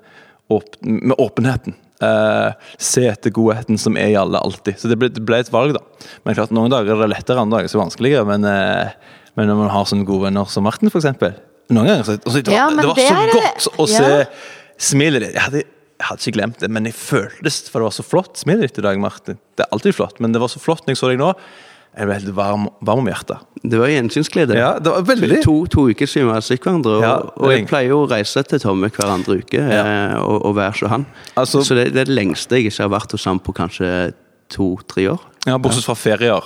åp, 0.52 0.76
med 0.82 1.16
åpenheten. 1.22 1.76
Eh, 2.02 2.54
se 2.82 3.04
etter 3.12 3.34
godheten 3.36 3.78
som 3.78 3.98
er 4.00 4.10
i 4.14 4.18
alle, 4.18 4.40
alltid. 4.42 4.80
Så 4.82 4.90
det 4.90 4.98
ble, 5.00 5.12
det 5.14 5.22
ble 5.26 5.38
et 5.44 5.52
valg, 5.54 5.76
da. 5.78 5.84
Men 6.26 6.38
klart, 6.38 6.54
noen 6.56 6.74
dager 6.74 6.96
er 6.96 7.04
det 7.06 7.12
lettere, 7.14 7.44
andre 7.44 7.60
dager 7.60 7.70
er 7.70 7.76
det 7.76 7.84
vanskeligere. 7.84 8.26
Men, 8.32 8.48
eh, 8.50 9.20
men 9.38 9.52
når 9.52 9.60
man 9.62 9.70
har 9.74 9.86
sånne 9.90 10.08
gode 10.10 10.26
venner 10.28 10.50
som 10.52 10.66
Martin, 10.66 10.90
f.eks. 10.92 11.12
Noen 11.72 11.88
ganger 11.88 12.08
så, 12.08 12.18
altså, 12.18 12.40
det, 12.42 12.50
var, 12.50 12.58
Ja, 12.58 12.66
det 12.74 12.88
var 12.90 12.98
så 12.98 13.20
er- 13.22 13.36
godt 13.38 13.70
å 13.80 13.88
ja. 13.88 14.02
se 14.02 14.90
smilet 14.92 15.24
ditt. 15.28 15.38
Jeg 15.38 15.46
hadde, 15.46 15.62
jeg 16.02 16.08
hadde 16.10 16.26
ikke 16.26 16.38
glemt 16.40 16.64
det, 16.64 16.72
men 16.74 16.90
jeg 16.90 16.98
føltes 16.98 17.62
For 17.70 17.80
det 17.80 17.86
var 17.86 17.94
så 17.96 18.04
flott 18.04 18.42
smilet 18.42 18.66
ditt 18.72 18.82
i 18.82 18.88
dag, 18.88 19.00
Martin. 19.00 19.38
Det 19.56 19.64
er 19.68 19.70
alltid 19.78 19.96
flott, 19.96 20.18
men 20.20 20.34
det 20.34 20.42
var 20.42 20.50
så 20.52 20.60
flott 20.60 20.84
når 20.88 20.96
jeg 20.98 21.00
så 21.04 21.12
deg 21.14 21.22
nå. 21.22 21.30
Jeg 21.98 22.08
ble 22.08 22.16
helt 22.16 22.30
varm, 22.36 22.70
varm 22.88 23.02
om 23.04 23.08
hjertet. 23.12 23.42
Det 23.68 23.78
var 23.78 23.90
gjensynsglede. 23.92 24.56
Ja, 24.56 24.70
det 24.80 24.94
var 24.94 25.02
veldig. 25.10 25.42
To, 25.44 25.56
to 25.68 25.90
uker 25.92 26.08
siden 26.08 26.30
vi 26.30 26.34
har 26.38 26.42
sett 26.46 26.64
hverandre, 26.64 26.94
og, 26.98 27.04
Ja, 27.04 27.16
og 27.36 27.52
jeg 27.52 27.68
pleier 27.68 27.90
jo 27.92 28.06
å 28.06 28.10
reise 28.10 28.44
til 28.48 28.60
Tomme 28.64 28.88
hver 28.90 29.12
andre 29.12 29.42
uke 29.44 29.60
Ja. 29.60 29.82
eh, 29.84 30.16
og, 30.22 30.46
og 30.46 30.56
være 30.56 30.78
som 30.80 30.90
han. 30.90 31.06
Altså- 31.36 31.62
så 31.68 31.76
det, 31.76 31.90
det 31.94 32.02
er 32.06 32.06
det 32.10 32.16
lengste 32.16 32.56
jeg 32.56 32.72
ikke 32.72 32.86
har 32.88 32.94
vært 32.96 33.12
hos 33.12 33.26
ham 33.28 33.40
på 33.44 33.54
kanskje 33.54 34.14
to-tre 34.50 35.10
år. 35.12 35.20
Ja, 35.48 35.58
Bortsett 35.58 35.84
fra 35.86 35.96
ferier. 35.96 36.42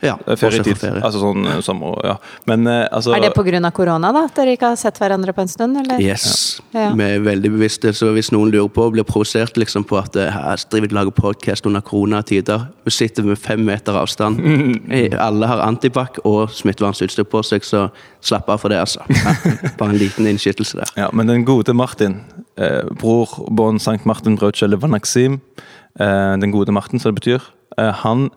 Ja, 0.00 0.16
Eh, 0.26 0.36
Ferietid. 0.36 0.76
ferie. 0.78 1.02
Altså 1.02 1.20
sånn 1.20 1.46
eh, 1.46 1.60
sommer, 1.60 1.98
ja. 2.04 2.16
Men 2.46 2.66
eh, 2.66 2.88
altså 2.92 3.14
Er 3.14 3.20
det 3.20 3.34
pga. 3.34 3.70
korona, 3.72 4.12
da? 4.12 4.24
At 4.24 4.34
dere 4.34 4.56
ikke 4.56 4.68
har 4.72 4.76
sett 4.76 4.98
hverandre 4.98 5.32
på 5.34 5.40
en 5.42 5.48
stund? 5.48 5.76
Eller? 5.76 6.00
Yes. 6.00 6.60
Ja. 6.72 6.92
Vi 6.94 7.02
er 7.04 7.20
veldig 7.20 7.50
bevisste, 7.52 7.92
så 7.92 8.12
hvis 8.14 8.30
noen 8.32 8.50
lurer 8.50 8.68
på 8.68 8.86
og 8.86 8.92
blir 8.92 9.04
provosert 9.04 9.56
liksom, 9.56 9.84
på 9.84 9.98
at 9.98 10.14
jeg 10.14 10.66
driver 10.70 10.86
og 10.86 10.92
lager 10.92 11.10
podkast 11.10 11.66
under 11.66 11.80
koronatider 11.80 12.68
Vi 12.84 12.90
sitter 12.90 13.22
med 13.22 13.38
fem 13.38 13.60
meter 13.64 13.92
avstand. 13.92 14.40
Alle 15.18 15.46
har 15.46 15.60
antibac 15.66 16.18
og 16.24 16.50
smittevernutstyr 16.50 17.24
på 17.24 17.42
seg, 17.44 17.62
så 17.64 17.88
slapp 18.20 18.48
av 18.48 18.58
for 18.58 18.68
det, 18.68 18.78
altså. 18.78 19.00
Ja, 19.08 19.34
bare 19.78 19.90
en 19.90 19.98
liten 19.98 20.26
innskytelse 20.26 20.78
der. 20.78 20.90
Ja, 20.96 21.10
men 21.12 21.26
den 21.28 21.44
gode 21.44 21.74
Martin, 21.74 22.20
eh, 22.56 22.82
bror 22.98 23.28
Bon 23.50 23.78
Sankt 23.78 24.06
Martin 24.06 24.36
Brødkjelle 24.38 24.78
Vanaksim, 24.80 25.40
eh, 26.00 26.36
den 26.42 26.50
gode 26.52 26.72
Martin, 26.72 26.98
som 27.00 27.14
det 27.14 27.20
betyr, 27.22 27.40
eh, 27.78 27.92
han 28.02 28.30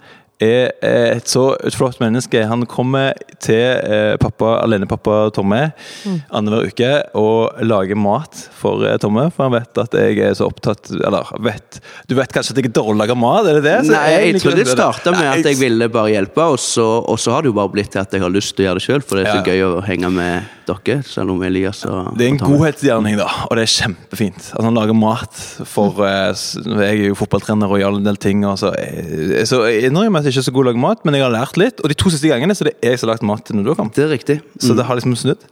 er 0.44 0.72
eh, 0.84 1.16
et 1.16 1.30
så 1.32 1.46
et 1.64 1.76
flott 1.78 2.00
menneske. 2.02 2.42
Han 2.50 2.66
kommer 2.68 3.14
til 3.44 3.56
eh, 3.56 4.16
pappa, 4.20 4.58
alenepappa 4.66 5.30
Tomme 5.36 5.62
annenhver 6.06 6.68
uke 6.68 6.90
og 7.16 7.62
lager 7.64 7.96
mat 8.00 8.36
for 8.58 8.84
eh, 8.88 8.98
Tomme. 9.02 9.30
For 9.36 9.48
han 9.48 9.56
vet 9.56 9.82
at 9.86 9.96
jeg 9.96 10.20
er 10.28 10.36
så 10.36 10.50
opptatt 10.50 10.92
Eller 10.98 11.32
vet 11.46 11.80
Du 12.10 12.16
vet 12.20 12.34
kanskje 12.36 12.56
at 12.56 12.60
jeg 12.62 12.70
er 12.72 12.76
dårlig 12.76 12.92
til 12.92 12.98
å 12.98 13.02
lage 13.06 13.18
mat? 13.22 13.48
Er 13.52 13.60
det 13.62 13.64
det? 13.70 13.78
Så 13.88 13.96
Nei, 13.96 14.04
jeg 14.12 14.34
jeg 14.34 14.42
tror 14.44 14.60
det. 14.60 14.68
starta 14.74 15.16
med 15.16 15.32
at 15.32 15.50
jeg 15.52 15.60
ville 15.62 15.88
bare 15.94 16.12
hjelpe, 16.16 16.50
og 16.56 16.60
så, 16.60 16.86
og 17.08 17.20
så 17.22 17.36
har 17.38 17.46
det 17.46 17.54
jo 17.54 17.58
bare 17.62 17.72
blitt 17.78 17.94
til 17.96 18.04
at 18.04 18.12
jeg 18.16 18.24
har 18.26 18.34
lyst 18.34 18.56
til 18.58 18.66
å 18.66 18.70
gjøre 18.70 18.82
det 18.82 18.86
sjøl, 18.90 19.04
for 19.08 19.20
det 19.22 19.26
er 19.28 19.32
så 19.32 19.42
Ja. 19.42 19.48
gøy 19.56 19.64
å 19.70 19.84
henge 19.88 20.12
med 20.12 20.52
dere, 20.70 21.00
selv 21.08 21.32
om 21.34 21.42
Elias 21.46 21.84
og 21.88 22.14
Det 22.18 22.26
er 22.28 22.32
en 22.34 22.40
godhetsgjerning, 22.42 23.18
da, 23.20 23.28
og 23.50 23.56
det 23.58 23.64
er 23.66 23.72
kjempefint. 23.74 24.52
Altså, 24.52 24.66
han 24.68 24.78
lager 24.78 24.98
mat 24.98 25.42
for 25.72 26.02
eh, 26.06 26.46
Jeg 26.66 27.00
er 27.00 27.08
jo 27.10 27.18
fotballtrener 27.20 27.72
og 27.72 27.80
gjør 27.82 28.00
en 28.00 28.08
del 28.08 28.18
ting. 28.22 28.46
Og 28.50 28.58
så, 28.62 28.72
jeg, 28.78 29.48
så 29.50 29.64
jeg 29.70 29.90
innrømmer 29.92 30.20
at 30.24 30.30
jeg 30.30 30.36
ikke 30.36 30.44
er 30.46 30.50
så 30.50 30.56
god 30.56 30.64
til 30.64 30.70
å 30.70 30.72
lage 30.74 30.86
mat, 30.88 31.04
men 31.06 31.18
jeg 31.20 31.26
har 31.28 31.36
lært 31.36 31.58
litt. 31.62 31.84
Og 31.84 31.92
de 31.92 31.98
to 32.02 32.14
siste 32.14 32.32
gangene 32.32 32.56
så 32.58 32.68
det 32.70 32.76
er 32.82 32.96
jeg 32.96 33.02
som 33.04 33.10
har 33.10 33.18
lagt 33.20 33.28
mat 33.32 33.52
når 33.56 33.64
du 33.68 33.74
har 33.74 33.80
kommet. 33.84 33.96
Det 33.98 34.08
er 34.08 34.14
riktig. 34.18 34.40
Så 34.60 34.74
Mm. 34.74 34.78
det 34.82 34.86
har 34.90 34.96
liksom 35.02 35.16
snudd. 35.20 35.44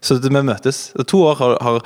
Så 0.00 0.14
det, 0.22 0.30
vi 0.30 0.40
møtes. 0.46 0.92
To 1.10 1.24
år 1.26 1.34
har, 1.40 1.56
har 1.60 1.78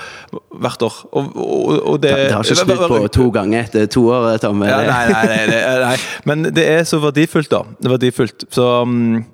hvert 0.60 0.82
år. 0.84 0.96
Og, 1.16 1.30
og, 1.32 1.78
og 1.94 2.00
det, 2.02 2.10
Det 2.12 2.32
har 2.34 2.44
ikke 2.44 2.58
snudd 2.60 2.82
på 2.90 2.98
to 3.14 3.30
ganger 3.32 3.62
etter 3.64 3.86
to 3.88 4.02
år, 4.12 4.36
Tom. 4.42 4.60
ja, 4.68 4.82
nei, 4.84 5.06
nei, 5.08 5.46
nei, 5.48 5.76
nei. 5.80 5.94
Men 6.28 6.42
det 6.52 6.66
er 6.74 6.84
så 6.84 7.00
verdifullt, 7.00 7.48
da. 7.54 7.62
Det 7.80 7.88
er 7.88 7.94
verdifullt. 7.96 8.44
Så, 8.52 8.66
mm, 8.84 9.24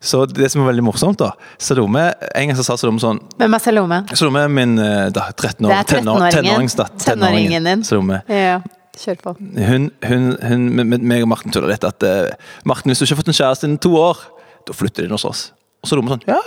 så 0.00 0.22
det 0.28 0.50
som 0.52 0.62
er 0.62 0.70
veldig 0.70 0.84
morsomt, 0.84 1.18
da 1.18 1.32
Salome 1.62 2.02
En 2.36 2.48
gang 2.50 2.56
så 2.58 2.64
sa 2.66 2.76
Salome 2.80 3.00
sånn 3.02 3.20
Hvem 3.40 3.56
er 3.56 3.62
Salome? 3.64 4.00
Salome 4.12 4.42
er 4.44 4.52
min 4.52 4.76
eh, 4.82 5.08
da, 5.14 5.28
13 5.32 5.66
år, 5.66 5.72
Det 5.72 5.78
er 5.78 5.90
tenår- 5.90 6.24
13-åringen. 6.30 6.98
Tenåringen 7.04 7.68
din. 7.70 7.84
Salome. 7.86 8.20
Ja, 8.28 8.58
kjør 9.00 9.20
på. 9.24 9.34
Hun, 9.40 9.90
hun, 10.06 10.26
hun 10.42 10.66
med, 10.76 11.00
meg 11.00 11.24
og 11.24 11.30
Martin 11.32 11.54
tuller 11.54 11.72
litt 11.72 11.84
at 11.86 12.06
uh, 12.06 12.32
Martin, 12.68 12.92
hvis 12.92 13.00
du 13.02 13.06
ikke 13.06 13.16
har 13.16 13.22
fått 13.22 13.32
en 13.32 13.38
kjæreste 13.40 13.68
innen 13.68 13.82
to 13.82 13.94
år, 14.00 14.20
da 14.68 14.76
flytter 14.76 15.04
du 15.04 15.10
inn 15.10 15.16
hos 15.16 15.26
oss. 15.28 15.46
Og 15.84 15.90
Salome 15.90 16.14
sånn 16.14 16.26
Ja, 16.28 16.40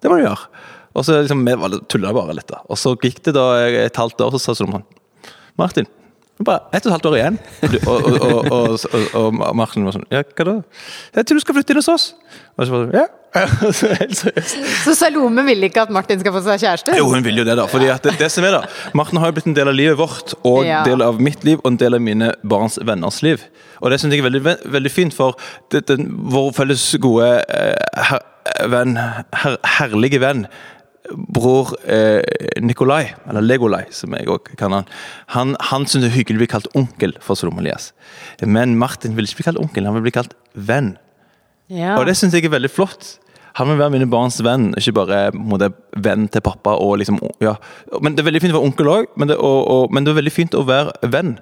det 0.00 0.12
må 0.12 0.18
du 0.20 0.26
gjøre. 0.26 0.48
Og 0.94 1.06
så 1.06 1.20
liksom, 1.20 1.42
vi 1.44 1.80
tulla 1.90 2.12
bare 2.14 2.36
litt, 2.36 2.48
da. 2.50 2.62
Og 2.70 2.78
så 2.78 2.94
gikk 2.96 3.22
det 3.26 3.34
da 3.36 3.48
et 3.66 3.98
halvt 3.98 4.24
år, 4.26 4.36
så 4.36 4.42
sa 4.50 4.58
Salome 4.60 4.80
sånn 4.80 5.32
Martin, 5.60 5.86
bare 6.42 6.64
ett 6.74 6.82
og 6.82 6.90
et 6.90 6.94
halvt 6.96 7.04
år 7.06 7.16
igjen. 7.20 7.36
Og, 7.62 7.74
og, 7.86 8.14
og, 8.14 8.22
og, 8.24 8.54
og, 8.54 9.04
og, 9.14 9.36
og 9.38 9.54
Martin 9.54 9.84
var 9.86 9.94
sånn 9.94 10.06
Ja, 10.10 10.24
hva 10.26 10.46
da? 10.48 10.54
Jeg 11.14 11.28
tror 11.28 11.38
du 11.38 11.42
skal 11.44 11.54
flytte 11.60 11.74
inn 11.76 11.78
hos 11.78 11.90
oss. 11.92 12.06
Og 12.58 12.66
så 12.66 12.72
var 12.74 12.88
det, 12.90 13.02
ja. 13.04 13.06
Så 13.74 13.88
helt 13.98 14.14
seriøst. 14.18 14.56
Så 14.84 14.92
Salome 14.94 15.42
vil 15.46 15.66
ikke 15.66 15.82
at 15.86 15.90
Martin 15.94 16.20
skal 16.22 16.34
få 16.36 16.42
seg 16.44 16.60
kjæreste? 16.62 16.94
Jo, 16.98 17.06
hun 17.10 17.24
vil 17.26 17.38
jo 17.40 17.46
det, 17.46 17.56
da. 17.58 17.64
Fordi 17.70 17.88
at 17.90 18.04
det, 18.06 18.16
det 18.20 18.28
som 18.30 18.46
er 18.46 18.54
da 18.58 18.60
Martin 18.94 19.18
har 19.22 19.30
jo 19.30 19.36
blitt 19.38 19.48
en 19.50 19.56
del 19.56 19.70
av 19.72 19.74
livet 19.78 19.98
vårt, 19.98 20.36
og 20.42 20.60
en 20.64 20.68
Ja. 20.70 20.82
del 20.86 21.02
av 21.06 21.18
mitt 21.22 21.42
liv, 21.46 21.58
og 21.64 21.72
en 21.72 21.78
del 21.80 21.98
av 21.98 22.02
mine 22.02 22.32
barns 22.46 22.78
venners 22.82 23.22
liv. 23.26 23.42
Og 23.82 23.90
det 23.90 23.98
syns 24.02 24.14
jeg 24.14 24.22
er 24.22 24.28
veldig, 24.28 24.44
veldig 24.74 24.92
fint, 24.94 25.14
for 25.14 25.34
det, 25.74 25.84
den, 25.90 26.06
vår 26.34 26.52
felles 26.58 26.84
gode 27.02 27.26
eh, 27.42 28.04
her, 28.10 28.22
venn, 28.70 28.94
her, 28.98 29.58
herlige 29.80 30.22
venn, 30.22 30.46
bror 31.12 31.74
eh, 31.90 32.22
Nikolai, 32.64 33.10
eller 33.28 33.44
Legolai, 33.44 33.82
som 33.92 34.14
jeg 34.16 34.28
òg 34.32 34.48
kan 34.60 34.72
han, 34.72 34.86
han, 35.34 35.52
han 35.70 35.84
syns 35.84 36.06
det 36.06 36.12
er 36.12 36.16
hyggelig 36.18 36.38
å 36.38 36.42
bli 36.44 36.52
kalt 36.54 36.68
onkel 36.78 37.12
for 37.24 37.36
Solom 37.38 37.60
Elias. 37.60 37.90
Men 38.40 38.78
Martin 38.80 39.16
vil 39.16 39.28
ikke 39.28 39.42
bli 39.42 39.48
kalt 39.50 39.60
onkel, 39.60 39.84
han 39.88 39.98
vil 39.98 40.06
bli 40.06 40.14
kalt 40.16 40.32
venn. 40.54 40.94
Ja. 41.72 41.98
Og 41.98 42.08
det 42.08 42.16
syns 42.16 42.34
jeg 42.36 42.46
er 42.48 42.54
veldig 42.56 42.72
flott. 42.72 43.18
Han 43.60 43.68
vil 43.70 43.78
være 43.78 43.94
mine 43.94 44.08
barns 44.10 44.40
venn, 44.42 44.72
ikke 44.80 44.96
bare 44.96 45.18
måte, 45.36 45.68
venn 46.02 46.26
til 46.32 46.42
pappa. 46.42 46.74
Og 46.82 46.96
liksom, 47.02 47.20
ja. 47.44 47.54
men 48.02 48.16
Det 48.16 48.24
er 48.24 48.30
veldig 48.32 48.42
fint 48.42 48.54
å 48.54 48.58
være 48.58 48.70
onkel 48.72 48.90
òg, 48.90 49.12
men, 49.20 49.30
men 49.94 50.06
det 50.06 50.10
er 50.14 50.18
veldig 50.18 50.34
fint 50.34 50.56
å 50.58 50.64
være 50.66 51.12
venn. 51.12 51.36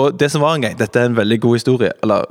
Og 0.00 0.14
det 0.16 0.30
som 0.32 0.40
var 0.40 0.56
en 0.56 0.64
gang, 0.64 0.78
dette 0.80 0.96
er 1.02 1.10
en 1.10 1.18
veldig 1.18 1.36
god 1.42 1.58
historie, 1.58 1.92
eller 2.06 2.24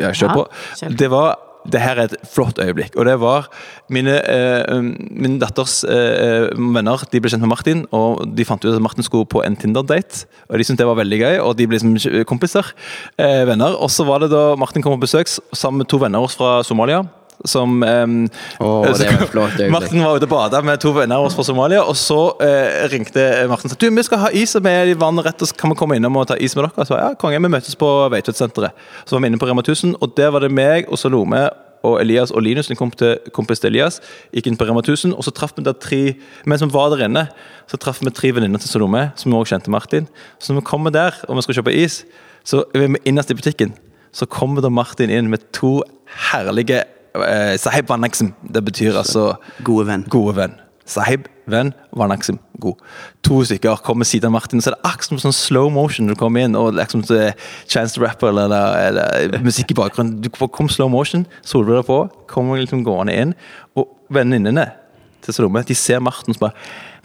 ja, 0.00 0.10
kjør 0.10 0.32
Ja, 0.32 0.34
på. 0.34 0.48
kjør. 0.80 0.96
Det 0.98 1.10
var 1.12 1.38
det 1.68 1.82
her 1.82 1.98
er 1.98 2.08
et 2.08 2.16
flott 2.24 2.58
øyeblikk. 2.62 2.96
Og 2.96 3.06
det 3.06 3.16
var 3.20 3.48
mine, 3.92 4.16
eh, 4.16 4.64
um, 4.76 4.94
min 5.10 5.38
datters 5.38 5.84
eh, 5.84 6.48
venner 6.56 7.04
de 7.12 7.20
ble 7.20 7.30
kjent 7.32 7.44
med 7.44 7.52
Martin, 7.52 7.84
og 7.92 8.24
de 8.36 8.46
fant 8.48 8.64
ut 8.64 8.74
at 8.74 8.82
Martin 8.82 9.04
skulle 9.04 9.28
på 9.28 9.44
en 9.44 9.56
Tinder-date. 9.56 10.26
Og 10.48 10.58
De 10.58 10.64
syntes 10.64 10.80
det 10.80 10.88
var 10.88 11.00
veldig 11.00 11.20
gøy, 11.20 11.38
og 11.44 11.56
de 11.58 11.68
ble 11.68 11.80
som 11.80 11.96
kompiser. 12.26 12.72
Eh, 13.18 13.44
venner. 13.48 13.76
Og 13.76 13.90
så 13.90 14.06
var 14.08 14.24
det 14.24 14.32
da 14.32 14.54
Martin 14.56 14.82
kom 14.82 14.96
på 14.96 15.06
besøk 15.06 15.28
sammen 15.28 15.84
med 15.84 15.88
to 15.88 16.00
venner 16.00 16.26
fra 16.28 16.62
Somalia. 16.64 17.04
Som 17.48 17.82
um, 17.82 18.16
oh, 18.60 18.84
det 18.84 19.06
var. 19.32 19.70
Martin 19.74 20.02
var 20.04 20.18
ute 20.18 20.26
og 20.28 20.32
bada 20.32 20.60
med 20.64 20.80
to 20.82 20.92
venner 20.92 21.16
av 21.16 21.30
oss 21.30 21.36
fra 21.38 21.46
Somalia, 21.46 21.80
og 21.88 21.96
så 21.96 22.18
uh, 22.36 22.82
ringte 22.92 23.24
Martin 23.48 23.70
og 23.70 23.72
sa 23.72 23.80
du, 23.80 23.88
vi 23.96 24.04
skal 24.04 24.20
ha 24.26 24.28
is 24.36 24.52
med 24.60 24.92
i 24.92 24.98
vannet 24.98 25.24
rett, 25.24 25.40
og 25.40 25.48
så 25.48 25.56
kan 25.56 25.72
vi 25.72 25.78
komme 25.80 25.96
innom 25.96 26.18
og 26.20 26.28
ta 26.28 26.36
is 26.36 26.56
med 26.58 26.68
dere. 26.68 26.86
Så 26.88 27.00
ja, 27.00 27.08
konge, 27.20 27.40
vi 27.40 27.52
møtes 27.56 27.78
på 27.80 27.88
Veitvet-senteret. 28.12 28.76
Så 29.06 29.16
var 29.16 29.24
vi 29.24 29.32
inne 29.32 29.40
på 29.40 29.48
Rema 29.48 29.64
1000, 29.64 29.96
og 30.00 30.14
der 30.20 30.34
var 30.34 30.44
det 30.44 30.52
meg 30.52 30.90
og 30.90 31.00
Salome 31.00 31.48
og 31.86 31.96
Elias 32.02 32.32
og 32.34 32.44
Linus, 32.44 32.68
kompis 32.76 33.00
til, 33.00 33.32
kompis 33.32 33.62
til 33.62 33.70
Elias, 33.72 34.00
gikk 34.34 34.50
inn 34.50 34.58
på 34.60 34.66
Rema 34.68 34.82
1000, 34.84 35.14
og 35.16 35.24
så 35.24 35.32
traff 35.32 35.56
vi 35.56 35.64
der 35.64 35.76
tre 35.80 36.00
Mens 36.44 36.64
vi 36.64 36.68
var 36.74 36.92
der 36.92 37.06
inne, 37.06 37.26
så 37.70 37.80
traff 37.80 38.02
vi 38.04 38.12
tre 38.12 38.34
venninner 38.36 38.60
til 38.60 38.68
Salome, 38.68 39.08
som 39.16 39.34
også 39.34 39.54
kjente 39.54 39.72
Martin. 39.72 40.08
Så 40.38 40.52
når 40.52 40.60
vi 40.60 40.70
kommer 40.70 40.92
der, 40.92 41.16
og 41.28 41.38
vi 41.38 41.46
skal 41.46 41.60
kjøpe 41.60 41.76
is, 41.76 42.02
så 42.44 42.64
er 42.74 42.84
vi 42.84 43.00
innerst 43.08 43.32
i 43.32 43.38
butikken, 43.38 43.74
så 44.12 44.26
kommer 44.26 44.60
da 44.60 44.68
Martin 44.72 45.12
inn 45.12 45.30
med 45.32 45.44
to 45.56 45.78
herlige 46.30 46.84
eh, 47.14 47.54
Sahib 47.58 47.88
Vanaksim. 47.88 48.34
Det 48.42 48.64
betyr 48.64 48.98
altså 48.98 49.34
Gode 49.64 49.86
venn. 49.86 50.06
Gode 50.10 50.36
venn. 50.36 50.58
Sahib, 50.90 51.28
venn, 51.46 51.70
Vanaksim, 51.94 52.38
god. 52.60 52.80
To 53.26 53.44
stykker 53.46 53.78
kommer 53.84 54.04
siden 54.08 54.30
av 54.30 54.34
Martin, 54.34 54.62
så 54.62 54.72
er 54.72 54.74
det 54.74 54.88
akkurat 54.88 55.10
som 55.12 55.20
sånn 55.22 55.36
slow 55.36 55.70
motion 55.70 56.08
når 56.08 56.16
du 56.16 56.20
kommer 56.22 56.46
inn. 56.46 56.56
og 56.58 56.74
liksom 56.74 57.04
er 57.14 57.36
Chance 57.68 57.94
the 57.94 58.02
Rapper 58.02 58.32
eller, 58.32 58.50
eller, 58.50 59.14
eller 59.20 59.44
musikk 59.44 59.70
i 59.70 59.78
bakgrunnen. 59.78 60.18
Du 60.22 60.30
kom 60.30 60.68
slow 60.68 60.90
motion, 60.90 61.26
solbriller 61.46 61.86
på, 61.86 62.02
kommer 62.30 62.58
liksom 62.58 62.82
gående 62.86 63.14
inn. 63.14 63.34
Og 63.78 63.86
venninnene 64.10 64.66
til 65.22 65.34
Salome 65.34 65.62
de 65.68 65.74
ser 65.74 66.00
Martin 66.00 66.34
så 66.34 66.40
bare 66.40 66.52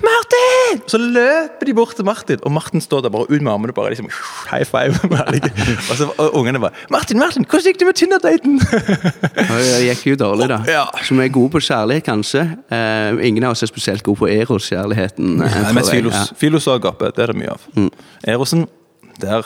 Martin! 0.03 0.81
Så 0.91 0.97
løper 0.99 1.65
de 1.65 1.73
bort 1.73 1.95
til 1.95 2.05
Martin, 2.05 2.37
og 2.43 2.51
Martin 2.51 2.81
står 2.83 3.01
der 3.05 3.09
bare 3.09 3.29
ut 3.31 3.41
med 3.41 3.51
armene. 3.51 3.73
bare 3.73 3.89
liksom 3.93 4.09
high 4.51 4.65
five. 4.65 4.97
og 5.89 5.95
så 5.97 6.09
og 6.17 6.35
ungene 6.35 6.59
bare 6.59 6.71
'Martin, 6.91 7.17
Martin, 7.17 7.45
hvordan 7.49 7.63
gikk 7.65 7.79
det 7.79 7.87
med 7.87 7.95
Tinder-daten?' 7.95 8.59
Det 9.79 9.85
gikk 9.87 10.05
jo 10.07 10.15
dårlig, 10.15 10.49
da. 10.49 10.59
Ja. 10.67 10.83
Så 11.03 11.15
vi 11.15 11.23
er 11.25 11.29
gode 11.31 11.49
på 11.55 11.59
kjærlighet, 11.63 12.03
kanskje. 12.03 12.43
Eh, 12.71 13.27
ingen 13.27 13.43
av 13.43 13.51
oss 13.55 13.63
er 13.63 13.67
spesielt 13.71 14.03
gode 14.03 14.17
på 14.19 14.27
Eros-kjærligheten. 14.27 15.41
eh, 15.43 15.49
Det 15.59 15.69
er 15.69 15.73
mest 15.73 15.91
filos, 15.91 16.13
Ja. 16.13 16.25
filos 16.35 16.67
og 16.67 16.75
agape. 16.83 17.11
Det 17.15 17.23
er 17.23 17.31
det 17.31 17.35
mye 17.35 17.51
av. 17.55 17.61
Erosen, 18.27 18.67
der 19.21 19.43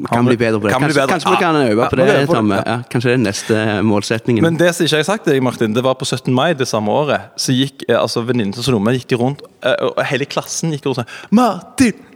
Vi 0.00 0.08
kan 0.08 0.24
bli 0.24 0.36
bedre 0.40 0.60
på 0.60 0.66
det. 0.66 0.72
Kan 0.72 0.80
Kanskje, 0.80 0.96
bedre. 0.96 1.12
kanskje 1.12 1.30
vi 1.30 1.36
kan 1.36 1.56
øve 1.56 1.82
Ja, 1.82 1.88
på 1.88 1.96
det, 1.96 2.04
øver 2.08 2.26
på 2.26 2.40
det, 2.40 2.56
ja. 2.56 2.62
Ja, 2.66 2.82
kanskje 2.90 3.10
det 3.10 3.16
er 3.18 3.24
neste 3.24 3.56
målsetningen. 3.84 4.42
Men 4.42 4.56
det 4.56 4.74
som 4.74 4.86
ikke 4.86 4.96
jeg 4.96 5.04
har 5.04 5.08
sagt 5.12 5.26
deg, 5.28 5.42
Martin, 5.44 5.74
det 5.76 5.84
var 5.84 5.94
på 6.00 6.08
17. 6.08 6.32
mai 6.34 6.54
det 6.56 6.68
samme 6.68 6.88
året. 6.90 7.20
Så 7.36 7.52
gikk 7.52 7.84
eh, 7.88 7.98
altså 8.00 8.22
venninnen 8.24 8.54
til 8.56 8.64
Salome 8.64 8.94
gikk 8.96 9.10
de 9.12 9.18
rundt, 9.20 9.44
eh, 9.62 9.76
og 9.84 10.00
hele 10.08 10.24
klassen 10.24 10.72
gikk 10.72 10.88
rundt 10.88 11.02
sånn 11.02 11.12
'Martin!' 11.30 12.06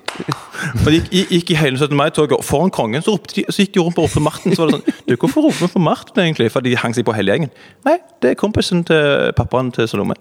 Og 0.85 0.87
de 0.87 1.01
gikk, 1.01 1.31
gikk 1.31 1.51
i 1.51 1.55
hele 1.59 1.77
17. 1.77 1.97
mai-toget 1.97 2.45
foran 2.47 2.71
kongen, 2.71 3.03
så, 3.03 3.17
ropte 3.17 3.35
de, 3.35 3.45
så 3.51 3.65
gikk 3.65 3.75
de 3.75 3.81
rundt 3.81 3.99
og 3.99 4.07
ropte 4.07 4.23
Martin. 4.23 4.55
Så 4.55 4.65
var 4.65 4.71
det 4.71 4.81
sånn 4.81 4.95
'Du, 5.07 5.17
hvorfor 5.17 5.43
roper 5.43 5.67
vi 5.67 5.73
på 5.75 5.81
Martin, 5.81 6.23
egentlig?' 6.25 6.51
For 6.51 6.61
de 6.61 6.77
hang 6.77 6.95
seg 6.95 7.05
på 7.05 7.13
hele 7.13 7.33
gjengen. 7.33 7.51
Nei, 7.85 7.99
det 8.23 8.31
er 8.31 8.35
kompisen 8.35 8.85
til 8.85 9.33
pappaen 9.37 9.73
til 9.73 9.89
Salome. 9.89 10.17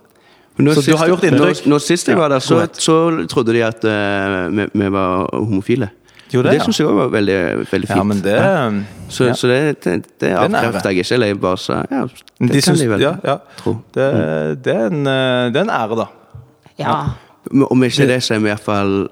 Nå 0.57 0.73
Så 0.73 0.85
du 0.85 0.97
har 0.97 1.07
gjort 1.07 1.23
inntrykk? 1.23 1.65
Nå, 1.65 1.73
nå 1.73 1.79
sist 1.81 2.07
jeg 2.07 2.17
var 2.17 2.29
der, 2.29 2.39
så, 2.39 2.67
så 2.77 3.25
trodde 3.31 3.53
de 3.53 3.63
at 3.65 3.83
uh, 3.87 4.49
vi, 4.53 4.67
vi 4.73 4.89
var 4.93 5.31
homofile. 5.33 5.89
Jo, 6.33 6.41
det, 6.41 6.51
det 6.51 6.59
ja. 6.59 6.67
syns 6.67 6.79
jeg 6.81 6.89
òg 6.89 6.97
var 6.97 7.09
veldig, 7.13 7.39
veldig 7.69 7.89
fint. 7.89 7.97
Ja, 7.99 8.03
men 8.09 8.21
det 8.25 8.37
Så, 9.13 9.27
ja. 9.29 9.33
så 9.37 9.49
det, 9.51 9.59
det, 9.85 9.97
det 10.21 10.31
er 10.31 10.39
avkrefter 10.41 10.89
jeg 10.89 11.03
ikke. 11.03 11.17
Eller 11.17 11.33
jeg 11.33 11.39
bare 11.43 11.59
sa 11.61 11.81
ja, 11.91 12.05
det 12.07 12.47
de 12.49 12.61
kan 12.61 12.69
syns, 12.69 12.81
de 12.81 12.87
vel 12.89 13.03
ja, 13.05 13.15
ja. 13.23 13.35
tro. 13.59 13.75
Det, 13.93 14.07
det, 14.65 14.73
er 14.73 14.87
en, 14.89 15.03
eh, 15.07 15.49
det 15.53 15.61
er 15.61 15.67
en 15.67 15.75
ære, 15.79 15.99
da. 16.03 16.07
Ja. 16.81 16.95
Om 17.69 17.83
ikke 17.85 18.07
det, 18.09 18.23
så 18.25 18.37
er 18.37 18.41
vi 18.41 18.49
iallfall 18.49 19.03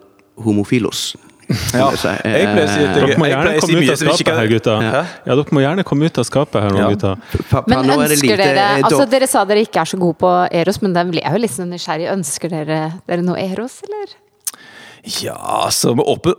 homofilos. 0.41 1.11
Ja, 1.75 1.89
jeg 1.91 2.47
pleier 2.47 2.63
å 2.63 2.71
si 2.71 2.81
at 2.85 2.91
Eh, 2.91 2.95
Dere 2.95 3.17
må 3.19 3.27
gjerne 3.27 3.53
komme 3.59 3.81
ut 3.81 3.91
av 3.91 3.99
skapet 3.99 4.37
her, 4.39 4.49
gutta. 4.51 4.75
Ja, 5.27 5.35
dere 5.35 5.55
må 5.55 5.63
gjerne 5.63 5.85
komme 5.87 6.07
ut 6.07 6.19
av 6.21 6.27
skapet 6.27 6.63
her 6.63 6.75
nå, 6.75 6.89
gutta. 6.95 7.13
Men 7.67 7.91
er 7.91 8.05
ønsker 8.07 8.41
dere 8.41 8.65
altså 8.79 9.05
Dere 9.11 9.29
sa 9.29 9.43
dere 9.47 9.65
ikke 9.65 9.83
er 9.83 9.91
så 9.91 9.99
gode 9.99 10.19
på 10.21 10.31
Eros, 10.61 10.81
men 10.83 10.95
da 10.95 11.03
blir 11.07 11.25
jeg 11.25 11.35
jo 11.35 11.41
litt 11.41 11.49
liksom 11.49 11.71
nysgjerrig. 11.73 12.09
Ønsker 12.13 12.53
dere, 12.53 12.81
dere 13.09 13.25
noe 13.25 13.39
Eros, 13.43 13.81
eller? 13.87 14.15
Ja, 15.23 15.33
altså 15.65 15.95
åpen, 15.97 16.33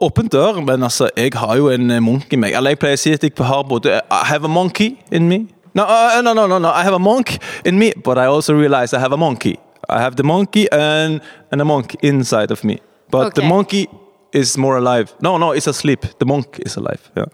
åpen 0.00 0.28
dør, 0.28 0.60
men 0.66 0.82
altså, 0.82 1.08
jeg 1.16 1.32
har 1.34 1.56
jo 1.56 1.68
en 1.70 1.90
eh, 1.90 2.00
munk 2.02 2.32
i 2.32 2.36
meg. 2.36 2.52
Eller 2.58 2.74
jeg 2.74 2.78
pleier 2.82 2.98
å 2.98 3.00
si 3.00 3.12
at 3.14 3.22
jeg 3.22 3.32
har 3.46 3.62
både 3.62 4.00
I 4.10 4.24
have 4.26 4.44
a 4.44 4.50
monkey 4.50 4.96
in 5.12 5.28
me. 5.28 5.44
No, 5.74 5.84
uh, 5.84 6.18
no, 6.22 6.32
no, 6.34 6.46
no, 6.46 6.58
no, 6.58 6.68
I 6.68 6.82
have 6.82 6.94
a 6.94 6.98
monk 6.98 7.38
in 7.64 7.78
me, 7.78 7.92
but 8.04 8.18
I 8.18 8.26
also 8.26 8.54
realize 8.54 8.92
I 8.96 8.98
have 8.98 9.14
a 9.14 9.16
monkey. 9.16 9.56
I 9.88 10.00
have 10.00 10.16
the 10.16 10.24
monkey 10.24 10.66
and, 10.72 11.20
and 11.52 11.60
a 11.60 11.64
monk 11.64 11.94
inside 12.02 12.50
of 12.50 12.64
me. 12.64 12.78
But 13.10 13.34
the 13.34 13.42
Ok. 13.42 13.48
monkey 13.48 13.86
is 14.32 14.56
more 14.58 14.76
alive. 14.76 15.14
No, 15.22 15.38
no, 15.38 15.52
it's 15.54 15.68
asleep. 15.68 16.00
The 16.18 16.26
monk 16.26 16.58
is 16.58 16.76
alive. 16.76 17.00
Ja. 17.14 17.24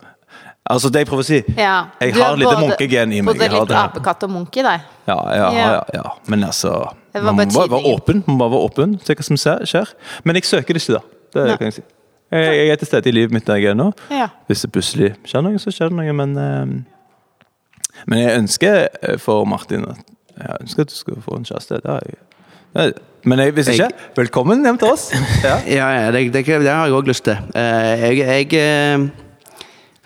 Altså, 0.71 0.89
det 0.89 1.03
jeg 1.03 1.09
prøver 1.11 1.21
å 1.21 1.27
si 1.29 1.39
Ja. 1.59 1.73
Jeg 2.01 2.15
har 2.17 2.39
litt 2.41 2.59
munkegen 2.59 3.13
i 3.13 3.21
meg. 3.21 3.35
Både 3.35 3.49
litt 3.53 3.69
det. 3.69 3.77
apekatt 3.77 4.23
og 4.25 4.31
munk 4.33 4.57
i 4.57 4.63
deg. 4.65 4.87
Ja, 5.07 5.17
ja, 5.37 5.49
Ja. 5.53 5.67
ja, 5.75 5.83
ja. 5.95 6.05
Men 6.27 6.45
altså 6.45 6.71
Man 7.15 7.37
må 7.37 7.45
bare 7.53 7.71
være 7.71 7.91
åpen. 7.95 8.23
Man 8.27 8.37
må 8.37 8.47
bare 8.47 8.55
være 8.57 8.71
åpen 8.71 8.95
se 9.05 9.15
hva 9.15 9.23
som 9.27 9.37
skjer-. 9.37 9.93
Men 10.25 10.37
jeg 10.37 10.45
søker 10.49 10.75
det 10.75 10.83
ikke, 10.83 10.97
da. 10.97 11.03
Det 11.35 11.59
kan 11.59 11.67
jeg 11.69 11.75
si. 11.75 11.83
Jeg, 12.33 12.57
jeg 12.57 12.69
er 12.73 12.77
til 12.81 12.87
stede 12.89 13.09
i 13.09 13.13
livet 13.13 13.31
mitt 13.37 13.47
der 13.47 13.61
jeg 13.61 13.71
er 13.71 13.77
nå. 13.79 13.93
Ja. 14.11 14.29
Hvis 14.49 14.65
det 14.65 14.73
plutselig 14.73 15.13
skjer 15.29 15.45
noe, 15.45 15.59
så 15.63 15.71
skjer 15.71 15.93
det 15.93 15.99
noe, 16.01 16.13
men 16.13 16.37
eh, 16.41 16.67
Men 18.07 18.19
jeg 18.19 18.39
ønsker 18.41 18.89
eh, 19.03 19.19
for 19.23 19.45
Martin 19.45 19.85
at 19.87 20.01
jeg 20.35 20.57
ønsker 20.65 20.83
at 20.83 20.89
du 20.89 20.95
skal 20.97 21.21
få 21.23 21.37
en 21.39 21.45
kjæreste. 21.45 21.79
Det 21.85 21.91
har 21.93 22.01
jeg. 22.09 22.95
Men 23.25 23.39
jeg, 23.39 23.53
hvis 23.55 23.69
ikke, 23.69 23.91
velkommen 24.17 24.65
hjem 24.67 24.79
til 24.81 24.89
oss. 24.91 25.13
Ja. 25.45 25.61
Ja, 25.69 25.91
ja 26.01 26.11
det, 26.11 26.33
det, 26.33 26.47
det 26.47 26.73
har 26.73 26.89
jeg 26.89 26.97
òg 26.97 27.07
lyst 27.13 27.25
til. 27.29 27.37
Eh, 27.55 28.09
jeg 28.09 28.25
jeg 28.25 28.59
eh, 28.59 29.07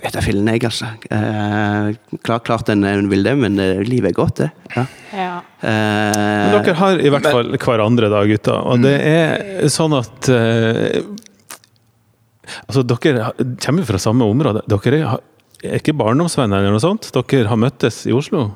vet 0.03 0.15
da 0.15 0.23
fillen, 0.23 0.49
jeg, 0.53 0.63
altså. 0.69 0.89
Eh, 1.11 2.19
klart, 2.27 2.45
klart 2.47 2.69
en, 2.73 2.85
en 2.87 3.09
vil 3.11 3.25
det, 3.27 3.35
men 3.41 3.59
eh, 3.63 3.81
livet 3.87 4.13
er 4.13 4.17
godt, 4.19 4.43
det. 4.45 4.51
Ja. 4.77 4.85
Ja. 5.17 5.33
Eh, 5.59 6.45
Men 6.53 6.55
dere 6.59 6.77
har 6.79 7.01
i 7.03 7.11
hvert 7.13 7.27
fall 7.27 7.51
hverandre, 7.59 8.11
da, 8.13 8.21
gutta. 8.31 8.59
Og 8.71 8.85
det 8.85 8.95
er 9.09 9.73
sånn 9.73 9.97
at 9.99 10.31
eh, 10.35 11.01
Altså, 12.65 12.81
dere 12.89 13.33
kommer 13.61 13.85
fra 13.85 13.99
samme 14.01 14.25
område. 14.25 14.63
Dere 14.73 15.01
er, 15.03 15.19
er 15.69 15.81
ikke 15.83 15.93
barndomsvenner 16.01 16.63
eller 16.63 16.73
noe 16.73 16.81
sånt? 16.81 17.11
Dere 17.13 17.49
har 17.51 17.61
møttes 17.61 18.07
i 18.09 18.15
Oslo? 18.17 18.47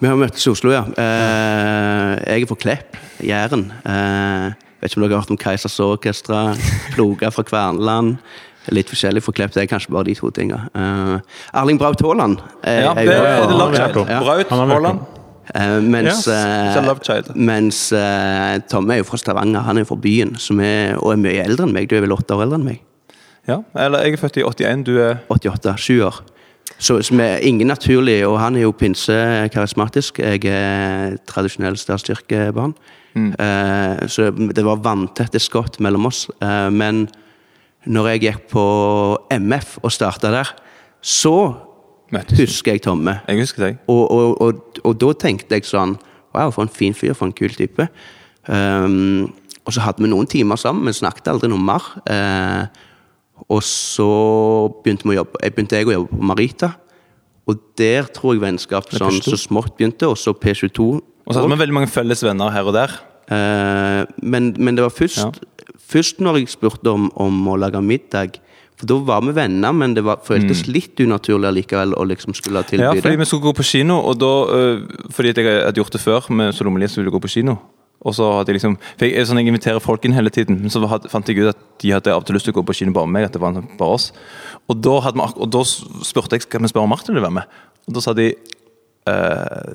Vi 0.00 0.08
har 0.08 0.16
møttes 0.20 0.44
i 0.46 0.50
Oslo, 0.52 0.72
ja. 0.72 0.82
Eh, 1.00 2.12
jeg 2.22 2.46
er 2.46 2.48
fra 2.50 2.56
Klepp, 2.62 2.96
Jæren. 3.24 3.66
Eh, 3.84 4.54
vet 4.80 4.90
ikke 4.92 5.00
om 5.00 5.04
dere 5.06 5.16
har 5.18 5.22
hørt 5.26 5.34
om 5.34 5.40
Keisers 5.40 5.76
Orkestra, 5.84 6.40
Ploga 6.94 7.30
fra 7.32 7.44
Kverneland. 7.48 8.16
Litt 8.74 8.90
forskjellig 8.90 9.22
forklept. 9.22 9.54
Det 9.54 9.62
er 9.62 9.70
kanskje 9.70 9.92
bare 9.94 10.08
de 10.08 10.14
to 10.18 10.30
tinga. 10.34 10.64
Uh, 10.74 11.18
Erling 11.54 11.78
Braut 11.78 12.00
Haaland. 12.02 12.40
Ja, 12.64 12.94
er 12.94 13.04
det 13.06 13.14
er 13.14 13.46
det 13.46 13.58
Love 13.60 13.76
Child. 13.76 14.08
Braut 14.24 14.50
Haaland. 14.50 15.04
Eh, 15.54 15.80
mens 15.80 16.26
Yes, 16.26 16.28
eh, 16.28 16.96
child. 17.02 17.36
mens 17.36 17.92
eh, 17.92 18.58
Tom 18.68 18.90
er 18.90 18.96
jo 18.96 19.04
fra 19.04 19.16
Stavanger, 19.16 19.60
han 19.60 19.76
er 19.76 19.84
jo 19.84 19.92
fra 19.92 20.00
byen, 20.02 20.34
som 20.38 20.60
er, 20.60 20.96
og 20.98 21.12
er 21.12 21.20
mye 21.22 21.44
eldre 21.44 21.68
enn 21.68 21.72
meg. 21.72 21.86
Du 21.88 21.94
er 21.96 22.02
vel 22.02 22.14
åtte 22.16 22.34
år 22.34 22.42
eldre 22.42 22.58
enn 22.58 22.66
meg? 22.66 22.80
Ja, 23.46 23.60
eller 23.78 24.02
jeg 24.02 24.16
er 24.16 24.22
født 24.24 24.40
i 24.40 24.42
81, 24.42 24.82
du 24.88 24.96
er 24.98 25.20
88, 25.30 25.76
sju 25.78 26.00
år. 26.08 26.18
Så, 26.82 26.98
som 27.06 27.20
er 27.22 27.38
ingen 27.46 27.70
naturlig, 27.70 28.26
og 28.26 28.40
han 28.42 28.56
er 28.58 28.66
jo 28.66 28.72
pinse 28.74 29.14
karismatisk. 29.54 30.18
Jeg 30.18 30.42
er 30.50 31.14
tradisjonell 31.30 31.78
sterkstyrkebarn. 31.78 32.74
Eh, 33.16 34.06
så 34.12 34.28
det 34.34 34.64
var 34.66 34.82
vanntette 34.84 35.40
skott 35.40 35.78
mellom 35.80 36.10
oss. 36.10 36.26
Eh, 36.42 36.68
men 36.74 37.06
når 37.86 38.10
jeg 38.12 38.22
gikk 38.26 38.46
på 38.50 38.66
MF 39.30 39.78
og 39.82 39.94
starta 39.94 40.32
der, 40.34 40.52
så 41.02 41.36
møttes. 42.12 42.38
husker 42.40 42.76
jeg 42.76 42.84
Tomme. 42.86 43.20
Jeg 43.28 43.40
husker 43.44 43.68
deg. 43.68 43.80
Og, 43.86 44.04
og, 44.10 44.40
og, 44.42 44.80
og 44.84 45.00
da 45.00 45.12
tenkte 45.26 45.58
jeg 45.58 45.68
sånn 45.68 45.96
Wow, 46.36 46.50
for 46.52 46.66
en 46.66 46.68
fin 46.68 46.92
fyr, 46.92 47.14
for 47.16 47.30
en 47.30 47.32
kul 47.32 47.54
type. 47.56 47.86
Um, 48.44 49.30
og 49.64 49.72
så 49.72 49.80
hadde 49.80 50.04
vi 50.04 50.10
noen 50.12 50.28
timer 50.28 50.58
sammen, 50.60 50.84
men 50.84 50.92
snakket 50.92 51.30
aldri 51.32 51.48
noe 51.48 51.62
mer. 51.64 51.86
Uh, 52.04 52.68
og 53.48 53.62
så 53.64 54.08
begynte 54.84 55.08
jobbe, 55.16 55.40
jeg 55.40 55.54
begynte 55.56 55.80
jeg 55.80 55.88
å 55.88 55.94
jobbe 55.94 56.12
på 56.12 56.28
Marita. 56.28 56.70
Og 57.48 57.62
der 57.80 58.08
tror 58.12 58.34
jeg 58.34 58.42
vennskap 58.42 58.92
sånn, 58.92 59.22
så 59.24 59.38
smått 59.40 59.78
begynte, 59.78 60.10
og 60.10 60.18
så 60.20 60.34
P22. 60.36 60.86
Og 61.00 61.32
så 61.32 61.40
hadde 61.40 61.54
vi 61.54 61.60
veldig 61.62 61.78
mange 61.78 61.90
felles 61.90 62.20
venner 62.26 62.52
her 62.52 62.68
og 62.68 62.76
der. 62.76 62.92
Uh, 63.26 64.04
men, 64.20 64.52
men 64.60 64.76
det 64.76 64.84
var 64.84 64.92
først, 64.94 65.24
Ja. 65.24 65.55
Først 65.92 66.20
når 66.24 66.40
jeg 66.40 66.52
spurte 66.56 66.92
om, 66.92 67.08
om 67.14 67.48
å 67.52 67.56
lage 67.60 67.82
middag. 67.84 68.40
For 68.76 68.88
da 68.90 68.98
var 69.08 69.22
vi 69.24 69.32
venner, 69.36 69.72
men 69.72 69.94
det 69.96 70.04
var, 70.04 70.20
føltes 70.24 70.66
litt 70.68 71.00
unaturlig 71.00 71.48
allikevel 71.48 71.94
å 71.96 72.04
liksom 72.10 72.36
skulle 72.36 72.60
tilby 72.68 72.82
det. 72.82 72.90
Ja, 72.98 73.04
fordi 73.06 73.20
vi 73.22 73.28
skulle 73.30 73.46
gå 73.46 73.54
på 73.56 73.64
kino, 73.64 73.96
og 74.04 74.18
da 74.20 74.32
øh, 74.52 74.82
Fordi 75.16 75.32
jeg 75.32 75.46
hadde 75.64 75.80
gjort 75.80 75.96
det 75.96 76.02
før 76.02 76.28
med 76.28 76.52
Solomeli, 76.54 76.88
så 76.90 77.00
ville 77.00 77.08
jeg 77.08 77.16
gå 77.16 77.22
på 77.24 77.32
kino. 77.38 77.56
Og 78.04 78.14
så 78.14 78.26
hadde 78.36 78.52
jeg 78.52 78.58
liksom 78.58 78.74
For 78.98 79.06
jeg, 79.08 79.24
sånn, 79.28 79.40
jeg 79.40 79.48
inviterer 79.48 79.80
folk 79.80 80.04
inn 80.04 80.16
hele 80.16 80.32
tiden, 80.34 80.60
men 80.60 80.72
så 80.72 80.82
hadde, 80.90 81.08
fant 81.08 81.30
jeg 81.30 81.40
ut 81.40 81.54
at 81.54 81.62
de 81.80 81.94
hadde 81.94 82.12
av 82.12 82.20
og 82.20 82.28
til 82.28 82.36
lyst 82.36 82.48
til 82.50 82.52
å 82.52 82.58
gå 82.58 82.66
på 82.68 82.76
kino 82.76 82.92
bare 82.96 83.08
med 83.08 83.22
meg. 83.22 83.30
At 83.30 83.38
det 83.38 83.42
var 83.42 83.56
bare 83.80 83.96
oss. 83.96 84.10
Og 84.68 84.76
da, 84.84 84.98
hadde 85.06 85.22
vi, 85.22 85.30
og 85.40 85.48
da 85.54 85.64
spurte 85.64 86.36
jeg 86.36 86.44
skal 86.44 86.66
vi 86.66 86.72
spørre 86.74 86.88
om 86.88 86.92
Martin 86.92 87.16
vil 87.16 87.24
være 87.24 87.38
med. 87.40 87.56
Og 87.88 87.96
da 87.96 88.04
sa 88.04 88.12
de 88.18 88.28
eh, 88.34 89.72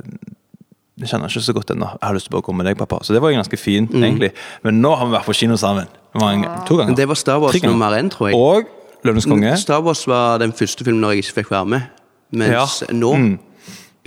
Jeg 1.01 1.09
kjenner 1.09 1.31
ikke 1.31 1.41
så 1.41 1.53
godt 1.57 1.71
ennå. 1.73 1.87
Jeg 1.97 2.05
har 2.05 2.13
lyst 2.13 2.27
til 2.29 2.37
å 2.37 2.41
komme 2.45 2.61
gå 2.61 2.63
med 2.63 2.69
deg, 2.69 2.77
pappa. 2.77 2.99
Så 3.01 3.15
det 3.15 3.21
var 3.23 3.31
jo 3.33 3.39
ganske 3.39 3.57
fint, 3.57 3.93
egentlig. 3.97 4.31
Men 4.65 4.81
nå 4.83 4.91
har 4.99 5.07
vi 5.09 5.15
vært 5.15 5.25
på 5.25 5.33
kino 5.39 5.57
sammen. 5.57 5.87
Mange, 6.21 6.49
to 6.67 6.77
ganger. 6.77 6.95
Det 6.99 7.07
var 7.09 7.17
Star 7.17 7.39
Wars 7.41 7.57
nummer 7.65 7.95
én, 7.97 8.11
tror 8.13 8.29
jeg. 8.29 8.37
Og 8.37 8.69
Løvenes 9.07 9.25
konge. 9.25 9.55
Star 9.57 9.81
Wars 9.81 10.03
var 10.05 10.37
den 10.43 10.53
første 10.53 10.85
filmen 10.85 11.01
når 11.01 11.15
jeg 11.15 11.25
ikke 11.25 11.37
fikk 11.39 11.49
være 11.55 11.65
med. 11.73 11.87
Mens 12.31 12.81
Ja. 12.81 12.93
nå 12.93 13.15
Mm. 13.17 13.39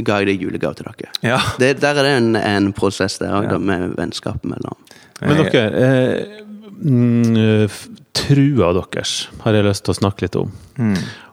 ga 0.05 0.19
jeg 0.21 0.27
det 0.27 0.41
julegave 0.41 0.75
til 0.77 0.87
dere. 0.87 1.11
Ja. 1.23 1.39
Det, 1.59 1.81
der 1.81 1.95
er 1.99 2.03
det 2.03 2.13
en, 2.23 2.37
en 2.37 2.73
prosess 2.73 3.19
der 3.19 3.49
da, 3.49 3.59
med 3.59 3.97
vennskap 3.97 4.43
mellom 4.45 4.75
Men 5.21 5.37
dere, 5.37 5.65
eh, 5.75 6.43
mm, 6.83 7.37
eh, 7.37 7.69
trua 8.15 8.73
deres 8.73 9.29
har 9.43 9.53
jeg 9.53 9.65
lyst 9.65 9.85
til 9.85 9.95
å 9.95 9.99
snakke 9.99 10.23
litt 10.23 10.37
om. 10.37 10.53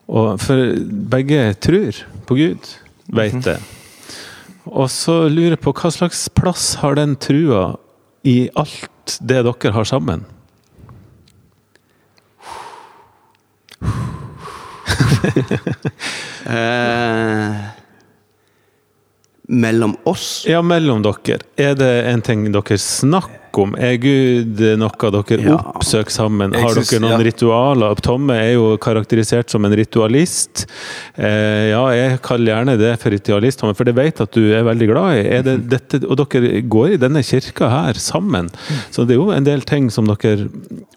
Og 0.10 0.39
for 0.41 0.74
begge 1.13 1.54
tror 1.62 2.02
på 2.26 2.36
Gud, 2.38 2.74
vet 3.13 3.43
det. 3.45 3.60
Og 4.69 4.89
så 4.93 5.24
lurer 5.32 5.56
jeg 5.56 5.63
på 5.63 5.74
hva 5.74 5.89
slags 5.93 6.28
plass 6.38 6.76
har 6.82 6.95
den 7.00 7.15
trua 7.17 7.76
i 8.28 8.50
alt 8.60 9.17
det 9.26 9.41
dere 9.47 9.74
har 9.74 9.88
sammen? 9.89 10.26
eh, 16.45 17.56
Mellom 19.47 19.95
oss 20.08 20.45
Ja, 20.47 20.62
mellom 20.62 21.02
dere. 21.04 21.41
Er 21.60 21.76
det 21.76 21.91
en 22.12 22.21
ting 22.26 22.45
dere 22.54 22.78
snakker 22.80 23.40
om? 23.57 23.73
Er 23.77 23.97
Gud 23.97 24.59
noe 24.79 25.11
dere 25.11 25.41
Ja. 25.41 25.57
oppsøker 25.75 26.11
sammen? 26.11 26.53
Har 26.53 26.69
synes- 26.75 26.89
dere 26.89 27.01
noen 27.01 27.19
ja. 27.19 27.31
ritualer? 27.31 27.95
Tomme 28.01 28.31
er 28.33 28.53
jo 28.53 28.77
karakterisert 28.77 29.49
som 29.49 29.65
en 29.65 29.71
ritualist. 29.73 30.65
Eh, 31.17 31.69
ja, 31.71 31.83
jeg 31.89 32.21
kaller 32.21 32.53
gjerne 32.55 32.77
det 32.77 32.99
for 32.99 33.09
ritualist, 33.11 33.59
Tomme, 33.59 33.75
for 33.75 33.83
det 33.83 33.95
vet 33.95 34.21
at 34.21 34.31
du 34.31 34.53
er 34.53 34.63
veldig 34.63 34.87
glad 34.87 35.25
i. 35.25 35.41
Det 35.41 35.69
dette, 35.69 36.05
og 36.07 36.17
dere 36.17 36.61
går 36.63 36.93
i 36.93 36.97
denne 36.97 37.21
kirka 37.23 37.69
her 37.69 37.93
sammen. 37.93 38.49
Så 38.91 39.05
det 39.07 39.15
er 39.15 39.19
jo 39.21 39.31
en 39.31 39.43
del 39.43 39.61
ting 39.61 39.89
som 39.91 40.05
dere 40.05 40.49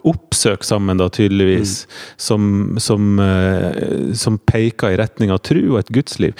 oppsøker 0.04 0.64
sammen, 0.64 0.98
da, 1.00 1.08
tydeligvis, 1.08 1.86
som, 2.16 2.76
som, 2.78 3.18
eh, 3.20 4.12
som 4.14 4.38
peker 4.38 4.92
i 4.94 4.96
retning 5.00 5.30
av 5.34 5.42
tro 5.42 5.60
og 5.74 5.78
et 5.80 5.92
gudsliv. 5.94 6.34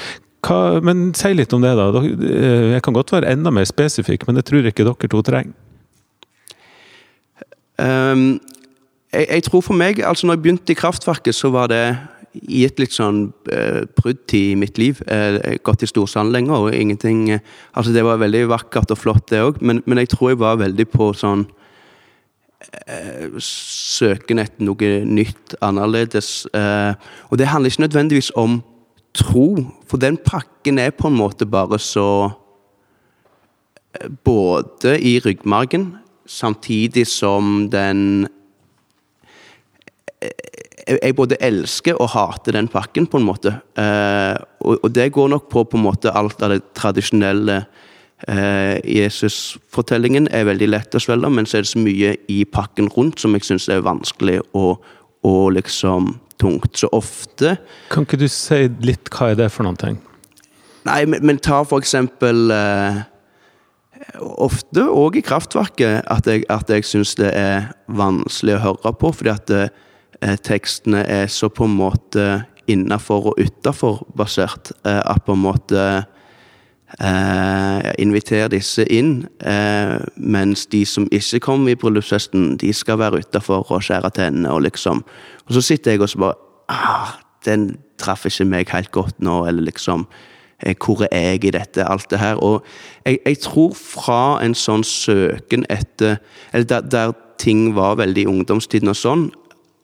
Hva, 0.44 0.82
men 0.84 1.14
si 1.16 1.30
litt 1.32 1.52
om 1.56 1.62
det, 1.64 1.70
da. 1.78 1.86
Eh, 2.04 2.72
Jeg 2.74 2.82
kan 2.84 2.92
godt 2.94 3.12
være 3.14 3.30
enda 3.32 3.50
mer 3.50 3.64
spesifikk, 3.64 4.26
men 4.26 4.36
det 4.36 4.44
tror 4.44 4.62
jeg 4.62 4.74
ikke 4.74 4.84
dere 4.84 5.08
to 5.08 5.22
trenger. 5.24 5.52
Ehm, 7.82 8.40
jeg, 9.12 9.26
jeg 9.30 9.42
tror 9.48 9.60
for 9.60 9.74
meg, 9.78 10.02
altså 10.04 10.26
når 10.26 10.36
jeg 10.36 10.42
begynte 10.42 10.72
i 10.72 10.78
Kraftverket, 10.78 11.34
så 11.34 11.50
var 11.54 11.66
det 11.72 11.84
i 12.34 12.64
et 12.66 12.80
litt 12.82 12.94
sånn 12.94 13.28
uh, 13.52 13.82
bruddtid 13.94 14.52
i 14.52 14.56
mitt 14.58 14.78
liv. 14.80 14.98
Uh, 15.06 15.38
jeg 15.38 15.62
gått 15.66 15.84
i 15.86 15.88
Storsand 15.90 16.34
lenger, 16.34 16.66
og 16.66 16.74
ingenting 16.74 17.28
uh, 17.30 17.38
Altså, 17.78 17.92
det 17.94 18.02
var 18.06 18.18
veldig 18.22 18.48
vakkert 18.50 18.90
og 18.90 18.98
flott, 18.98 19.28
det 19.30 19.42
òg, 19.42 19.60
men, 19.62 19.82
men 19.86 20.02
jeg 20.02 20.10
tror 20.14 20.32
jeg 20.32 20.42
var 20.42 20.58
veldig 20.58 20.86
på 20.90 21.12
sånn 21.14 21.46
uh, 22.66 23.38
Søken 23.38 24.42
etter 24.42 24.66
noe 24.66 24.92
nytt, 25.06 25.54
annerledes. 25.62 26.48
Uh, 26.50 26.98
og 27.30 27.38
det 27.38 27.52
handler 27.52 27.70
ikke 27.70 27.86
nødvendigvis 27.86 28.32
om 28.34 28.62
tro, 29.14 29.48
for 29.86 30.02
den 30.02 30.18
pakken 30.18 30.82
er 30.82 30.90
på 30.90 31.06
en 31.10 31.20
måte 31.20 31.46
bare 31.46 31.78
så 31.82 32.08
Både 34.26 34.96
i 34.98 35.20
ryggmargen, 35.22 35.84
samtidig 36.26 37.06
som 37.10 37.68
den 37.72 38.26
jeg, 40.88 40.98
jeg 41.00 41.16
både 41.16 41.40
elsker 41.44 41.98
og 42.00 42.12
hater 42.14 42.56
den 42.56 42.68
pakken, 42.72 43.06
på 43.08 43.20
en 43.20 43.26
måte. 43.28 43.56
Eh, 43.80 44.36
og, 44.64 44.78
og 44.84 44.92
det 44.94 45.12
går 45.12 45.32
nok 45.32 45.48
på 45.52 45.64
på 45.64 45.80
en 45.80 45.86
måte 45.86 46.12
alt 46.12 46.42
av 46.44 46.54
det 46.54 46.60
tradisjonelle 46.76 47.62
eh, 48.28 48.80
Jesus-fortellingen 48.84 50.28
er 50.32 50.48
veldig 50.48 50.70
lett 50.70 50.96
å 50.96 51.02
svelge, 51.02 51.30
men 51.32 51.48
så 51.48 51.58
er 51.58 51.66
det 51.66 51.72
så 51.72 51.82
mye 51.82 52.14
i 52.32 52.42
pakken 52.44 52.90
rundt 52.96 53.22
som 53.22 53.36
jeg 53.36 53.48
syns 53.48 53.68
er 53.72 53.84
vanskelig 53.84 54.40
og, 54.52 54.84
og 55.24 55.54
liksom 55.56 56.14
tungt. 56.40 56.76
Så 56.80 56.90
ofte 56.92 57.56
Kan 57.92 58.08
ikke 58.08 58.20
du 58.20 58.28
si 58.28 58.66
litt 58.84 59.12
hva 59.14 59.32
er 59.32 59.40
det 59.44 59.50
for 59.54 59.66
noen 59.66 59.80
ting? 59.80 60.00
Nei, 60.84 61.04
men, 61.08 61.24
men 61.24 61.40
ta 61.40 61.62
for 61.64 61.80
eksempel 61.80 62.50
eh, 62.52 63.04
Ofte, 64.20 64.84
òg 64.90 65.18
i 65.18 65.24
kraftverket, 65.24 66.04
at 66.10 66.26
jeg, 66.28 66.44
at 66.52 66.70
jeg 66.70 66.84
syns 66.86 67.14
det 67.18 67.30
er 67.34 67.70
vanskelig 67.88 68.58
å 68.58 68.64
høre 68.68 68.92
på. 69.00 69.12
Fordi 69.16 69.32
at 69.32 69.52
eh, 69.54 70.36
tekstene 70.44 71.04
er 71.08 71.30
så 71.32 71.50
på 71.52 71.68
en 71.68 71.78
måte 71.78 72.26
innafor 72.70 73.32
og 73.32 73.40
utafor 73.40 74.04
basert. 74.16 74.72
Eh, 74.86 75.00
at 75.00 75.24
på 75.24 75.36
en 75.36 75.44
måte 75.44 75.84
eh, 77.00 77.90
inviterer 77.98 78.52
disse 78.52 78.86
inn. 78.92 79.26
Eh, 79.40 79.96
mens 80.16 80.66
de 80.72 80.84
som 80.88 81.08
ikke 81.12 81.42
kommer 81.48 81.74
i 81.74 81.78
bryllupsfesten, 81.78 82.56
de 82.60 82.72
skal 82.72 83.00
være 83.02 83.24
utafor 83.24 83.66
og 83.70 83.82
skjære 83.84 84.12
tennene 84.14 84.52
og 84.52 84.64
liksom 84.68 85.04
Og 85.46 85.54
så 85.54 85.60
sitter 85.60 85.90
jeg 85.90 86.00
og 86.00 86.08
så 86.08 86.18
bare 86.18 86.34
ah, 86.68 87.10
Den 87.44 87.76
traff 87.98 88.26
ikke 88.26 88.44
meg 88.44 88.70
helt 88.72 88.90
godt 88.90 89.20
nå, 89.20 89.44
eller 89.46 89.62
liksom 89.62 90.06
hvor 90.80 91.04
er 91.10 91.34
jeg 91.34 91.44
i 91.44 91.50
dette, 91.50 91.84
alt 91.84 92.08
det 92.10 92.18
her. 92.18 92.40
Og 92.40 92.64
jeg, 93.04 93.18
jeg 93.26 93.38
tror 93.44 93.74
fra 93.76 94.38
en 94.44 94.54
sånn 94.56 94.84
søken 94.84 95.66
etter 95.68 96.16
Eller 96.52 96.64
der, 96.64 96.80
der 96.80 97.12
ting 97.38 97.74
var 97.76 97.98
veldig 98.00 98.22
i 98.22 98.30
ungdomstiden 98.30 98.88
og 98.88 98.96
sånn, 98.96 99.24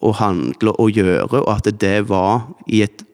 å 0.00 0.12
handle 0.16 0.72
og 0.80 0.96
gjøre, 0.96 1.42
og 1.42 1.50
at 1.52 1.68
det 1.80 2.08
var 2.08 2.46
i 2.66 2.82
et 2.86 3.04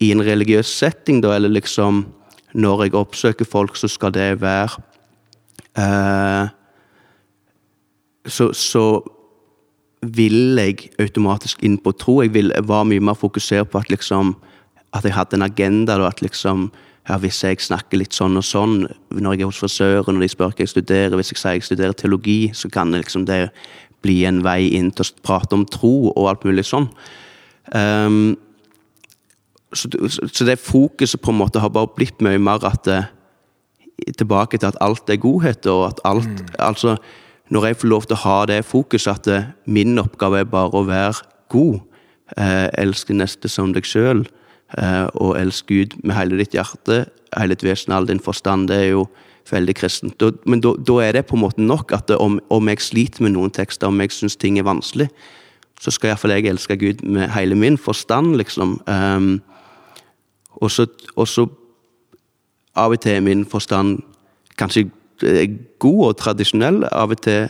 i 0.00 0.10
en 0.12 0.20
religiøs 0.20 0.68
setting, 0.68 1.22
da, 1.24 1.32
eller 1.36 1.54
liksom 1.54 2.04
når 2.56 2.82
jeg 2.84 2.96
oppsøker 3.00 3.48
folk, 3.48 3.76
så 3.76 3.88
skal 3.88 4.12
det 4.12 4.42
være 4.42 4.82
eh, 5.80 6.52
så, 8.26 8.50
så 8.52 8.84
vil 10.00 10.58
jeg 10.58 10.90
automatisk 11.00 11.62
inn 11.64 11.78
på 11.80 11.94
tro. 11.96 12.20
Jeg, 12.22 12.34
vil, 12.34 12.52
var 12.68 12.86
mye 12.88 13.02
mer 13.02 13.16
fokusert 13.18 13.70
på 13.72 13.80
at 13.80 13.90
liksom 13.92 14.34
at 14.96 15.06
jeg 15.06 15.16
hadde 15.16 15.38
en 15.38 15.46
agenda. 15.46 15.98
Da, 15.98 16.10
at 16.10 16.22
liksom 16.24 16.70
ja, 17.06 17.20
Hvis 17.22 17.38
jeg 17.44 17.60
snakker 17.62 18.00
litt 18.00 18.16
sånn 18.16 18.34
og 18.34 18.42
sånn 18.42 18.80
når 19.14 19.36
jeg 19.36 19.44
er 19.44 19.46
hos 19.46 19.60
frisøren 19.62 20.16
og 20.18 20.24
de 20.24 20.28
spør 20.28 20.50
hva 20.50 20.64
jeg 20.64 20.72
studerer, 20.72 21.14
hvis 21.14 21.30
jeg 21.30 21.38
sier 21.38 21.54
jeg 21.54 21.66
studerer 21.68 21.94
teologi, 21.94 22.50
så 22.50 22.66
kan 22.72 22.90
det 22.90 23.04
liksom 23.04 23.28
det 23.28 23.44
bli 24.02 24.24
en 24.26 24.40
vei 24.42 24.72
inn 24.74 24.90
til 24.90 25.06
å 25.06 25.22
prate 25.22 25.54
om 25.54 25.62
tro 25.70 26.10
og 26.10 26.26
alt 26.26 26.42
mulig 26.46 26.66
sånn. 26.66 26.88
Um, 27.70 28.34
så, 29.74 29.90
så, 30.08 30.46
det 30.46 30.58
fokuset 30.62 31.20
på 31.22 31.30
en 31.30 31.40
måte 31.40 31.62
har 31.62 31.72
bare 31.74 31.90
blitt 31.96 32.22
mye 32.24 32.40
mer 32.42 32.66
at 32.66 32.86
det 32.86 33.04
Tilbake 34.18 34.58
til 34.60 34.68
at 34.68 34.76
alt 34.84 35.08
er 35.08 35.16
godhet, 35.16 35.64
og 35.72 35.86
at 35.86 36.00
alt 36.04 36.28
mm. 36.28 36.50
Altså, 36.60 36.98
når 37.48 37.64
jeg 37.66 37.76
får 37.80 37.88
lov 37.88 38.04
til 38.04 38.12
å 38.12 38.24
ha 38.26 38.34
det 38.50 38.58
fokuset, 38.68 39.08
at 39.14 39.24
det, 39.24 39.38
min 39.64 39.96
oppgave 39.98 40.42
er 40.42 40.50
bare 40.50 40.76
å 40.76 40.84
være 40.84 41.24
god, 41.48 41.78
eh, 42.36 42.68
elske 42.76 43.16
neste 43.16 43.48
som 43.48 43.72
deg 43.72 43.88
sjøl, 43.88 44.26
og 45.14 45.36
elske 45.38 45.68
Gud 45.70 45.92
med 46.02 46.16
hele 46.16 46.40
ditt 46.40 46.56
hjerte, 46.56 47.04
hele 47.36 47.54
ditt 47.54 47.62
vesen, 47.62 47.92
all 47.94 48.08
din 48.08 48.20
forstand, 48.20 48.66
det 48.68 48.76
er 48.76 48.88
jo 48.96 49.04
veldig 49.50 49.74
kristent. 49.78 50.22
Men 50.44 50.62
da, 50.64 50.74
da, 50.88 50.98
er 51.04 51.12
det 51.16 51.26
på 51.28 51.36
en 51.36 51.44
måte 51.44 51.62
nok 51.62 51.92
at 51.94 52.10
om, 52.18 52.40
om 52.50 52.70
jeg 52.72 52.82
sliter 52.82 53.22
med 53.22 53.36
noen 53.36 53.52
tekster, 53.54 53.88
om 53.88 54.00
jeg 54.02 54.14
syns 54.14 54.36
ting 54.36 54.58
er 54.58 54.66
vanskelig, 54.66 55.08
så 55.80 55.92
skal 55.92 56.10
iallfall 56.10 56.34
jeg 56.34 56.48
elske 56.50 56.76
Gud 56.80 57.04
med 57.04 57.30
hele 57.34 57.54
min 57.58 57.76
forstand, 57.78 58.36
liksom. 58.40 58.78
Um, 58.88 59.42
og 60.56 60.70
så 60.72 61.46
av 62.76 62.92
og 62.92 63.00
til 63.00 63.18
er 63.18 63.24
min 63.24 63.44
forstand 63.48 64.00
kanskje 64.60 64.86
god 65.80 66.02
og 66.08 66.16
tradisjonell. 66.20 66.82
Av 66.92 67.12
og 67.12 67.20
til 67.24 67.48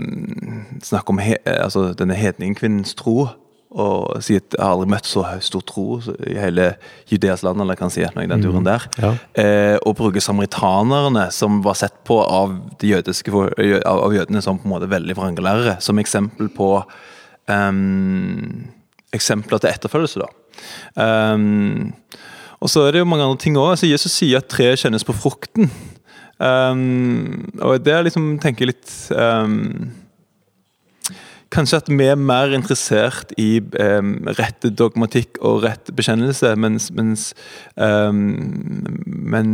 snakker 0.86 1.16
om 1.16 1.24
he, 1.24 1.40
altså, 1.56 1.90
denne 1.98 2.18
hedningkvinnens 2.20 2.96
tro 3.00 3.30
og 3.76 4.22
sier 4.24 4.40
at 4.40 4.56
jeg 4.56 4.62
har 4.62 4.72
aldri 4.72 4.88
møtt 4.94 5.08
så 5.10 5.26
stor 5.44 5.64
tro 5.68 5.98
i 6.24 6.38
hele 6.40 6.70
Judeas 7.12 7.44
land, 7.44 7.60
eller 7.60 7.76
kan 7.76 7.92
si 7.92 8.06
noe 8.06 8.24
i 8.24 8.30
den 8.32 8.44
turen 8.44 8.64
mm. 8.64 8.68
der. 8.70 8.86
Ja. 9.02 9.10
Eh, 9.42 9.76
og 9.82 9.98
bruke 10.00 10.24
samaritanerne, 10.24 11.28
som 11.36 11.60
var 11.66 11.76
sett 11.80 11.98
på 12.08 12.22
av, 12.24 12.56
de 12.80 12.94
jødiske, 12.94 13.34
av 13.84 14.16
jødene 14.16 14.44
som 14.46 14.62
på 14.62 14.70
en 14.70 14.76
måte 14.78 14.92
veldig 14.92 15.18
vranglærere, 15.20 15.76
som 15.84 16.00
eksempel 16.00 16.48
på 16.56 16.70
um, 17.52 18.64
Eksempler 19.16 19.62
til 19.62 19.72
etterfølgelse, 19.72 20.24
da. 20.24 20.28
Um, 21.34 21.94
og 22.64 22.72
så 22.72 22.80
er 22.86 22.90
det 22.96 23.02
jo 23.04 23.10
mange 23.10 23.26
andre 23.26 23.42
ting 23.42 23.58
òg. 23.60 23.72
Altså, 23.76 23.90
Jesus 23.90 24.16
sier 24.16 24.38
at 24.42 24.50
treet 24.52 24.82
kjennes 24.82 25.06
på 25.06 25.16
frukten. 25.16 25.66
Um, 26.40 27.46
og 27.64 27.86
det 27.86 27.94
er 27.96 28.04
liksom, 28.04 28.40
tenker 28.44 28.66
jeg 28.66 28.74
litt 28.74 28.90
um, 29.16 29.92
Kanskje 31.54 31.80
at 31.80 31.88
vi 31.88 32.06
er 32.12 32.18
mer 32.20 32.52
interessert 32.58 33.30
i 33.40 33.62
um, 33.80 34.28
rett 34.36 34.66
dogmatikk 34.76 35.38
og 35.46 35.64
rett 35.64 35.92
bekjennelse, 35.96 36.56
mens, 36.60 36.90
mens 36.92 37.34
men, 37.78 39.48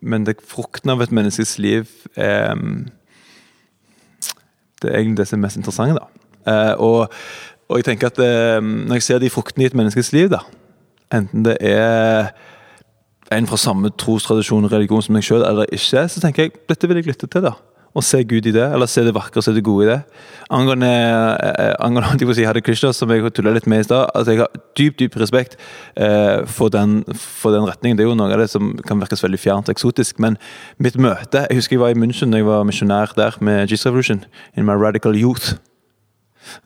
men 0.00 0.24
det, 0.24 0.40
frukten 0.48 0.90
av 0.94 1.02
et 1.04 1.12
menneskes 1.12 1.58
liv 1.60 1.84
Det 2.16 2.88
er 4.86 4.96
egentlig 4.96 5.20
det 5.20 5.28
som 5.28 5.36
er 5.36 5.44
mest 5.44 5.60
interessant. 5.60 5.92
da. 5.98 6.04
Uh, 6.48 6.72
og, 6.80 7.12
og, 7.70 7.78
jeg 7.78 7.86
tenker 7.86 8.10
at 8.10 8.18
Når 8.18 8.98
jeg 8.98 9.02
ser 9.06 9.18
de 9.22 9.30
fruktene 9.30 9.64
i 9.64 9.70
et 9.70 9.76
menneskes 9.78 10.12
liv, 10.12 10.28
da, 10.32 10.42
enten 11.14 11.46
det 11.46 11.56
er 11.60 12.32
en 13.30 13.46
fra 13.46 13.56
samme 13.56 13.92
trostradisjon 13.94 14.66
og 14.66 14.72
religion 14.72 15.02
som 15.02 15.14
meg 15.14 15.22
sjøl 15.22 15.44
eller 15.46 15.70
ikke, 15.70 16.08
så 16.10 16.22
tenker 16.22 16.48
jeg 16.48 16.56
dette 16.68 16.90
vil 16.90 16.98
jeg 16.98 17.12
lytte 17.12 17.30
til. 17.30 17.46
da 17.46 17.54
og 17.94 18.04
se 18.06 18.20
Gud 18.22 18.46
i 18.46 18.52
det, 18.54 18.66
eller 18.70 18.86
se 18.86 19.02
det 19.02 19.14
vakre 19.14 19.42
se 19.42 19.52
det 19.54 19.64
gode 19.66 19.86
i 19.86 19.88
det. 19.88 19.98
Angående, 20.50 20.90
eh, 21.42 21.74
angående 21.82 22.34
si 22.34 22.44
Hare 22.44 22.60
Krishna, 22.62 22.92
som 22.92 23.10
jeg 23.10 23.32
tulla 23.34 23.50
litt 23.50 23.66
med 23.66 23.80
i 23.80 23.82
stad, 23.88 24.10
altså 24.14 24.32
jeg 24.32 24.38
har 24.38 24.50
dyp 24.78 24.98
dyp 24.98 25.16
respekt 25.16 25.56
eh, 25.96 26.46
for, 26.46 26.68
den, 26.68 27.02
for, 27.14 27.50
den, 27.50 27.66
retningen. 27.66 27.96
Det 27.98 28.04
er 28.04 28.10
jo 28.10 28.14
noe 28.14 28.30
av 28.32 28.38
det 28.38 28.50
som 28.50 28.76
kan 28.86 29.00
virkes 29.00 29.24
veldig 29.24 29.40
fjernt 29.40 29.68
og 29.68 29.74
eksotisk. 29.74 30.18
Men 30.18 30.38
mitt 30.78 30.96
møte 30.96 31.46
Jeg 31.50 31.56
husker 31.56 31.76
jeg 31.76 31.80
var 31.80 31.90
i 31.90 31.98
München 31.98 32.30
da 32.30 32.38
jeg 32.38 32.46
var 32.46 32.64
misjonær 32.64 33.14
der 33.16 33.36
med 33.40 33.70
Jesus 33.70 33.86
Revolution 33.86 34.24
in 34.56 34.64
my 34.64 34.74
radical 34.74 35.16
youth. 35.16 35.58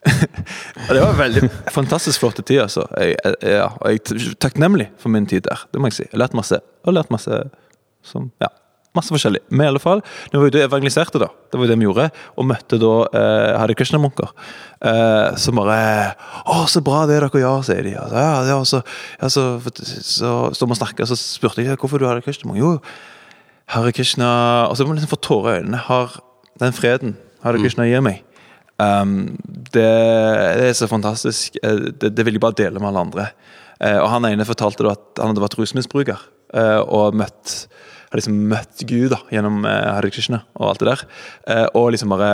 Det 0.88 1.00
var 1.00 1.16
veldig 1.18 1.48
fantastisk 1.74 2.22
flott 2.22 2.40
tid. 2.44 2.60
altså. 2.66 2.86
Jeg, 2.98 3.16
jeg, 3.24 3.54
ja, 3.56 3.70
og 3.74 3.90
jeg 3.90 4.02
er 4.02 4.36
takknemlig 4.40 4.90
for 4.98 5.12
min 5.12 5.26
tid 5.26 5.46
der. 5.48 5.66
Det 5.72 5.80
må 5.80 5.90
jeg 5.90 5.98
si. 6.00 6.06
Jeg 6.08 6.16
har 6.16 6.26
lært 6.26 6.36
masse. 6.38 6.60
Og 6.84 6.96
lært 6.96 7.10
masse 7.14 7.40
som, 8.04 8.28
ja, 8.42 8.50
Masse 8.94 9.10
forskjellig. 9.10 9.40
Men 9.50 9.64
i 9.64 9.70
alle 9.72 9.80
fall, 9.82 10.04
når 10.30 10.38
vi 10.38 10.40
var 10.44 10.52
ute 10.52 10.58
og 10.60 10.68
evangeliserte, 10.68 11.18
da, 11.18 11.26
det 11.50 11.58
var 11.58 11.66
det 11.66 11.76
vi 11.80 11.86
gjorde, 11.88 12.04
og 12.38 12.46
møtte 12.46 12.78
da 12.78 12.90
eh, 13.18 13.54
Hare 13.58 13.74
Krishna-munker, 13.74 14.28
eh, 14.86 15.34
som 15.42 15.58
bare 15.58 15.78
'Å, 16.46 16.60
så 16.70 16.82
bra 16.84 17.00
det 17.10 17.16
dere 17.18 17.42
gjør', 17.42 17.64
sier 17.66 17.82
de. 17.82 17.96
Altså, 17.98 18.22
ja, 18.22 18.44
ja, 18.52 18.60
så, 18.62 18.82
ja, 19.18 19.30
så, 19.34 19.44
så, 19.82 20.30
så 20.54 20.68
vi 20.70 20.78
snakker, 20.78 21.10
så 21.10 21.18
spurte 21.18 21.66
jeg 21.66 21.74
hvorfor 21.74 21.98
du 21.98 22.06
Hare 22.06 22.22
Krishna-munker. 22.22 22.62
Jo, 22.62 22.78
Hare 23.74 23.90
Krishna 23.96 24.68
Og 24.68 24.76
så 24.76 24.84
må 24.84 24.92
man 24.92 25.00
liksom 25.00 25.10
få 25.16 25.22
tårer 25.24 25.50
i 25.54 25.58
øynene. 25.62 25.80
Har 25.88 26.20
den 26.60 26.72
freden 26.76 27.16
Hare 27.42 27.58
mm. 27.58 27.64
Krishna 27.64 27.88
gir 27.88 28.04
meg, 28.04 28.22
um, 28.82 29.16
det, 29.46 29.84
det, 29.84 30.68
er 30.70 30.76
så 30.78 30.88
fantastisk. 30.90 31.58
Eh, 31.62 31.90
det, 31.92 32.14
det, 32.14 32.26
vil 32.26 32.38
jeg 32.38 32.44
bare 32.44 32.58
dele 32.58 32.82
med 32.82 32.90
alle 32.92 33.06
andre. 33.08 33.28
Uh, 33.78 34.00
og 34.02 34.08
Han 34.14 34.28
ene 34.30 34.46
fortalte 34.48 34.86
at 34.90 35.20
han 35.20 35.32
hadde 35.32 35.42
vært 35.42 35.58
rusmisbruker 35.58 36.20
uh, 36.54 36.80
og 36.84 37.18
møtt 37.18 37.64
har 38.14 38.20
liksom 38.20 38.44
møtt 38.46 38.82
Gud 38.86 39.10
da, 39.10 39.18
gjennom 39.34 39.64
uh, 39.66 39.96
Hare 39.96 40.10
Krishna 40.14 40.44
og 40.54 40.68
alt 40.70 40.82
det 40.84 40.92
der. 40.92 41.00
Uh, 41.50 41.66
og 41.80 41.88
liksom 41.94 42.12
bare 42.14 42.28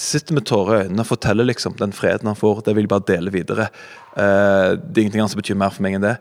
sitter 0.00 0.34
med 0.34 0.46
tårer 0.48 0.72
i 0.72 0.86
øynene 0.86 1.04
og 1.04 1.10
forteller 1.10 1.46
liksom 1.46 1.76
den 1.78 1.94
freden 1.94 2.26
han 2.26 2.38
får. 2.38 2.64
Det 2.66 2.74
vil 2.74 2.88
jeg 2.88 2.90
bare 2.90 3.06
dele 3.06 3.30
videre. 3.34 3.68
Uh, 4.16 4.74
det 4.74 4.98
er 4.98 5.04
ingenting 5.04 5.22
annet 5.22 5.34
som 5.36 5.42
betyr 5.42 5.58
mer 5.60 5.70
for 5.74 5.86
meg 5.86 5.98
enn 5.98 6.06
det. 6.06 6.16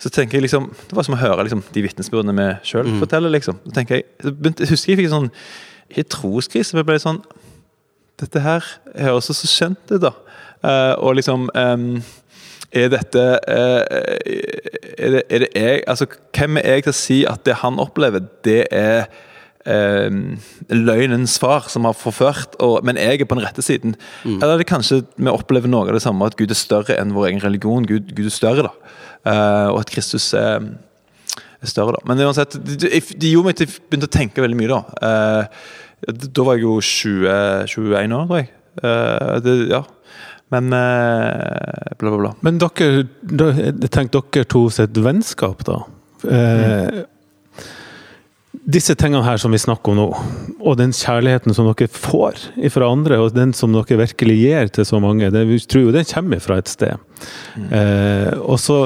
Så 0.00 0.12
tenker 0.12 0.36
jeg 0.36 0.48
liksom, 0.48 0.70
Det 0.88 0.96
var 0.96 1.08
som 1.08 1.16
å 1.16 1.20
høre 1.20 1.46
liksom, 1.46 1.62
de 1.72 1.84
vitnesbyrdene 1.84 2.36
vi 2.36 2.48
sjøl 2.68 2.88
mm. 2.88 3.00
forteller. 3.00 3.32
liksom. 3.32 3.62
Så 3.64 3.76
tenker 3.76 4.00
jeg, 4.00 4.08
jeg 4.20 4.70
husker 4.74 4.92
jeg 4.92 5.00
fikk 5.00 5.12
sånn 5.12 5.30
Ikke 5.88 6.08
troskrise, 6.16 6.74
men 6.74 6.84
jeg 6.84 6.90
ble 6.92 7.00
sånn 7.00 7.24
Dette 8.20 8.42
her 8.44 8.66
høres 8.98 9.30
så 9.32 9.48
kjent 9.48 9.94
ut, 9.94 10.02
da. 10.02 10.14
Uh, 10.60 10.94
og 11.00 11.16
liksom 11.16 11.48
um, 11.56 11.86
er 12.70 12.90
dette 12.92 13.22
uh, 13.48 13.80
er 15.00 15.14
det, 15.14 15.22
er 15.32 15.44
det 15.46 15.48
jeg 15.56 15.78
Altså, 15.88 16.04
hvem 16.36 16.58
er 16.60 16.76
jeg 16.76 16.84
til 16.84 16.92
å 16.92 16.98
si 16.98 17.18
at 17.28 17.46
det 17.48 17.56
han 17.62 17.80
opplever, 17.80 18.26
det 18.44 18.66
er 18.68 19.08
um, 19.64 20.36
løgnens 20.68 21.38
far 21.40 21.70
som 21.72 21.88
har 21.88 21.96
forført, 21.96 22.58
og, 22.60 22.84
men 22.84 23.00
jeg 23.00 23.22
er 23.22 23.30
på 23.30 23.38
den 23.38 23.46
rette 23.46 23.64
siden? 23.64 23.96
Mm. 24.24 24.36
Eller 24.36 24.54
er 24.54 24.62
det 24.62 24.68
kanskje 24.70 25.02
vi 25.16 25.32
opplever 25.32 25.72
noe 25.72 25.88
av 25.88 25.96
det 25.96 26.04
samme, 26.04 26.28
at 26.28 26.36
Gud 26.38 26.52
er 26.52 26.60
større 26.60 27.00
enn 27.00 27.16
vår 27.16 27.32
egen 27.32 27.44
religion? 27.44 27.88
Gud, 27.88 28.12
Gud 28.16 28.28
er 28.28 28.36
større, 28.36 28.68
da. 28.68 28.96
Uh, 29.20 29.68
og 29.74 29.82
at 29.82 29.92
Kristus 29.92 30.30
er, 30.36 30.64
er 31.36 31.72
større, 31.72 31.96
da. 31.96 32.04
Men 32.08 32.24
uansett, 32.28 32.56
det, 32.64 32.92
det 32.92 33.32
gjorde 33.32 33.50
meg 33.50 33.60
til 33.60 33.70
å 33.70 33.78
begynne 33.88 34.10
å 34.10 34.18
tenke 34.20 34.44
veldig 34.44 34.60
mye, 34.60 34.76
da. 34.76 35.14
Da 36.08 36.44
var 36.46 36.56
jeg 36.56 36.64
jo 36.64 36.76
20, 36.80 37.32
21 37.68 38.14
år, 38.16 38.28
tror 38.30 38.38
jeg. 38.40 38.52
Eh, 38.80 39.40
det, 39.44 39.56
ja 39.70 39.82
men 40.50 40.72
eh, 40.72 41.94
bla, 41.98 42.10
bla, 42.10 42.18
bla. 42.18 42.30
Men 42.42 42.58
dere, 42.58 43.04
tenk 43.94 44.10
dere 44.16 44.46
to 44.50 44.64
sitt 44.74 44.98
vennskap, 44.98 45.62
da. 45.68 45.76
Eh, 46.26 47.04
disse 48.72 48.94
tingene 48.98 49.24
her 49.24 49.38
som 49.40 49.52
vi 49.54 49.60
snakker 49.60 49.92
om 49.92 49.98
nå, 49.98 50.06
og 50.60 50.76
den 50.78 50.92
kjærligheten 50.94 51.54
som 51.56 51.68
dere 51.68 51.88
får 51.90 52.40
fra 52.72 52.88
andre, 52.90 53.18
og 53.22 53.34
den 53.36 53.54
som 53.56 53.72
dere 53.74 53.98
virkelig 54.02 54.36
gir 54.40 54.72
til 54.74 54.86
så 54.88 55.00
mange, 55.02 55.30
det, 55.32 55.44
vi 55.48 55.58
tror 55.64 55.86
jo 55.86 55.94
den 55.94 56.08
kommer 56.08 56.42
fra 56.42 56.58
et 56.60 56.70
sted. 56.70 57.00
Mm. 57.56 57.68
Eh, 57.76 58.34
og 58.40 58.60
så 58.62 58.78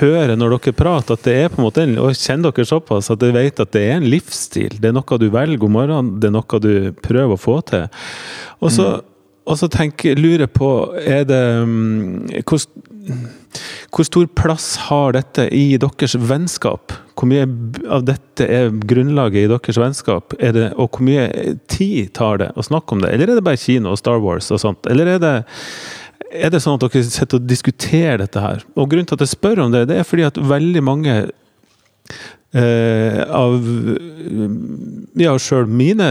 hører 0.00 0.34
når 0.36 0.56
dere 0.56 0.76
prater 0.76 1.16
at 1.16 1.26
det 1.28 1.36
er 1.36 1.52
på 1.52 1.60
en 1.60 1.68
måte 1.68 1.86
og 1.96 2.16
kjenner 2.16 2.52
dere 2.52 2.68
såpass 2.68 3.10
at 3.12 3.22
dere 3.22 3.36
vet 3.38 3.62
at 3.64 3.72
det 3.76 3.84
er 3.86 3.98
en 3.98 4.08
livsstil. 4.08 4.78
Det 4.80 4.90
er 4.90 4.96
noe 4.96 5.20
du 5.20 5.28
velger 5.32 5.68
om 5.68 5.76
morgenen, 5.78 6.16
det 6.20 6.30
er 6.30 6.36
noe 6.36 6.62
du 6.64 6.72
prøver 7.04 7.36
å 7.36 7.40
få 7.40 7.60
til. 7.68 7.88
Og 8.64 8.74
så, 8.74 8.90
og 9.48 9.60
så 9.60 9.70
tenker, 9.72 10.18
lurer 10.20 10.46
jeg 10.46 10.54
på, 10.56 10.72
er 11.00 11.28
det 11.28 11.42
mm, 11.64 12.42
hvor, 12.48 12.64
hvor 13.92 14.08
stor 14.08 14.30
plass 14.38 14.72
har 14.88 15.14
dette 15.16 15.48
i 15.54 15.70
deres 15.80 16.16
vennskap? 16.20 16.96
Hvor 17.18 17.26
mye 17.26 17.46
av 17.90 18.04
dette 18.06 18.46
er 18.46 18.68
grunnlaget 18.86 19.40
i 19.40 19.48
deres 19.50 19.80
vennskap? 19.80 20.36
Det, 20.38 20.68
og 20.78 20.92
hvor 20.94 21.06
mye 21.08 21.56
tid 21.70 22.12
tar 22.14 22.38
det 22.44 22.52
å 22.54 22.62
snakke 22.62 22.94
om 22.94 23.02
det? 23.02 23.10
Eller 23.14 23.32
er 23.32 23.40
det 23.40 23.46
bare 23.48 23.58
kino 23.58 23.90
og 23.94 23.98
Star 23.98 24.22
Wars 24.22 24.52
og 24.54 24.62
sånt? 24.62 24.86
Eller 24.86 25.16
er 25.16 25.24
det, 25.24 25.34
er 26.30 26.54
det 26.54 26.62
sånn 26.62 26.78
at 26.78 26.86
dere 26.86 27.02
sitter 27.08 27.40
og 27.40 27.50
diskuterer 27.50 28.22
dette 28.22 28.44
her? 28.44 28.62
Og 28.78 28.86
grunnen 28.92 29.08
til 29.10 29.18
at 29.18 29.26
jeg 29.26 29.34
spør 29.34 29.64
om 29.64 29.74
det, 29.74 29.88
det 29.90 29.98
er 29.98 30.06
fordi 30.06 30.28
at 30.28 30.38
veldig 30.38 30.84
mange 30.86 31.18
Eh, 32.56 33.18
av 33.28 33.58
ja, 35.20 35.34
sjøl 35.36 35.66
mine 35.68 36.06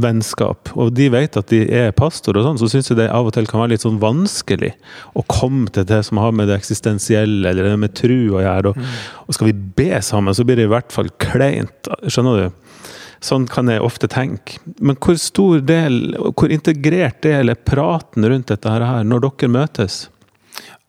vennskap, 0.00 0.70
og 0.72 0.94
de 0.96 1.10
vet 1.12 1.36
at 1.36 1.50
de 1.52 1.58
er 1.68 1.92
pastor, 1.96 2.38
og 2.38 2.46
sånn, 2.46 2.60
så 2.62 2.70
syns 2.72 2.88
jeg 2.88 2.96
det 3.02 3.10
av 3.12 3.28
og 3.28 3.34
til 3.36 3.48
kan 3.50 3.60
være 3.60 3.74
litt 3.74 3.84
sånn 3.84 4.00
vanskelig 4.00 4.72
å 5.12 5.24
komme 5.28 5.68
til 5.76 5.84
det 5.88 6.00
som 6.08 6.22
har 6.22 6.32
med 6.32 6.48
det 6.48 6.56
eksistensielle 6.56 7.52
eller 7.52 7.68
det 7.68 7.76
med 7.82 7.96
tru 7.98 8.38
å 8.38 8.40
gjøre. 8.40 8.72
Og, 8.72 8.80
mm. 8.80 8.96
og 9.26 9.36
skal 9.36 9.50
vi 9.50 9.56
be 9.82 10.00
sammen, 10.00 10.36
så 10.36 10.48
blir 10.48 10.56
det 10.56 10.68
i 10.70 10.72
hvert 10.72 10.96
fall 10.96 11.12
kleint. 11.20 11.92
Skjønner 12.08 12.46
du? 12.46 12.80
Sånn 13.26 13.44
kan 13.50 13.68
jeg 13.68 13.84
ofte 13.84 14.08
tenke. 14.08 14.60
Men 14.80 14.96
hvor 14.96 15.20
stor 15.20 15.60
del, 15.66 16.16
hvor 16.32 16.52
integrert 16.52 17.20
del 17.26 17.52
er 17.52 17.64
praten 17.68 18.24
rundt 18.24 18.48
dette 18.52 18.72
her 18.72 19.04
når 19.04 19.28
dere 19.28 19.52
møtes? 19.52 20.06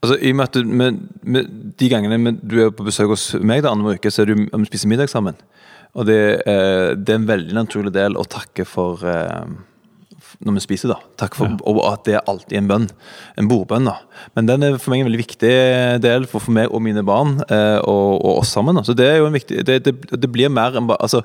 Altså, 0.03 0.17
i 0.21 0.29
og 0.29 0.37
med 0.37 0.45
at 0.45 0.57
du, 0.57 0.73
med, 0.79 0.99
med 1.25 1.47
De 1.79 1.89
gangene 1.89 2.35
du 2.37 2.59
er 2.61 2.73
på 2.75 2.85
besøk 2.85 3.09
hos 3.15 3.31
meg 3.41 3.63
da, 3.65 3.73
andre 3.73 3.95
uke, 3.97 4.11
så 4.13 4.23
er 4.23 4.31
du 4.31 4.43
vi 4.45 4.69
spiser 4.69 4.91
middag 4.91 5.09
sammen. 5.09 5.39
Og 5.97 6.05
det, 6.05 6.19
eh, 6.45 6.93
det, 6.93 7.09
er 7.09 7.17
en 7.17 7.29
veldig 7.29 7.55
naturlig 7.57 7.93
del 7.95 8.19
å 8.19 8.27
takke 8.29 8.67
for 8.67 9.01
eh, 9.07 9.47
når 10.45 10.57
vi 10.57 10.63
spiser, 10.67 10.91
da. 10.91 10.99
Takk 11.17 11.37
for, 11.39 11.49
ja. 11.49 11.57
Og 11.69 11.79
at 11.89 12.03
det 12.05 12.17
er 12.19 12.29
alltid 12.29 12.59
en 12.59 12.69
bønn. 12.69 12.87
En 13.39 13.49
bordbønn. 13.49 13.87
da. 13.89 13.95
Men 14.37 14.49
den 14.49 14.65
er 14.67 14.77
for 14.77 14.93
meg 14.93 15.01
en 15.01 15.09
veldig 15.09 15.23
viktig 15.23 15.53
del 16.03 16.27
for, 16.29 16.43
for 16.43 16.53
meg 16.53 16.69
og 16.69 16.83
mine 16.85 17.01
barn, 17.07 17.39
eh, 17.47 17.79
og, 17.81 18.19
og, 18.19 18.43
oss 18.43 18.53
sammen. 18.53 18.77
da. 18.77 18.85
Så 18.85 18.93
det 18.97 19.07
er 19.09 19.21
jo 19.21 19.31
en 19.31 19.37
viktig 19.37 19.63
Det, 19.65 19.79
det, 19.87 19.95
det 20.13 20.29
blir 20.29 20.53
mer 20.53 20.77
enn 20.77 20.89
bare 20.89 21.01
altså, 21.07 21.23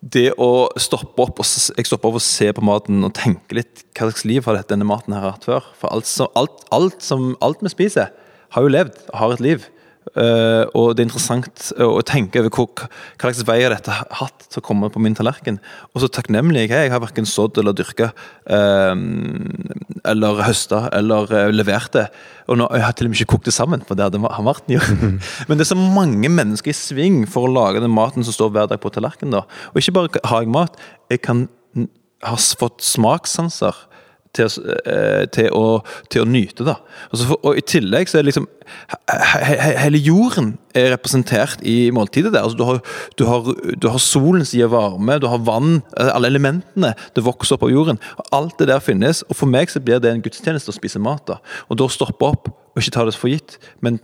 det 0.00 0.30
å 0.40 0.70
stoppe 0.80 1.26
opp 1.26 1.42
og 1.42 1.46
jeg 1.76 1.86
stopper 1.88 2.08
opp 2.08 2.20
og 2.20 2.24
se 2.24 2.48
på 2.56 2.64
maten 2.64 3.04
og 3.04 3.12
tenke 3.18 3.58
litt 3.58 3.82
hva 3.92 4.08
slags 4.08 4.24
liv 4.24 4.46
har 4.48 4.60
denne 4.70 4.86
maten 4.88 5.12
her 5.12 5.26
hatt 5.28 5.44
før. 5.44 5.66
For 5.76 5.92
alt, 5.92 6.08
alt, 6.40 6.64
alt, 6.72 7.02
som, 7.04 7.34
alt 7.44 7.60
vi 7.64 7.72
spiser, 7.72 8.08
har 8.56 8.64
jo 8.64 8.72
levd, 8.72 8.96
har 9.14 9.34
et 9.34 9.44
liv. 9.44 9.66
Uh, 10.10 10.64
og 10.74 10.96
det 10.96 11.04
er 11.04 11.06
interessant 11.06 11.66
å 11.84 12.00
tenke 12.08 12.40
over 12.40 12.50
hva, 12.50 12.86
hva 13.20 13.28
slags 13.28 13.44
vei 13.46 13.58
har 13.60 13.74
dette 13.74 13.92
hatt 13.92 14.46
til 14.48 14.62
å 14.62 14.64
komme 14.64 14.88
på 14.90 15.02
min 15.02 15.14
tallerken. 15.14 15.60
Og 15.92 16.02
så 16.02 16.08
takknemlig 16.10 16.64
jeg 16.64 16.72
er. 16.72 16.86
Jeg 16.86 16.94
har 16.94 17.02
verken 17.04 17.28
sådd 17.28 17.60
eller 17.60 17.76
dyrka, 17.76 18.08
uh, 18.50 18.94
eller 20.10 20.42
høsta, 20.48 20.86
eller 20.96 21.30
uh, 21.30 21.52
levert 21.52 21.92
det. 21.94 22.06
Og 22.50 22.58
nå, 22.58 22.66
Jeg 22.74 22.86
har 22.86 22.96
til 22.96 23.06
og 23.06 23.12
med 23.12 23.20
ikke 23.20 23.34
kokt 23.36 23.50
det 23.50 23.54
sammen, 23.54 23.84
for 23.86 23.98
det 23.98 24.08
hadde 24.08 24.22
han 24.24 24.48
Martin 24.48 24.78
gjort. 24.78 25.04
Men 25.48 25.60
det 25.60 25.66
er 25.66 25.72
så 25.74 25.78
mange 25.78 26.32
mennesker 26.32 26.72
i 26.72 26.76
sving 26.80 27.22
for 27.30 27.46
å 27.46 27.52
lage 27.52 27.84
den 27.84 27.94
maten 27.94 28.26
som 28.26 28.34
står 28.34 28.56
hver 28.56 28.72
dag 28.72 28.82
på 28.82 28.90
tallerkenen. 28.94 29.44
Og 29.44 29.78
ikke 29.82 29.94
bare 30.00 30.24
har 30.32 30.42
jeg 30.42 30.54
mat, 30.56 30.80
jeg 31.12 31.22
kan 31.28 31.46
ha 32.26 32.36
fått 32.36 32.82
smakssanser 32.84 33.86
til, 34.36 34.50
eh, 34.86 35.26
til, 35.34 35.50
å, 35.56 35.80
til, 36.10 36.24
å, 36.24 36.28
nyte. 36.28 36.66
da. 36.66 36.76
For, 37.12 37.38
og 37.42 37.58
I 37.58 37.64
tillegg 37.66 38.10
så 38.10 38.20
er 38.20 38.28
liksom 38.28 38.46
he, 38.46 39.40
he, 39.48 39.72
Hele 39.80 40.00
jorden 40.02 40.52
er 40.76 40.92
representert 40.94 41.62
i 41.66 41.90
måltidet. 41.94 42.32
der. 42.34 42.44
Altså, 42.44 42.58
du, 42.58 42.64
har, 42.68 42.80
du, 43.18 43.24
har, 43.26 43.50
du 43.82 43.88
har 43.90 44.02
solen 44.02 44.46
som 44.46 44.60
gir 44.60 44.70
varme, 44.72 45.18
du 45.22 45.28
har 45.30 45.42
vann, 45.46 45.80
eh, 45.98 46.12
alle 46.14 46.30
elementene. 46.30 46.94
Det 47.16 47.26
vokser 47.26 47.58
opp 47.58 47.66
av 47.66 47.74
jorden. 47.74 48.00
og 48.18 48.32
Alt 48.40 48.58
det 48.62 48.70
der 48.70 48.82
finnes. 48.84 49.24
og 49.28 49.38
For 49.38 49.50
meg 49.50 49.72
så 49.72 49.82
blir 49.82 50.02
det 50.02 50.14
en 50.14 50.24
gudstjeneste 50.24 50.72
å 50.72 50.78
spise 50.78 51.02
mat. 51.02 51.26
da. 51.26 51.40
Og 51.68 51.80
da 51.80 51.90
stoppe 51.90 52.26
opp 52.26 52.50
og 52.50 52.82
ikke 52.82 52.94
ta 52.94 53.04
det 53.04 53.18
for 53.18 53.32
gitt, 53.32 53.58
men 53.82 53.98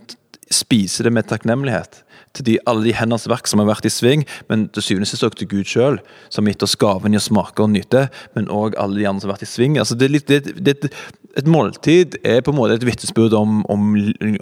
spise 0.53 1.05
det 1.05 1.13
med 1.13 1.27
takknemlighet 1.29 2.03
til 2.37 2.45
de, 2.47 2.57
alle 2.69 2.85
de 2.85 2.95
henders 2.95 3.27
verk 3.29 3.49
som 3.49 3.61
har 3.61 3.69
vært 3.69 3.87
i 3.87 3.91
sving, 3.93 4.25
men 4.51 4.67
til 4.73 4.85
syvende 4.85 5.07
og 5.07 5.11
sist 5.11 5.25
også 5.25 5.41
til 5.41 5.49
Gud 5.51 5.69
sjøl, 5.69 5.99
som 6.33 6.45
har 6.45 6.55
gitt 6.55 6.65
oss 6.67 6.77
gaven 6.79 7.15
i 7.15 7.19
å 7.19 7.23
smake 7.23 7.63
og 7.63 7.71
nyte, 7.73 8.07
men 8.37 8.49
òg 8.53 8.77
alle 8.79 8.99
de 8.99 9.07
andre 9.09 9.23
som 9.23 9.31
har 9.31 9.37
vært 9.37 9.47
i 9.47 9.51
sving. 9.51 9.79
Altså 9.81 9.97
det, 9.97 10.11
det, 10.29 10.41
det, 10.61 10.91
et 11.37 11.49
måltid 11.49 12.19
er 12.23 12.43
på 12.45 12.53
en 12.53 12.59
måte 12.59 12.77
et 12.77 12.85
vitnesbyrd 12.87 13.35
om, 13.37 13.61
om, 13.71 13.89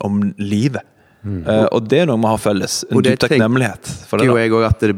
om, 0.06 0.22
livet. 0.42 0.84
Mm. 1.26 1.42
Uh, 1.48 1.66
og 1.74 1.88
det 1.90 2.04
er 2.04 2.10
noe 2.10 2.22
vi 2.22 2.30
har 2.30 2.42
felles. 2.42 2.82
En 2.90 3.06
dyp 3.06 3.22
takknemlighet 3.24 3.94
for 4.10 4.22
det. 4.22 4.30
Jeg 4.30 4.54
også 4.54 4.74
at 4.74 4.90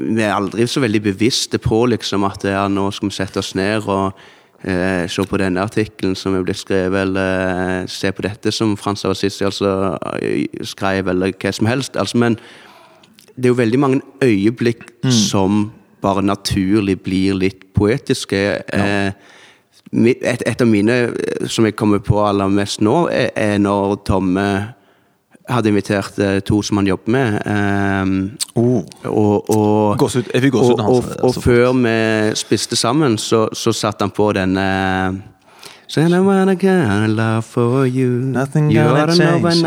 vi 0.00 0.22
er 0.22 0.34
aldri 0.34 0.66
så 0.70 0.82
veldig 0.82 1.02
bevisste 1.10 1.58
på 1.62 1.82
liksom, 1.92 2.24
at 2.28 2.46
ja, 2.48 2.66
nå 2.70 2.88
skal 2.94 3.10
vi 3.10 3.16
sette 3.18 3.42
oss 3.42 3.54
ned 3.58 3.88
og 3.90 4.20
Eh, 4.64 5.08
se 5.08 5.24
på 5.24 5.38
denne 5.40 5.62
artikkelen 5.64 6.16
som 6.18 6.34
er 6.36 6.42
blitt 6.44 6.60
skrevet, 6.60 7.06
eller 7.06 7.80
eh, 7.80 7.86
se 7.88 8.10
på 8.12 8.24
dette 8.26 8.52
som 8.52 8.74
Frans 8.76 9.06
av 9.08 9.14
Assisi 9.14 9.44
altså, 9.46 9.96
eh, 10.20 10.44
skrev, 10.68 11.08
eller 11.08 11.32
hva 11.32 11.52
som 11.56 11.68
helst. 11.70 11.96
Altså, 11.96 12.20
men 12.20 12.36
det 13.36 13.48
er 13.48 13.54
jo 13.54 13.60
veldig 13.62 13.80
mange 13.80 14.00
øyeblikk 14.22 14.84
mm. 15.04 15.10
som 15.10 15.70
bare 16.04 16.22
naturlig 16.22 16.98
blir 17.00 17.38
litt 17.40 17.70
poetiske. 17.76 18.36
Ja. 18.36 18.84
Eh, 18.84 19.12
et, 19.92 20.42
et, 20.46 20.60
av 20.60 20.68
mine 20.68 20.98
eh, 21.08 21.48
som 21.48 21.64
jeg 21.64 21.78
kommer 21.80 22.02
på 22.04 22.20
aller 22.20 22.52
mest 22.52 22.84
nå, 22.84 23.06
er, 23.08 23.30
er 23.36 23.56
når 23.58 23.96
Tomme 24.04 24.46
hadde 25.50 25.68
invitert 25.68 26.18
uh, 26.18 26.38
to 26.46 26.62
som 26.62 26.80
han 26.80 26.86
jobber 26.86 27.10
med. 27.12 27.40
Um, 27.46 28.30
oh. 28.54 28.82
og, 29.04 29.50
og, 29.50 29.98
gåsut, 29.98 30.30
og, 30.54 30.80
og, 30.80 31.04
og 31.22 31.34
før 31.42 31.72
vi 31.72 32.36
spiste 32.38 32.76
sammen, 32.76 33.18
så, 33.18 33.48
så 33.52 33.72
satte 33.72 34.06
han 34.06 34.14
på 34.14 34.32
denne 34.36 34.68
Saying 35.90 36.14
I 36.14 36.20
wanna 36.20 36.54
get 36.54 37.10
love 37.10 37.42
for 37.42 37.84
you. 37.84 38.06
Nothing 38.06 38.70
you 38.70 38.84
gonna 38.84 39.12
change. 39.16 39.64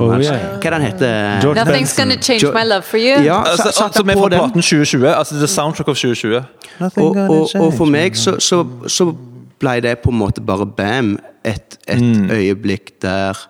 Oh, 0.00 0.20
yeah. 0.20 0.60
Hva 0.60 0.70
den 0.70 0.82
heter 0.82 1.40
Nothing's 1.54 1.96
gonna 1.96 2.16
change 2.22 2.42
jo 2.42 2.52
my 2.52 2.62
love 2.62 2.82
for 2.82 2.96
you. 2.96 3.24
Ja, 3.24 3.42
altså, 3.42 3.82
altså 3.84 4.04
med 4.04 4.14
fra 4.14 4.28
platen 4.28 4.62
2020. 4.62 5.08
Altså 5.08 5.34
The 5.34 5.46
Soundtrack 5.46 5.88
of 5.88 5.96
2020. 5.96 6.42
Og, 6.78 7.16
og, 7.16 7.48
og, 7.60 7.74
for 7.74 7.84
meg 7.84 8.16
så, 8.16 8.36
så, 8.38 8.66
så 8.86 9.10
ble 9.58 9.80
det 9.82 9.98
på 9.98 10.14
en 10.14 10.18
måte 10.18 10.40
bare 10.46 10.66
bam. 10.66 11.18
Et, 11.44 11.78
et 11.88 12.02
mm. 12.02 12.30
øyeblikk 12.30 13.02
der 13.02 13.48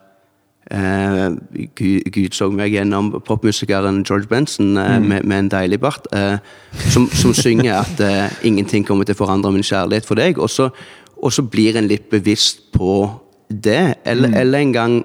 Eh, 0.70 1.30
Gud, 2.12 2.34
så 2.36 2.50
meg 2.52 2.74
gjennom 2.76 3.10
popmusikeren 3.24 4.02
George 4.04 4.28
Benson 4.28 4.76
uh, 4.76 4.98
mm. 4.98 5.06
med, 5.08 5.24
med, 5.24 5.38
en 5.38 5.48
deilig 5.54 5.78
bart, 5.80 6.04
uh, 6.12 6.36
som, 6.92 7.06
som, 7.08 7.32
synger 7.32 7.78
at 7.80 8.02
ingenting 8.44 8.84
kommer 8.84 9.08
til 9.08 9.16
å 9.16 9.22
forandre 9.22 9.52
min 9.54 9.64
kjærlighet 9.64 10.08
for 10.08 10.20
deg. 10.20 10.36
Og 10.36 10.50
så, 10.52 10.68
og 11.16 11.32
så 11.32 11.44
blir 11.46 11.78
en 11.78 11.88
litt 11.88 12.10
bevisst 12.12 12.66
på 12.76 13.06
det. 13.48 13.96
Eller, 14.04 14.28
mm. 14.28 14.36
eller 14.42 14.66
en 14.66 14.76
gang 14.76 14.98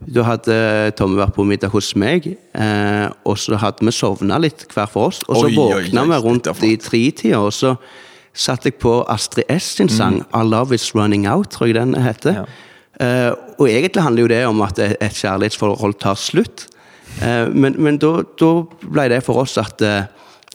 da 0.00 0.24
hadde 0.24 0.54
Tomme 0.96 1.20
vært 1.20 1.34
på 1.36 1.44
middag 1.44 1.72
hos 1.74 1.90
meg, 1.92 2.30
og 3.28 3.34
så 3.36 3.58
hadde 3.60 3.84
vi 3.84 3.92
sovna 3.92 4.38
litt 4.40 4.64
hver 4.72 4.88
for 4.88 5.10
oss. 5.10 5.18
Og 5.28 5.36
så 5.36 5.50
oi, 5.50 5.56
våkna 5.58 6.06
vi 6.08 6.20
rundt 6.24 6.48
i 6.64 6.70
tretida, 6.80 7.40
og 7.40 7.52
så 7.52 7.74
satte 8.32 8.70
jeg 8.70 8.78
på 8.80 8.94
Astrid 9.12 9.48
S 9.52 9.74
sin 9.76 9.92
sang 9.92 10.22
mm. 10.22 10.26
'Our 10.32 10.48
Love 10.48 10.74
Is 10.74 10.94
Running 10.94 11.28
Out', 11.28 11.52
tror 11.52 11.66
jeg 11.66 11.74
den 11.74 11.94
heter. 12.00 12.32
Ja. 12.32 12.44
Uh, 13.00 13.32
og 13.56 13.70
egentlig 13.70 14.02
handler 14.02 14.26
jo 14.26 14.28
det 14.28 14.40
om 14.44 14.58
at 14.60 14.78
et 14.78 15.16
kjærlighetsforhold 15.16 15.94
tar 16.02 16.18
slutt. 16.20 16.66
Uh, 17.22 17.48
men, 17.48 17.76
men 17.80 17.96
da, 18.00 18.20
da, 18.40 18.50
ble 18.84 19.06
det 19.08 19.22
for 19.24 19.40
oss 19.40 19.56
at 19.60 19.80
uh, 19.80 20.02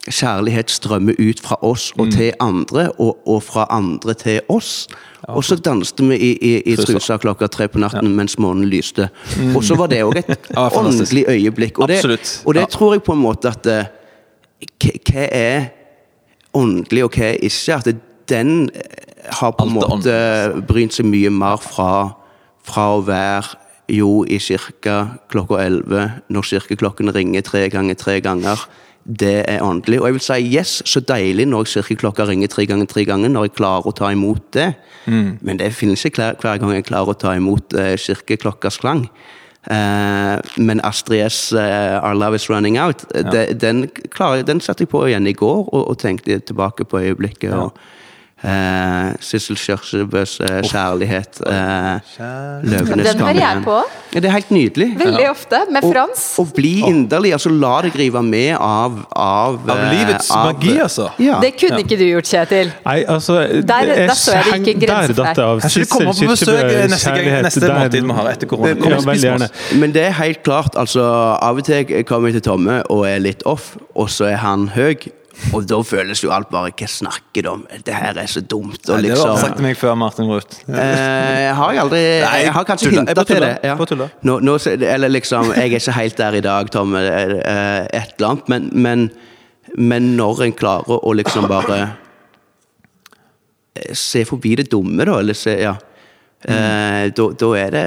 kjærlighet 0.06 0.70
strømmer 0.70 1.18
ut 1.18 1.40
fra 1.42 1.58
oss 1.66 1.88
og 1.96 2.06
mm. 2.06 2.12
til 2.14 2.28
andre, 2.40 2.84
og, 3.02 3.18
og, 3.26 3.40
fra 3.42 3.66
andre 3.74 4.14
til 4.14 4.38
oss. 4.52 4.86
Ja, 5.26 5.34
og 5.34 5.42
så 5.44 5.56
danset 5.58 5.98
vi 6.06 6.14
i, 6.14 6.28
i, 6.38 6.52
i 6.70 6.76
trusa 6.78 7.16
klokka 7.18 7.48
tre 7.50 7.66
på 7.72 7.82
natten 7.82 8.06
ja. 8.06 8.14
mens 8.14 8.38
månen 8.38 8.68
lyste. 8.70 9.08
Mm. 9.40 9.56
Og 9.58 9.64
så 9.66 9.74
var 9.74 9.90
det 9.90 10.04
òg 10.06 10.20
et 10.20 10.46
ja, 10.54 10.68
åndelig 10.70 11.24
øyeblikk. 11.26 11.80
Og 11.82 11.90
det, 11.90 12.04
og 12.46 12.54
det 12.54 12.68
tror 12.70 12.94
jeg 12.94 13.02
på 13.02 13.16
en 13.16 13.24
måte 13.24 13.50
at 13.50 13.66
Hva 13.66 15.24
er 15.34 15.66
åndelig, 16.54 17.02
og 17.04 17.18
hva 17.18 17.32
er 17.32 17.42
ikke? 17.42 17.74
At 17.74 17.90
den 18.30 18.70
har 19.34 19.50
på 19.58 19.66
en 19.66 19.74
måte 19.74 20.14
brynt 20.68 20.94
seg 20.94 21.10
mye 21.10 21.32
mer 21.34 21.58
fra 21.60 21.90
fra 22.66 22.88
å 22.96 23.04
være 23.06 23.56
jo 23.92 24.24
i 24.26 24.38
kirka 24.42 24.96
klokka 25.30 25.60
elleve, 25.62 26.08
når 26.32 26.50
kirkeklokken 26.50 27.12
ringer 27.14 27.44
tre 27.46 27.68
ganger 27.70 27.98
tre 27.98 28.18
ganger. 28.20 28.66
Det 29.06 29.44
er 29.46 29.62
åndelig. 29.62 30.00
Og 30.00 30.08
jeg 30.08 30.16
vil 30.16 30.24
si 30.24 30.38
yes, 30.56 30.72
så 30.84 31.00
deilig 31.06 31.46
når 31.46 31.68
kirkeklokka 31.70 32.26
ringer 32.26 32.50
tre 32.50 32.66
ganger 32.66 32.88
tre 32.90 33.04
ganger, 33.06 33.30
når 33.30 33.46
jeg 33.46 33.56
klarer 33.60 33.86
å 33.86 33.94
ta 33.94 34.10
imot 34.10 34.42
det. 34.56 34.72
Mm. 35.06 35.36
Men 35.46 35.60
det 35.62 35.70
finnes 35.78 36.02
ikke 36.08 36.32
hver 36.42 36.58
gang 36.58 36.74
jeg 36.74 36.88
klarer 36.88 37.14
å 37.14 37.18
ta 37.18 37.36
imot 37.38 37.76
uh, 37.78 37.94
kirkeklokkas 37.94 38.80
klang. 38.82 39.06
Uh, 39.66 40.42
men 40.58 40.82
Astrid 40.86 41.22
S, 41.26 41.52
uh, 41.54 42.02
'Our 42.02 42.18
Love 42.18 42.38
Is 42.38 42.50
Running 42.50 42.78
Out', 42.78 43.06
de, 43.14 43.46
den, 43.54 43.86
klarer, 44.10 44.42
den 44.42 44.60
satte 44.60 44.82
jeg 44.82 44.90
på 44.90 45.04
igjen 45.06 45.26
i 45.26 45.34
går 45.34 45.70
og, 45.70 45.82
og 45.86 45.98
tenkte 46.02 46.38
tilbake 46.42 46.86
på 46.86 46.98
øyeblikket. 46.98 47.54
og 47.54 47.78
eh, 48.44 49.12
Sissel 49.20 49.56
Kjørsebøs 49.56 50.40
eh, 50.44 50.60
'Kjærlighet'. 50.66 51.40
Eh, 51.46 52.00
'Løvenes 52.62 53.12
Den 53.12 53.20
hører 53.20 53.40
jeg 53.40 53.62
på 53.64 53.78
Ja, 54.14 54.20
det 54.20 54.28
er 54.28 54.32
helt 54.32 54.50
nydelig. 54.50 54.88
veldig 54.98 55.30
ofte, 55.30 55.58
med 55.70 55.82
Frans. 55.82 56.34
og 56.38 56.52
bli 56.54 56.80
inderlig. 56.86 57.32
altså 57.32 57.50
La 57.50 57.80
deg 57.82 57.96
rive 57.98 58.22
med 58.22 58.56
av 58.60 59.06
Av, 59.16 59.58
Av 59.70 59.76
livets 59.92 59.96
livets 60.06 60.30
magi, 60.30 60.78
altså. 60.78 61.08
Ja. 61.18 61.40
Det 61.40 61.52
kunne 61.60 61.78
ikke 61.80 61.98
du 61.98 62.04
gjort, 62.04 62.24
Kjetil. 62.24 62.72
Nei, 62.86 63.04
altså 63.08 63.32
Der- 63.42 63.62
der 64.06 64.14
så 64.14 64.32
jeg 64.32 64.44
det 64.64 64.66
ikke 64.76 64.86
grenser 64.86 65.14
Der 65.14 65.42
av. 65.44 65.60
Kanskje 65.60 65.80
du 65.80 65.86
kommer 65.86 66.12
på 66.12 66.30
besøk 66.30 66.64
eh, 66.64 66.88
neste, 66.88 67.42
neste 67.42 67.72
måltid 67.72 68.02
vi 68.02 68.12
har 68.12 68.28
etter 68.30 68.46
korona. 68.46 68.74
Kom 68.74 68.90
Ja, 68.90 69.34
og. 69.34 69.50
Men 69.76 69.92
det 69.92 70.02
er 70.06 70.10
helt 70.12 70.42
klart, 70.42 70.76
altså 70.76 71.02
Av 71.42 71.56
og 71.56 71.64
til 71.64 72.04
kommer 72.04 72.28
jeg 72.28 72.42
til 72.42 72.50
Tomme 72.52 72.82
og 72.90 73.06
er 73.06 73.18
litt 73.18 73.42
off, 73.46 73.76
og 73.94 74.08
så 74.08 74.24
er 74.30 74.36
han 74.36 74.68
høy. 74.68 74.94
Og 75.54 75.66
da 75.68 75.78
føles 75.84 76.22
jo 76.24 76.30
alt 76.34 76.48
bare 76.52 76.70
Hva 76.72 76.88
snakker 76.90 77.44
du 77.44 77.50
om? 77.50 77.64
Det 77.84 77.94
her 77.94 78.16
er 78.18 78.30
så 78.30 78.40
dumt. 78.40 78.80
Og 78.88 79.02
liksom. 79.02 79.02
Det 79.02 79.02
har 79.02 79.02
du 79.02 79.10
liksom 79.12 79.42
sagt 79.42 79.58
til 79.58 79.66
meg 79.66 79.76
før, 79.78 79.94
Martin 80.00 80.30
Ruth. 80.30 80.62
Eh, 80.68 81.50
har 81.58 81.74
jeg 81.74 81.82
aldri 81.82 82.02
Nei, 82.24 82.38
Jeg 82.46 82.54
har 82.56 82.68
kanskje. 82.70 82.92
Hinta 82.96 83.24
til 83.28 83.42
det. 83.44 83.52
Ja. 83.66 83.76
Nå, 84.28 84.38
nå, 84.40 84.56
eller 84.76 85.12
liksom 85.12 85.52
Jeg 85.56 85.72
er 85.72 85.80
ikke 85.80 85.96
helt 85.98 86.16
der 86.22 86.38
i 86.40 86.44
dag, 86.44 86.70
Tom, 86.72 86.96
eh, 86.96 87.04
et 87.04 88.16
eller 88.16 88.30
annet, 88.30 88.48
men, 88.52 88.70
men, 88.72 89.06
men 89.76 90.14
når 90.16 90.46
en 90.48 90.56
klarer 90.56 91.04
å 91.04 91.12
liksom 91.16 91.48
bare 91.50 91.82
eh, 93.76 93.92
se 93.92 94.24
forbi 94.28 94.56
det 94.62 94.70
dumme, 94.72 95.04
da, 95.04 95.20
eller 95.20 95.36
se 95.36 95.58
Ja. 95.60 95.76
Eh, 96.44 97.08
da, 97.16 97.28
da 97.32 97.48
er 97.56 97.70
det 97.70 97.86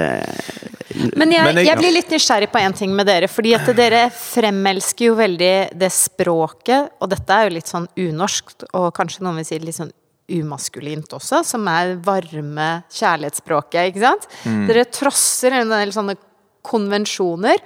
Men 1.16 1.32
jeg, 1.32 1.44
Men 1.44 1.56
jeg- 1.56 1.66
jeg 1.68 1.78
blir 1.78 1.94
litt 1.94 2.10
nysgjerrig 2.10 2.50
på 2.52 2.60
en 2.60 2.74
ting 2.74 2.96
med 2.96 3.06
dere. 3.08 3.28
Fordi 3.30 3.54
at 3.56 3.66
dere 3.76 4.10
fremelsker 4.10 5.06
jo 5.06 5.16
veldig 5.16 5.78
det 5.78 5.92
språket, 5.92 6.90
og 7.00 7.10
dette 7.10 7.30
er 7.30 7.48
jo 7.50 7.54
litt 7.56 7.68
sånn 7.70 7.88
unorskt, 7.96 8.66
og 8.74 8.94
kanskje 8.96 9.22
noen 9.22 9.36
vil 9.38 9.46
si 9.46 9.60
litt 9.60 9.76
sånn 9.76 9.92
umaskulint 10.30 11.08
også, 11.14 11.44
som 11.46 11.68
er 11.68 11.96
varme 11.96 12.84
kjærlighetsspråket, 12.92 13.94
ikke 13.94 14.02
sant? 14.02 14.28
Dere 14.68 14.86
trosser 14.86 15.54
en 15.62 15.70
del 15.70 15.90
sånne 15.92 16.18
konvensjoner. 16.64 17.58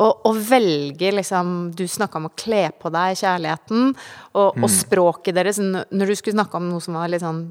Og, 0.00 0.22
og 0.24 0.38
velger 0.48 1.12
liksom 1.18 1.72
Du 1.76 1.82
snakka 1.90 2.20
om 2.20 2.30
å 2.30 2.36
kle 2.38 2.62
på 2.80 2.92
deg 2.94 3.18
kjærligheten, 3.20 3.90
og, 4.32 4.56
og 4.56 4.70
språket 4.72 5.36
deres 5.36 5.60
Når 5.60 6.12
du 6.12 6.14
skulle 6.16 6.38
snakke 6.38 6.56
om 6.56 6.70
noe 6.70 6.84
som 6.84 6.96
var 6.96 7.10
litt 7.12 7.24
sånn 7.24 7.44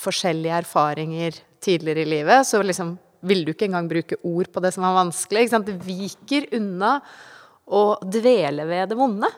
forskjellige 0.00 0.60
erfaringer 0.64 1.38
tidligere 1.64 2.04
i 2.04 2.10
livet, 2.10 2.44
så 2.48 2.60
liksom 2.60 2.96
ville 3.24 3.46
du 3.46 3.54
ikke 3.54 3.68
engang 3.70 3.86
bruke 3.88 4.18
ord 4.26 4.50
på 4.52 4.60
det 4.60 4.74
som 4.74 4.84
var 4.84 4.98
vanskelig. 4.98 5.46
Ikke 5.46 5.54
sant? 5.54 5.70
Det 5.70 5.86
viker 5.86 6.50
unna 6.58 6.98
å 7.64 7.84
dvele 8.04 8.66
ved 8.68 8.90
det 8.90 8.98
vonde. 8.98 9.30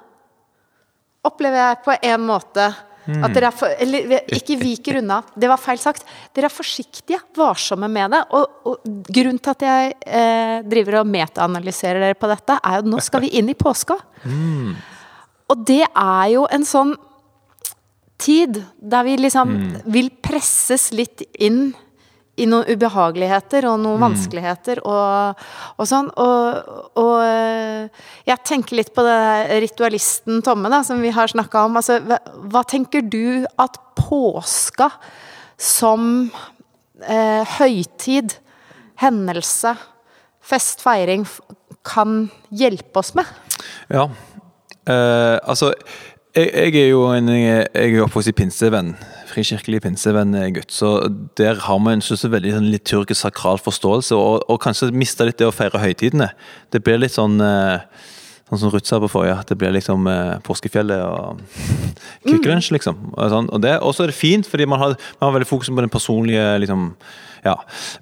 Opplever 1.26 1.60
jeg 1.60 1.82
på 1.84 1.94
en 2.10 2.24
måte. 2.26 2.66
Er 3.06 3.50
for, 3.54 3.70
eller 3.70 4.16
ikke 4.34 4.58
viker 4.66 5.00
unna, 5.00 5.20
det 5.38 5.50
var 5.50 5.60
feil 5.62 5.78
sagt. 5.82 6.06
Dere 6.34 6.50
er 6.50 6.54
forsiktige, 6.54 7.20
varsomme 7.36 7.88
med 7.92 8.16
det. 8.16 8.22
Og, 8.34 8.60
og 8.66 9.06
grunnen 9.06 9.38
til 9.38 9.54
at 9.54 9.66
jeg 9.66 9.96
eh, 10.06 10.58
driver 10.66 11.00
og 11.02 11.10
metaanalyserer 11.14 12.02
dere 12.02 12.18
på 12.18 12.30
dette, 12.30 12.58
er 12.58 12.78
jo 12.78 12.84
at 12.84 12.92
nå 12.92 13.02
skal 13.04 13.24
vi 13.26 13.32
inn 13.38 13.52
i 13.52 13.58
påska. 13.58 13.98
Og 15.46 15.66
det 15.68 15.84
er 15.86 16.26
jo 16.34 16.46
en 16.50 16.66
sånn 16.66 16.96
tid 18.18 18.62
der 18.80 19.04
vi 19.06 19.18
liksom 19.20 19.52
vil 19.92 20.08
presses 20.24 20.88
litt 20.96 21.22
inn 21.38 21.68
i 22.36 22.46
noen 22.48 22.68
ubehageligheter 22.68 23.64
og 23.70 23.78
noen 23.80 24.02
vanskeligheter 24.02 24.82
og, 24.84 25.40
og 25.80 25.88
sånn. 25.88 26.10
Og, 26.20 26.72
og 27.00 27.14
eh, 27.24 28.04
jeg 28.28 28.44
tenker 28.48 28.80
litt 28.80 28.92
på 28.96 29.04
det 29.06 29.60
ritualisten 29.64 30.42
Tomme, 30.44 30.70
da, 30.72 30.82
som 30.86 31.00
vi 31.04 31.14
har 31.16 31.32
snakka 31.32 31.64
om. 31.66 31.78
Altså, 31.80 31.98
hva, 32.04 32.20
hva 32.52 32.64
tenker 32.68 33.04
du 33.08 33.46
at 33.62 33.80
påska 33.96 34.90
som 35.56 36.28
eh, 37.00 37.56
høytid, 37.56 38.36
hendelse, 39.00 39.72
fest, 40.44 40.84
feiring 40.84 41.24
kan 41.86 42.26
hjelpe 42.52 43.00
oss 43.00 43.14
med? 43.16 43.32
Ja. 43.88 44.10
Eh, 44.86 45.36
altså, 45.40 45.72
jeg, 46.36 46.52
jeg 46.52 46.82
er 46.84 46.90
jo 46.92 47.06
en, 47.16 47.32
jeg 47.32 47.68
er 47.72 48.02
oppvokst 48.04 48.34
i 48.34 48.36
pinsevenn. 48.36 48.92
Frikirkelig 49.36 49.82
pinsevenn-gutt. 49.84 50.72
Så 50.72 50.96
der 51.36 51.60
har 51.66 51.80
vi 51.84 51.92
en 51.92 52.04
synes 52.04 52.24
veldig 52.32 52.56
sånn 52.56 52.70
liturgisk 52.72 53.20
sakral 53.20 53.60
forståelse, 53.60 54.16
og, 54.16 54.46
og 54.48 54.60
kanskje 54.64 54.92
mista 54.96 55.26
litt 55.28 55.38
det 55.40 55.48
å 55.48 55.54
feire 55.54 55.82
høytidene. 55.82 56.30
Det 56.72 56.80
blir 56.84 57.02
litt 57.02 57.16
sånn 57.16 57.40
eh, 57.44 57.84
Sånn 58.46 58.60
som 58.60 58.70
Ruth 58.70 58.86
sa 58.86 59.00
på 59.02 59.08
forrige, 59.10 59.40
at 59.42 59.48
det 59.50 59.56
blir 59.58 59.72
liksom 59.74 60.04
eh, 60.06 60.36
påskefjellet 60.46 61.00
og 61.02 61.40
kvikklunsj, 62.28 62.68
liksom. 62.76 63.00
Og 63.10 63.32
sånn. 63.32 63.48
Og 63.50 63.62
det, 63.64 63.72
også 63.82 64.04
er 64.04 64.12
det 64.12 64.14
fint, 64.14 64.46
fordi 64.46 64.68
man 64.70 64.78
har, 64.78 64.94
man 65.18 65.26
har 65.26 65.34
veldig 65.34 65.48
fokus 65.50 65.72
på 65.72 65.82
den 65.82 65.90
personlige 65.90 66.44
liksom, 66.62 66.92
ja. 67.42 67.56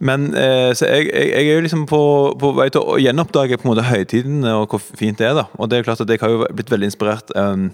Men 0.04 0.26
eh, 0.36 0.70
så 0.76 0.90
jeg, 0.90 1.08
jeg, 1.08 1.30
jeg 1.32 1.48
er 1.48 1.56
jo 1.56 1.64
liksom 1.64 1.86
på, 1.88 2.02
på 2.40 2.52
vei 2.58 2.68
til 2.72 2.84
å 2.84 2.98
gjenoppdage 3.00 3.56
på 3.56 3.66
en 3.66 3.72
måte 3.72 3.86
høytidene 3.88 4.52
og 4.60 4.74
hvor 4.74 4.84
fint 4.84 5.20
det 5.20 5.30
er. 5.30 5.38
da. 5.40 5.46
Og 5.56 5.70
det 5.70 5.78
er 5.78 5.82
jo 5.82 5.88
klart 5.88 6.04
at 6.04 6.12
jeg 6.12 6.20
har 6.20 6.34
jo 6.34 6.44
blitt 6.52 6.72
veldig 6.72 6.92
inspirert 6.92 7.32
um, 7.40 7.70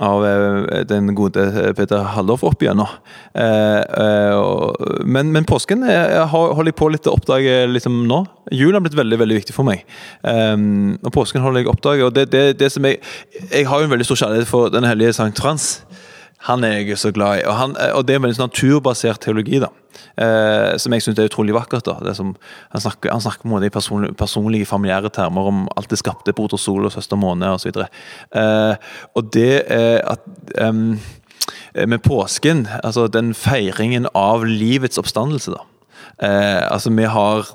av 0.00 0.24
eh, 0.26 0.80
den 0.88 1.12
gode 1.14 1.44
Peter 1.76 2.04
Hallorf 2.14 2.44
opp 2.48 2.62
igjennom. 2.64 2.88
Eh, 3.34 3.80
eh, 3.80 5.04
men, 5.04 5.32
men 5.34 5.48
påsken 5.48 5.84
eh, 5.84 6.16
jeg 6.16 6.28
holder 6.32 6.72
jeg 6.72 6.78
på 6.80 6.90
litt 6.92 7.08
å 7.10 7.14
oppdage 7.18 7.56
liksom 7.70 8.02
nå. 8.08 8.22
Julen 8.50 8.78
har 8.78 8.86
blitt 8.86 8.98
veldig 8.98 9.20
veldig 9.20 9.40
viktig 9.42 9.54
for 9.54 9.68
meg. 9.68 9.84
Og 10.26 11.12
påsken 11.14 11.44
holder 11.44 11.62
jeg 11.62 11.70
oppdage. 11.70 12.06
Og 12.08 12.14
det, 12.16 12.30
det, 12.32 12.44
det 12.58 12.70
som 12.72 12.86
jeg, 12.88 12.98
jeg 13.44 13.68
har 13.68 13.82
jo 13.82 13.86
en 13.86 13.92
veldig 13.92 14.08
stor 14.08 14.24
kjærlighet 14.24 14.50
for 14.50 14.72
Den 14.74 14.88
hellige 14.88 15.14
Sankt 15.14 15.38
Frans. 15.38 15.76
Han 16.48 16.64
er 16.64 16.78
jeg 16.80 16.98
så 16.98 17.12
glad 17.12 17.42
i. 17.42 17.44
Og, 17.46 17.54
han, 17.56 17.76
og 17.94 18.06
det 18.08 18.16
er 18.16 18.24
en 18.24 18.34
sånn 18.34 18.48
naturbasert 18.48 19.20
teologi. 19.24 19.60
da. 19.60 19.68
Eh, 20.20 20.76
som 20.80 20.94
jeg 20.94 21.04
syns 21.04 21.18
er 21.20 21.28
utrolig 21.28 21.54
vakkert. 21.56 21.86
da. 21.86 22.14
Som, 22.16 22.34
han, 22.72 22.82
snakker, 22.82 23.12
han 23.12 23.22
snakker 23.24 23.48
på 23.48 23.60
det 23.60 23.70
i 23.70 23.74
personlige, 23.74 24.16
personlige, 24.18 24.68
familiære 24.68 25.12
termer 25.16 25.50
om 25.52 25.64
alt 25.76 25.90
det 25.92 26.00
skapte, 26.00 26.34
broder 26.36 26.60
sol 26.60 26.88
og 26.88 26.94
søster 26.94 27.20
måne 27.20 27.52
osv. 27.56 27.72
Eh, 27.76 28.74
og 29.14 29.32
det 29.34 29.64
eh, 29.68 30.00
at 30.04 30.28
eh, 30.58 30.84
Med 31.86 31.98
påsken, 32.02 32.66
altså 32.84 33.06
den 33.06 33.32
feiringen 33.34 34.06
av 34.14 34.44
livets 34.44 34.98
oppstandelse, 34.98 35.54
da. 35.54 35.62
Eh, 36.20 36.72
altså 36.72 36.90
vi 36.92 37.04
har 37.08 37.46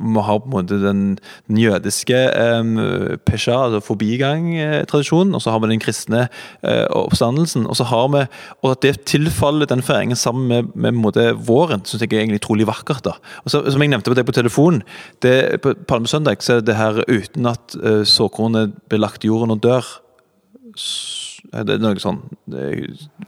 Vi 0.00 0.20
har 0.26 0.38
på 0.40 0.46
en 0.48 0.52
måte 0.54 0.78
den, 0.80 1.00
den 1.46 1.58
jødiske 1.60 2.16
eh, 2.16 3.16
pesha, 3.28 3.52
altså 3.66 3.80
forbigang 3.84 4.46
tradisjonen 4.88 5.34
og 5.36 5.42
så 5.44 5.52
har 5.52 5.60
vi 5.60 5.68
den 5.74 5.82
kristne 5.82 6.22
eh, 6.64 6.86
oppstandelsen. 6.96 7.66
Og 7.68 7.76
så 7.76 7.84
har 7.84 8.08
vi, 8.14 8.24
og 8.64 8.70
at 8.72 8.82
det 8.82 9.04
tilfaller 9.04 9.68
den 9.70 9.82
feiringen 9.84 10.16
sammen 10.16 10.48
med, 10.48 10.72
med 10.74 10.96
måte 10.98 11.28
våren, 11.36 11.84
syns 11.84 12.00
jeg 12.02 12.12
er 12.14 12.22
egentlig 12.24 12.40
utrolig 12.40 12.66
vakkert. 12.66 13.04
da. 13.04 13.12
Og 13.44 13.52
så, 13.52 13.62
Som 13.70 13.82
jeg 13.84 13.92
nevnte 13.92 14.10
på 14.10 14.16
det 14.18 14.26
på 14.26 14.32
telefonen, 14.40 14.82
det, 15.22 15.60
på 15.62 15.74
Palmesøndag 15.86 16.40
så 16.42 16.58
er 16.58 16.64
det 16.66 16.76
her 16.80 17.02
uten 17.06 17.46
at 17.52 17.76
eh, 17.84 18.02
såkornet 18.08 18.72
blir 18.88 19.04
lagt 19.04 19.24
i 19.24 19.28
jorden 19.30 19.50
og 19.54 19.60
dør. 19.62 19.84
S- 20.76 21.29
Det 21.50 21.74
er 21.74 21.78
noe 21.82 21.98
sånn 22.02 22.18
det 22.50 22.60
er, 22.60 22.80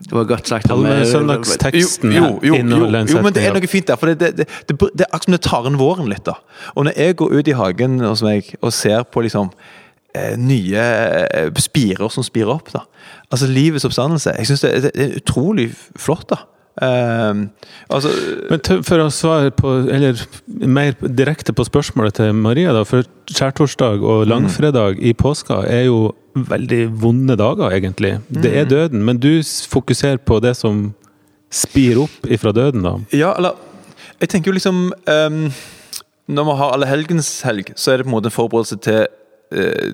Det 0.03 0.11
var 0.13 0.25
godt 0.29 0.47
sagt. 0.47 0.69
om- 0.71 0.85
søndagsteksten 0.85 2.13
jo, 2.13 2.21
jo, 2.43 2.55
jo, 2.55 2.55
jo, 2.55 2.85
jo, 3.09 3.21
men 3.23 3.33
det 3.33 3.43
er 3.47 3.53
noe 3.55 3.67
fint 3.67 3.87
der. 3.87 3.97
For 3.99 4.11
det, 4.13 4.19
det, 4.19 4.31
det, 4.37 4.47
det, 4.69 4.77
det 4.93 5.05
er 5.07 5.09
akkurat 5.11 5.23
som 5.29 5.37
det 5.37 5.41
tar 5.41 5.67
inn 5.69 5.77
våren 5.81 6.09
litt. 6.11 6.23
da. 6.25 6.35
Og 6.75 6.85
når 6.85 6.97
jeg 6.97 7.15
går 7.19 7.33
ut 7.39 7.47
i 7.47 7.57
hagen 7.57 7.99
hos 7.99 8.21
meg 8.23 8.53
og 8.61 8.71
ser 8.75 9.03
på 9.03 9.23
liksom 9.25 9.51
eh, 10.15 10.35
nye 10.37 10.87
eh, 11.33 11.49
spirer 11.57 12.09
som 12.13 12.23
spirer 12.23 12.53
opp, 12.53 12.71
da. 12.73 12.85
Altså 13.33 13.47
livets 13.49 13.85
oppstandelse. 13.85 14.35
Jeg 14.37 14.45
syns 14.51 14.61
det, 14.61 14.91
er 14.95 15.15
utrolig 15.19 15.71
flott, 15.97 16.27
da. 16.29 16.43
Um, 16.81 17.51
altså 17.93 18.09
Men 18.49 18.59
til- 18.65 18.79
for 18.81 18.97
å 18.97 19.11
svare 19.13 19.51
på, 19.53 19.75
eller 19.93 20.17
mer 20.65 20.93
direkte 21.05 21.53
på 21.53 21.65
spørsmålet 21.67 22.15
til 22.17 22.33
Maria, 22.33 22.73
da. 22.73 22.81
For 22.83 23.03
skjærtorsdag 23.29 24.01
og 24.01 24.25
langfredag 24.27 24.97
i 25.01 25.13
påska 25.13 25.63
er 25.69 25.85
jo 25.85 26.15
veldig 26.33 26.87
vonde 27.01 27.35
dager, 27.39 27.71
egentlig. 27.71 28.17
Det 28.29 28.51
er 28.57 28.65
døden, 28.69 29.03
men 29.05 29.19
du 29.21 29.41
fokuserer 29.69 30.17
på 30.17 30.39
det 30.43 30.55
som 30.57 30.93
spir 31.53 31.99
opp 32.01 32.25
ifra 32.31 32.53
døden, 32.55 32.85
da. 32.85 32.97
Ja, 33.13 33.35
eller 33.37 33.59
Jeg 34.21 34.29
tenker 34.29 34.51
jo 34.51 34.55
liksom 34.55 34.93
um, 34.93 35.51
Når 36.27 36.45
vi 36.47 36.53
har 36.57 36.73
allehelgenshelg, 36.73 37.73
så 37.75 37.91
er 37.91 37.97
det 37.97 38.05
på 38.05 38.09
en 38.09 38.15
måte 38.15 38.29
en 38.31 38.35
forberedelse 38.37 38.77
til, 38.77 39.07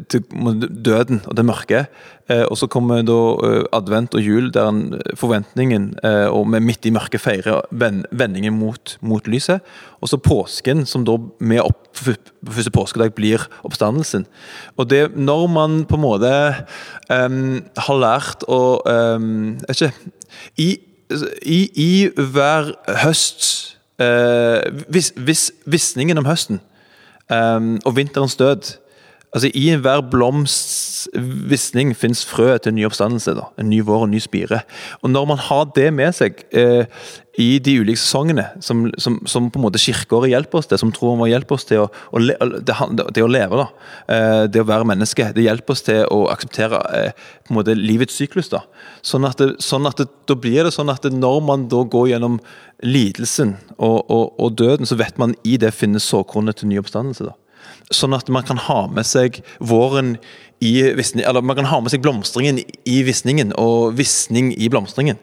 til 0.09 0.23
en 0.23 0.43
måte 0.45 0.69
døden 0.69 1.21
og 1.27 1.35
det 1.37 1.45
mørke. 1.47 1.85
Eh, 2.29 2.43
og 2.45 2.57
så 2.59 2.67
kommer 2.69 3.01
da 3.05 3.17
eh, 3.45 3.63
advent 3.73 4.13
og 4.13 4.21
jul, 4.21 4.51
der 4.53 4.69
eh, 4.69 5.13
forventningen 5.17 5.91
eh, 6.05 6.27
og 6.29 6.45
vi 6.53 6.61
midt 6.61 6.85
i 6.85 6.93
mørket 6.93 7.23
feirer 7.23 7.65
vendingen 7.73 8.53
mot, 8.53 8.97
mot 9.01 9.25
lyset. 9.27 9.65
Og 9.99 10.11
så 10.11 10.19
påsken, 10.21 10.85
som 10.85 11.07
da 11.07 11.17
med 11.39 11.63
opp, 11.63 11.87
første 11.97 12.71
påskedag 12.71 13.15
blir 13.17 13.47
oppstandelsen. 13.65 14.27
Og 14.77 14.89
det 14.91 15.09
når 15.17 15.47
man 15.49 15.81
på 15.89 15.97
en 15.97 16.05
måte 16.05 16.31
um, 17.09 17.59
har 17.75 17.99
lært 17.99 18.45
å 18.47 18.61
um, 18.85 19.57
ikke 19.67 19.89
i, 20.61 20.69
i, 21.41 21.59
I 21.73 21.91
hver 22.13 22.71
høst 23.01 23.49
uh, 23.99 24.61
vis, 24.87 25.11
vis, 25.17 25.49
Visningen 25.65 26.21
om 26.21 26.29
høsten 26.29 26.61
Um, 27.29 27.75
og 27.85 27.93
vinterens 27.93 28.33
død. 28.35 28.71
Altså 29.29 29.51
I 29.53 29.67
enhver 29.75 30.01
blomsts 30.09 31.07
visning 31.13 31.91
fins 31.97 32.23
frø 32.25 32.55
til 32.57 32.71
en 32.71 32.79
ny 32.79 32.85
oppstandelse. 32.87 33.35
da, 33.37 33.49
En 33.61 33.69
ny 33.69 33.83
vår 33.85 34.03
og 34.03 34.07
en 34.07 34.15
ny 34.15 34.21
spire. 34.23 34.61
Og 35.03 35.09
Når 35.09 35.25
man 35.25 35.37
har 35.37 35.65
det 35.75 35.93
med 35.93 36.15
seg 36.17 36.41
eh, 36.51 36.85
i 37.37 37.59
de 37.59 37.75
ulike 37.79 37.99
sesongene, 38.01 38.47
som, 38.59 38.87
som, 38.97 39.19
som, 39.29 39.51
på 39.51 39.59
en 39.59 39.65
måte 39.67 39.79
kirkeåret 39.79 40.31
hjelper 40.33 40.59
oss 40.59 40.67
til, 40.67 40.79
som 40.81 40.91
troen 40.91 41.19
vår 41.21 41.29
hjelper 41.29 41.55
oss 41.55 41.67
til 41.69 41.83
å, 41.83 41.87
å 42.11 42.19
det, 42.19 42.75
det, 43.13 43.23
å 43.23 43.29
leve, 43.29 43.59
da, 43.61 43.67
eh, 44.09 44.43
det 44.49 44.63
å 44.63 44.67
være 44.67 44.87
menneske, 44.89 45.29
det 45.35 45.45
hjelper 45.45 45.77
oss 45.77 45.85
til 45.85 46.01
å 46.09 46.23
akseptere 46.33 46.81
eh, 46.97 47.27
på 47.45 47.53
en 47.53 47.59
måte 47.61 47.77
livets 47.77 48.17
syklus. 48.17 48.49
da, 48.49 48.63
sånn 49.05 49.29
at, 49.29 49.37
det, 49.37 49.61
sånn 49.63 49.87
at 49.87 50.01
det, 50.01 50.09
Da 50.29 50.35
blir 50.37 50.65
det 50.65 50.73
sånn 50.73 50.89
at 50.89 51.05
når 51.05 51.39
man 51.41 51.67
da 51.69 51.83
går 51.85 52.09
gjennom 52.11 52.41
lidelsen 52.85 53.55
og, 53.77 54.09
og, 54.09 54.33
og 54.41 54.57
døden, 54.57 54.89
så 54.89 54.97
vet 54.97 55.17
man 55.21 55.37
i 55.43 55.55
det 55.61 55.71
finnes 55.73 56.05
såkornet 56.09 56.59
til 56.59 56.73
ny 56.73 56.81
oppstandelse. 56.81 57.29
da. 57.29 57.37
Sånn 57.93 58.13
at 58.17 58.29
man 58.29 58.45
kan 58.45 58.59
ha 58.69 58.83
med 58.91 59.07
seg 59.07 59.41
våren 59.59 60.17
i 60.59 60.73
visning, 60.97 61.23
eller 61.25 61.41
man 61.45 61.57
kan 61.57 61.69
ha 61.71 61.79
med 61.81 61.93
seg 61.93 62.03
blomstringen 62.03 62.59
i 62.59 62.99
visningen 63.07 63.53
og 63.57 63.95
visning 63.99 64.51
i 64.59 64.69
blomstringen. 64.71 65.19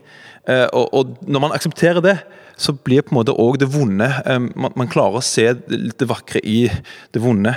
Eh, 0.49 0.67
og, 0.73 0.89
og, 0.95 1.15
når 1.27 1.43
man 1.43 1.55
aksepterer 1.57 2.03
det, 2.05 2.17
så 2.57 2.73
blir 2.73 3.05
på 3.05 3.13
en 3.13 3.19
måte 3.19 3.35
òg 3.37 3.59
det 3.61 3.69
vonde 3.69 4.07
eh, 4.07 4.39
man, 4.41 4.73
man, 4.79 4.89
klarer 4.89 5.19
å 5.19 5.25
se 5.25 5.51
det 5.53 6.09
vakre 6.09 6.41
i 6.41 6.67
det 7.13 7.23
vonde. 7.23 7.57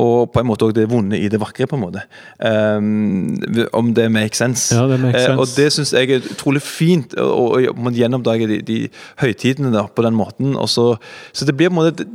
Og 0.00 0.30
på 0.32 0.40
en 0.40 0.46
måte 0.48 0.64
òg 0.64 0.72
det 0.76 0.86
vonde 0.88 1.18
i 1.18 1.28
det 1.28 1.40
vakre, 1.42 1.66
på 1.68 1.76
en 1.76 1.82
måte. 1.82 2.06
Um, 2.38 3.34
om 3.76 3.90
det 3.92 4.06
makes 4.12 4.40
sense. 4.40 4.70
Ja, 4.72 4.86
det 4.88 4.96
makes 5.02 5.26
sense. 5.26 5.34
Uh, 5.34 5.42
og 5.42 5.50
det 5.58 5.66
syns 5.74 5.92
jeg 5.92 6.14
er 6.14 6.28
utrolig 6.30 6.62
fint, 6.64 7.12
å 7.20 7.58
gjennomdage 7.60 8.48
de, 8.48 8.60
de 8.64 8.78
høytidene 9.20 9.74
da, 9.74 9.84
på 9.92 10.06
den 10.06 10.16
måten. 10.16 10.54
Så, 10.70 10.94
så, 11.34 11.44
det 11.44 11.56
blir 11.58 11.68
på 11.68 11.74
en 11.74 11.80
måte 11.82 12.06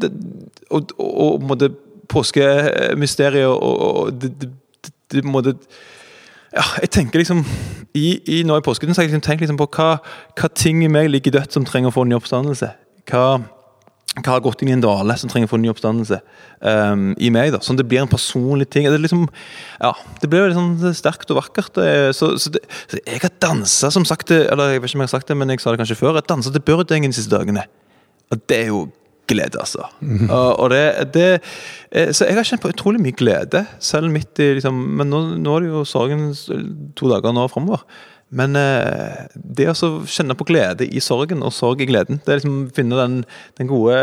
og, 0.72 0.96
og, 0.98 1.12
og, 1.12 1.36
på 1.36 1.44
en 1.44 1.52
måte 1.52 1.72
påskemysteriet 2.12 3.48
og, 3.48 3.60
og 3.64 4.22
det, 4.22 4.32
det, 4.42 4.52
det, 5.14 5.24
det 5.24 5.56
ja, 6.56 6.64
jeg 6.86 6.92
tenker 6.96 7.20
liksom 7.20 7.44
i, 7.96 8.20
i 8.32 8.44
Nå 8.48 8.60
i 8.60 8.64
påsken 8.64 8.94
så 8.94 9.02
har 9.02 9.08
jeg 9.08 9.14
liksom 9.14 9.26
tenkt 9.26 9.44
liksom 9.44 9.60
på 9.60 9.68
hva, 9.76 9.98
hva, 10.38 10.50
ting 10.56 10.84
i 10.84 10.92
meg 10.92 11.10
ligger 11.12 11.36
dødt 11.36 11.56
som 11.56 11.68
trenger 11.68 11.92
å 11.92 11.96
få 11.96 12.06
en 12.06 12.12
ny 12.12 12.18
oppstandelse. 12.18 12.70
Hva, 13.12 13.24
hva 14.16 14.34
har 14.34 14.44
gått 14.44 14.64
inn 14.64 14.72
i 14.72 14.76
en 14.76 14.84
dale 14.84 15.16
som 15.20 15.32
trenger 15.32 15.50
å 15.50 15.52
få 15.52 15.60
en 15.60 15.66
ny 15.66 15.72
oppstandelse 15.72 16.20
um, 16.60 17.06
i 17.20 17.32
meg. 17.32 17.54
da, 17.56 17.62
Sånn 17.64 17.80
det 17.80 17.88
blir 17.88 18.04
en 18.04 18.12
personlig 18.12 18.68
ting. 18.72 18.88
Det, 18.92 19.00
liksom, 19.04 19.26
ja, 19.80 19.94
det 20.22 20.32
blir 20.32 20.46
veldig 20.46 20.60
sånn 20.60 20.98
sterkt 20.98 21.32
og 21.32 21.42
vakkert. 21.42 21.80
Så, 22.16 22.34
så, 22.40 22.52
det, 22.56 22.64
så 22.92 23.00
jeg 23.02 23.24
har 23.24 23.36
dansa, 23.44 23.92
som 23.96 24.08
sagt 24.08 24.32
eller 24.36 24.76
jeg 24.76 24.84
vet 24.84 24.92
ikke 24.92 25.02
om 25.02 25.06
jeg 25.06 25.12
har 25.12 25.16
sagt 25.18 25.32
det, 25.32 25.40
men 25.40 25.52
jeg 25.52 25.64
sa 25.64 25.76
det 25.76 25.84
kanskje 25.84 26.00
før. 26.00 26.20
Jeg 26.20 26.30
dansa 26.32 26.56
til 26.56 26.68
Burdengen 26.68 27.16
de 27.16 27.20
siste 27.20 27.36
dagene. 27.36 27.68
Og 28.32 28.44
det 28.48 28.62
er 28.64 28.72
jo 28.72 28.86
glede, 29.30 29.62
altså. 29.62 29.88
Mm. 30.00 30.28
Og, 30.30 30.50
og 30.64 30.74
det, 30.74 30.82
det, 31.16 31.28
eh, 31.92 32.12
så 32.16 32.28
jeg 32.30 32.38
har 32.38 32.48
kjent 32.48 32.64
på 32.64 32.72
utrolig 32.74 33.02
mye 33.04 33.18
glede, 33.18 33.66
selv 33.84 34.12
midt 34.14 34.42
i 34.44 34.52
liksom, 34.58 34.82
Men 35.00 35.12
nå, 35.12 35.22
nå 35.42 35.56
er 35.56 35.66
det 35.66 35.72
jo 35.72 35.86
sorgen 35.88 36.28
to 36.98 37.12
dager 37.12 37.36
nå 37.36 37.48
framover. 37.52 37.86
Men 38.36 38.58
eh, 38.58 39.26
det 39.36 39.70
å 39.72 39.92
kjenne 40.10 40.36
på 40.38 40.48
glede 40.50 40.88
i 40.88 41.04
sorgen 41.04 41.46
og 41.46 41.54
sorg 41.56 41.84
i 41.84 41.90
gleden, 41.90 42.20
det 42.26 42.34
er 42.34 42.42
liksom 42.42 42.60
finne 42.76 42.98
den, 43.00 43.22
den 43.60 43.70
gode 43.70 44.00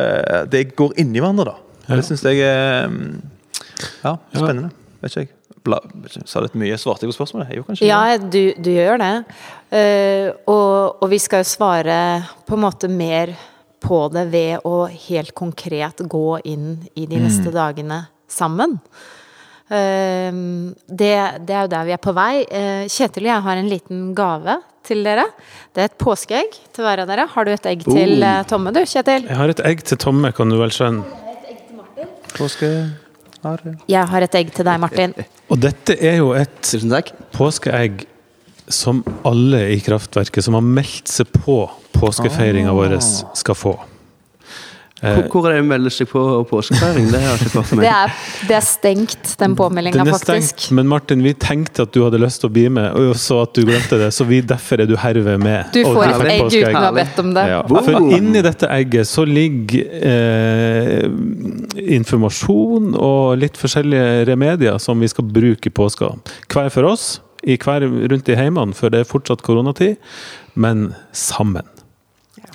Det 0.52 0.68
går 0.78 0.96
inni 1.02 1.20
hverandre, 1.20 1.52
da. 1.52 1.78
Ja. 1.88 1.98
Det 1.98 2.06
syns 2.06 2.22
jeg 2.24 2.42
er 2.46 2.88
mm, 2.88 3.20
ja, 4.04 4.16
spennende. 4.30 4.70
Vet 5.02 5.10
ikke 5.10 5.24
jeg. 5.24 5.32
Bla, 5.62 5.78
sa 6.26 6.42
litt 6.42 6.56
mye. 6.58 6.74
Svarte 6.80 7.06
jeg 7.06 7.12
på 7.12 7.20
spørsmålet? 7.20 7.52
Jo, 7.54 7.62
kanskje 7.66 7.86
ja, 7.86 8.16
du, 8.18 8.40
du, 8.58 8.70
gjør 8.74 8.98
det. 8.98 9.12
Uh, 9.70 10.28
og, 10.50 10.98
og, 10.98 11.06
vi 11.12 11.20
skal 11.22 11.44
jo 11.44 11.50
svare 11.52 11.96
på 12.48 12.56
en 12.56 12.64
måte 12.64 12.90
mer 12.90 13.30
på 13.82 14.04
det 14.14 14.28
ved 14.32 14.68
å 14.68 14.84
helt 14.86 15.34
konkret 15.38 16.04
gå 16.10 16.38
inn 16.48 16.76
i 16.94 17.08
de 17.10 17.20
neste 17.22 17.50
mm. 17.50 17.56
dagene 17.56 17.98
sammen. 18.30 18.78
Ehm, 19.72 20.74
det, 20.86 21.14
det, 21.46 21.54
er 21.54 21.64
jo 21.64 21.72
der 21.72 21.88
vi 21.88 21.94
er 21.96 22.02
på 22.02 22.14
vei. 22.16 22.44
Eh, 22.44 22.84
Kjetil 22.92 23.26
og 23.28 23.32
jeg 23.32 23.46
har 23.46 23.60
en 23.60 23.70
liten 23.70 24.04
gave 24.16 24.58
til 24.86 25.04
dere. 25.06 25.28
Det 25.72 25.84
er 25.84 25.90
et 25.90 26.00
påskeegg 26.00 26.58
til 26.74 26.86
hver 26.86 27.04
av 27.04 27.10
dere. 27.10 27.28
Har 27.32 27.46
du 27.46 27.52
et 27.54 27.68
egg 27.70 27.84
oh. 27.86 27.96
til 27.96 28.26
eh, 28.26 28.42
Tomme, 28.50 28.74
du, 28.74 28.82
Kjetil? 28.84 29.28
Jeg 29.30 29.38
har 29.38 29.54
et 29.54 29.62
egg 29.72 29.84
til 29.88 30.00
Tomme, 30.02 30.32
kan 30.36 30.52
du 30.52 30.58
vel 30.60 30.74
skjønne. 30.74 31.06
Påske... 32.36 32.74
Jeg 33.90 34.06
har 34.06 34.22
et 34.22 34.36
egg 34.38 34.52
til 34.54 34.66
deg, 34.68 34.78
Martin. 34.78 35.16
Og 35.50 35.58
dette 35.58 35.96
er 35.98 36.20
jo 36.20 36.28
et 36.38 36.70
påskeegg 37.34 38.04
som 38.68 39.02
alle 39.26 39.64
i 39.74 39.80
kraftverket 39.82 40.44
som 40.44 40.54
har 40.58 40.66
meldt 40.66 41.10
seg 41.10 41.32
på 41.34 41.64
påskefeiringa 41.96 42.70
ah. 42.70 42.78
vår, 42.78 42.98
skal 43.34 43.58
få. 43.58 43.78
Hvor, 45.02 45.10
eh, 45.10 45.30
hvor 45.32 45.46
er 45.50 45.56
det 45.56 45.62
å 45.64 45.66
melde 45.66 45.90
seg 45.90 46.06
på 46.12 46.20
påskefeiring? 46.46 47.08
Det 47.10 47.18
har 47.18 47.32
jeg 47.32 47.48
ikke 47.48 47.52
fått 47.56 47.72
med 47.74 47.82
det 47.86 47.90
er, 47.90 48.12
det 48.46 48.54
er 48.54 48.64
stengt, 48.66 49.32
den 49.40 49.56
påmeldinga, 49.58 50.04
faktisk. 50.06 50.52
Stengt, 50.60 50.66
men 50.78 50.86
Martin, 50.92 51.24
vi 51.26 51.32
tenkte 51.34 51.88
at 51.88 51.94
du 51.94 52.04
hadde 52.04 52.20
lyst 52.22 52.42
til 52.44 52.52
å 52.52 52.54
bli 52.54 52.68
med, 52.70 52.94
og 52.94 53.18
så 53.18 53.40
at 53.42 53.56
du 53.58 53.64
glemte 53.66 53.98
det. 53.98 54.12
Så 54.14 54.26
vi, 54.28 54.38
derfor 54.46 54.84
er 54.84 54.90
du 54.90 54.94
herved 55.02 55.42
med. 55.42 55.74
Du 55.74 55.80
får 55.88 56.06
et 56.06 56.30
egg 56.36 56.44
uten 56.46 56.78
å 56.78 56.84
ha 56.84 56.92
bedt 56.94 57.18
om 57.24 57.34
det. 57.34 57.48
Ja. 57.50 57.58
For 57.66 58.14
inni 58.14 58.44
dette 58.46 58.70
egget 58.70 59.10
så 59.10 59.26
ligger 59.26 60.06
eh, 60.12 61.10
informasjon 61.98 62.94
og 62.94 63.42
litt 63.42 63.58
forskjellige 63.58 64.22
remedier 64.30 64.78
som 64.82 65.02
vi 65.02 65.10
skal 65.10 65.26
bruke 65.26 65.66
i 65.66 65.74
påska. 65.74 66.14
Hver 66.46 66.70
for 66.70 66.92
oss, 66.92 67.16
i 67.42 67.58
hver 67.58 67.86
rundt 68.12 68.30
i 68.30 68.38
heimene, 68.38 68.74
for 68.76 68.92
det 68.92 69.02
er 69.02 69.08
fortsatt 69.08 69.42
koronatid, 69.42 69.98
men 70.54 70.92
sammen. 71.12 71.68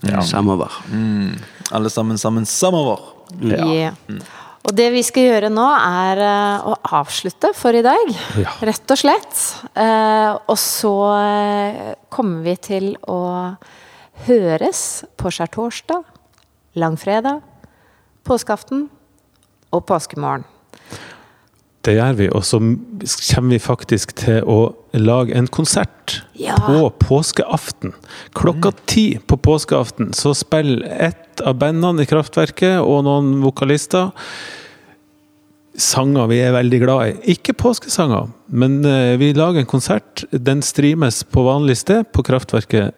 Ja. 0.05 0.21
Samover. 0.21 0.71
Mm. 0.91 1.37
Alle 1.75 1.89
sammen 1.89 2.17
sammen 2.17 2.45
samover. 2.45 2.99
Ja. 3.41 3.65
Yeah. 3.65 3.95
Mm. 4.07 4.21
Og 4.67 4.75
det 4.75 4.89
vi 4.91 5.01
skal 5.05 5.29
gjøre 5.29 5.49
nå, 5.53 5.63
er 5.63 6.19
uh, 6.19 6.71
å 6.71 6.73
avslutte 6.99 7.53
for 7.55 7.75
i 7.77 7.83
dag. 7.85 8.09
Ja. 8.35 8.51
Rett 8.67 8.91
og 8.91 8.99
slett. 8.99 9.37
Uh, 9.71 10.35
og 10.43 10.57
så 10.59 10.93
uh, 11.15 11.93
kommer 12.11 12.43
vi 12.43 12.57
til 12.67 12.89
å 13.07 13.21
høres 14.27 14.81
på 15.15 15.31
skjærtorsdag, 15.31 16.03
langfredag, 16.83 17.39
påskeaften 18.27 18.87
og 19.71 19.85
påskemorgen. 19.87 20.43
Det 21.87 21.95
gjør 21.95 22.17
vi. 22.19 22.27
Og 22.35 22.43
så 22.43 22.59
kommer 22.59 23.55
vi 23.55 23.63
faktisk 23.63 24.11
til 24.19 24.43
å 24.43 24.59
lage 24.97 25.35
en 25.37 25.47
konsert 25.47 26.19
ja. 26.35 26.57
på 26.59 26.89
påskeaften. 26.99 27.95
Klokka 28.35 28.73
mm. 28.73 28.81
ti 28.91 29.07
på 29.23 29.39
påskeaften 29.39 30.11
så 30.17 30.33
spiller 30.35 30.83
ett 31.07 31.43
av 31.45 31.59
bandene 31.61 32.03
i 32.03 32.09
Kraftverket 32.09 32.81
og 32.81 33.05
noen 33.07 33.37
vokalister 33.45 34.11
sanger 35.77 36.27
vi 36.31 36.41
er 36.41 36.55
veldig 36.57 36.79
glad 36.81 37.01
i. 37.07 37.35
Ikke 37.37 37.53
påskesanger, 37.55 38.31
men 38.49 38.79
eh, 38.85 39.13
vi 39.21 39.29
lager 39.37 39.61
en 39.61 39.69
konsert. 39.69 40.25
Den 40.31 40.63
streames 40.65 41.21
på 41.23 41.45
vanlig 41.45 41.77
sted 41.83 42.09
på 42.11 42.25
Kraftverket 42.25 42.95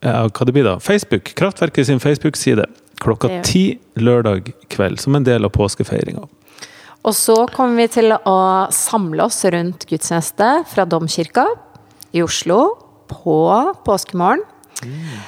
ja, 0.00 0.20
hva 0.24 0.46
det 0.46 0.54
blir 0.56 0.64
da? 0.64 0.78
Facebook. 0.80 1.34
Kraftverket 1.36 1.90
sin 1.90 2.00
Facebook-side 2.00 2.64
klokka 3.00 3.42
ti 3.44 3.64
lørdag 4.00 4.52
kveld, 4.72 5.00
som 5.00 5.16
en 5.16 5.26
del 5.26 5.44
av 5.44 5.52
påskefeiringa. 5.52 6.24
Og 7.00 7.16
så 7.16 7.36
kommer 7.54 7.80
vi 7.80 7.88
til 7.96 8.12
å 8.12 8.38
samle 8.74 9.24
oss 9.24 9.40
rundt 9.48 9.86
gudstjeneste 9.88 10.50
fra 10.68 10.84
Domkirka 10.88 11.46
i 12.12 12.22
Oslo 12.24 12.60
på 13.10 13.36
påskemorgen. 13.86 14.42
Mm. 14.84 15.20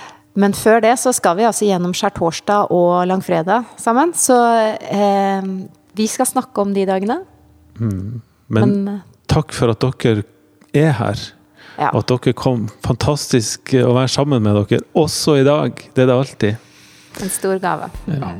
Men 0.42 0.56
før 0.56 0.80
det 0.84 0.94
så 1.00 1.12
skal 1.16 1.36
vi 1.38 1.46
altså 1.48 1.66
gjennom 1.68 1.92
skjærtorsdag 1.96 2.72
og 2.72 3.06
langfredag 3.08 3.68
sammen. 3.80 4.14
Så 4.16 4.36
eh, 4.80 5.48
vi 5.96 6.08
skal 6.08 6.28
snakke 6.28 6.64
om 6.64 6.72
de 6.76 6.86
dagene. 6.88 7.20
Mm. 7.80 8.20
Men, 8.52 8.74
Men, 8.84 8.98
takk 9.32 9.52
for 9.56 9.72
at 9.72 9.84
dere 9.84 10.24
er 10.76 10.96
her. 11.00 11.28
Ja. 11.78 11.90
Og 11.92 12.02
at 12.02 12.12
dere 12.12 12.36
kom. 12.36 12.66
Fantastisk 12.84 13.74
å 13.80 13.94
være 13.96 14.12
sammen 14.12 14.44
med 14.44 14.60
dere 14.60 14.84
også 14.96 15.38
i 15.40 15.46
dag. 15.48 15.84
Det 15.92 16.04
er 16.04 16.10
det 16.12 16.16
alltid. 16.16 16.68
En 17.20 17.32
stor 17.32 17.60
gave. 17.60 17.92
Ja. 18.08 18.32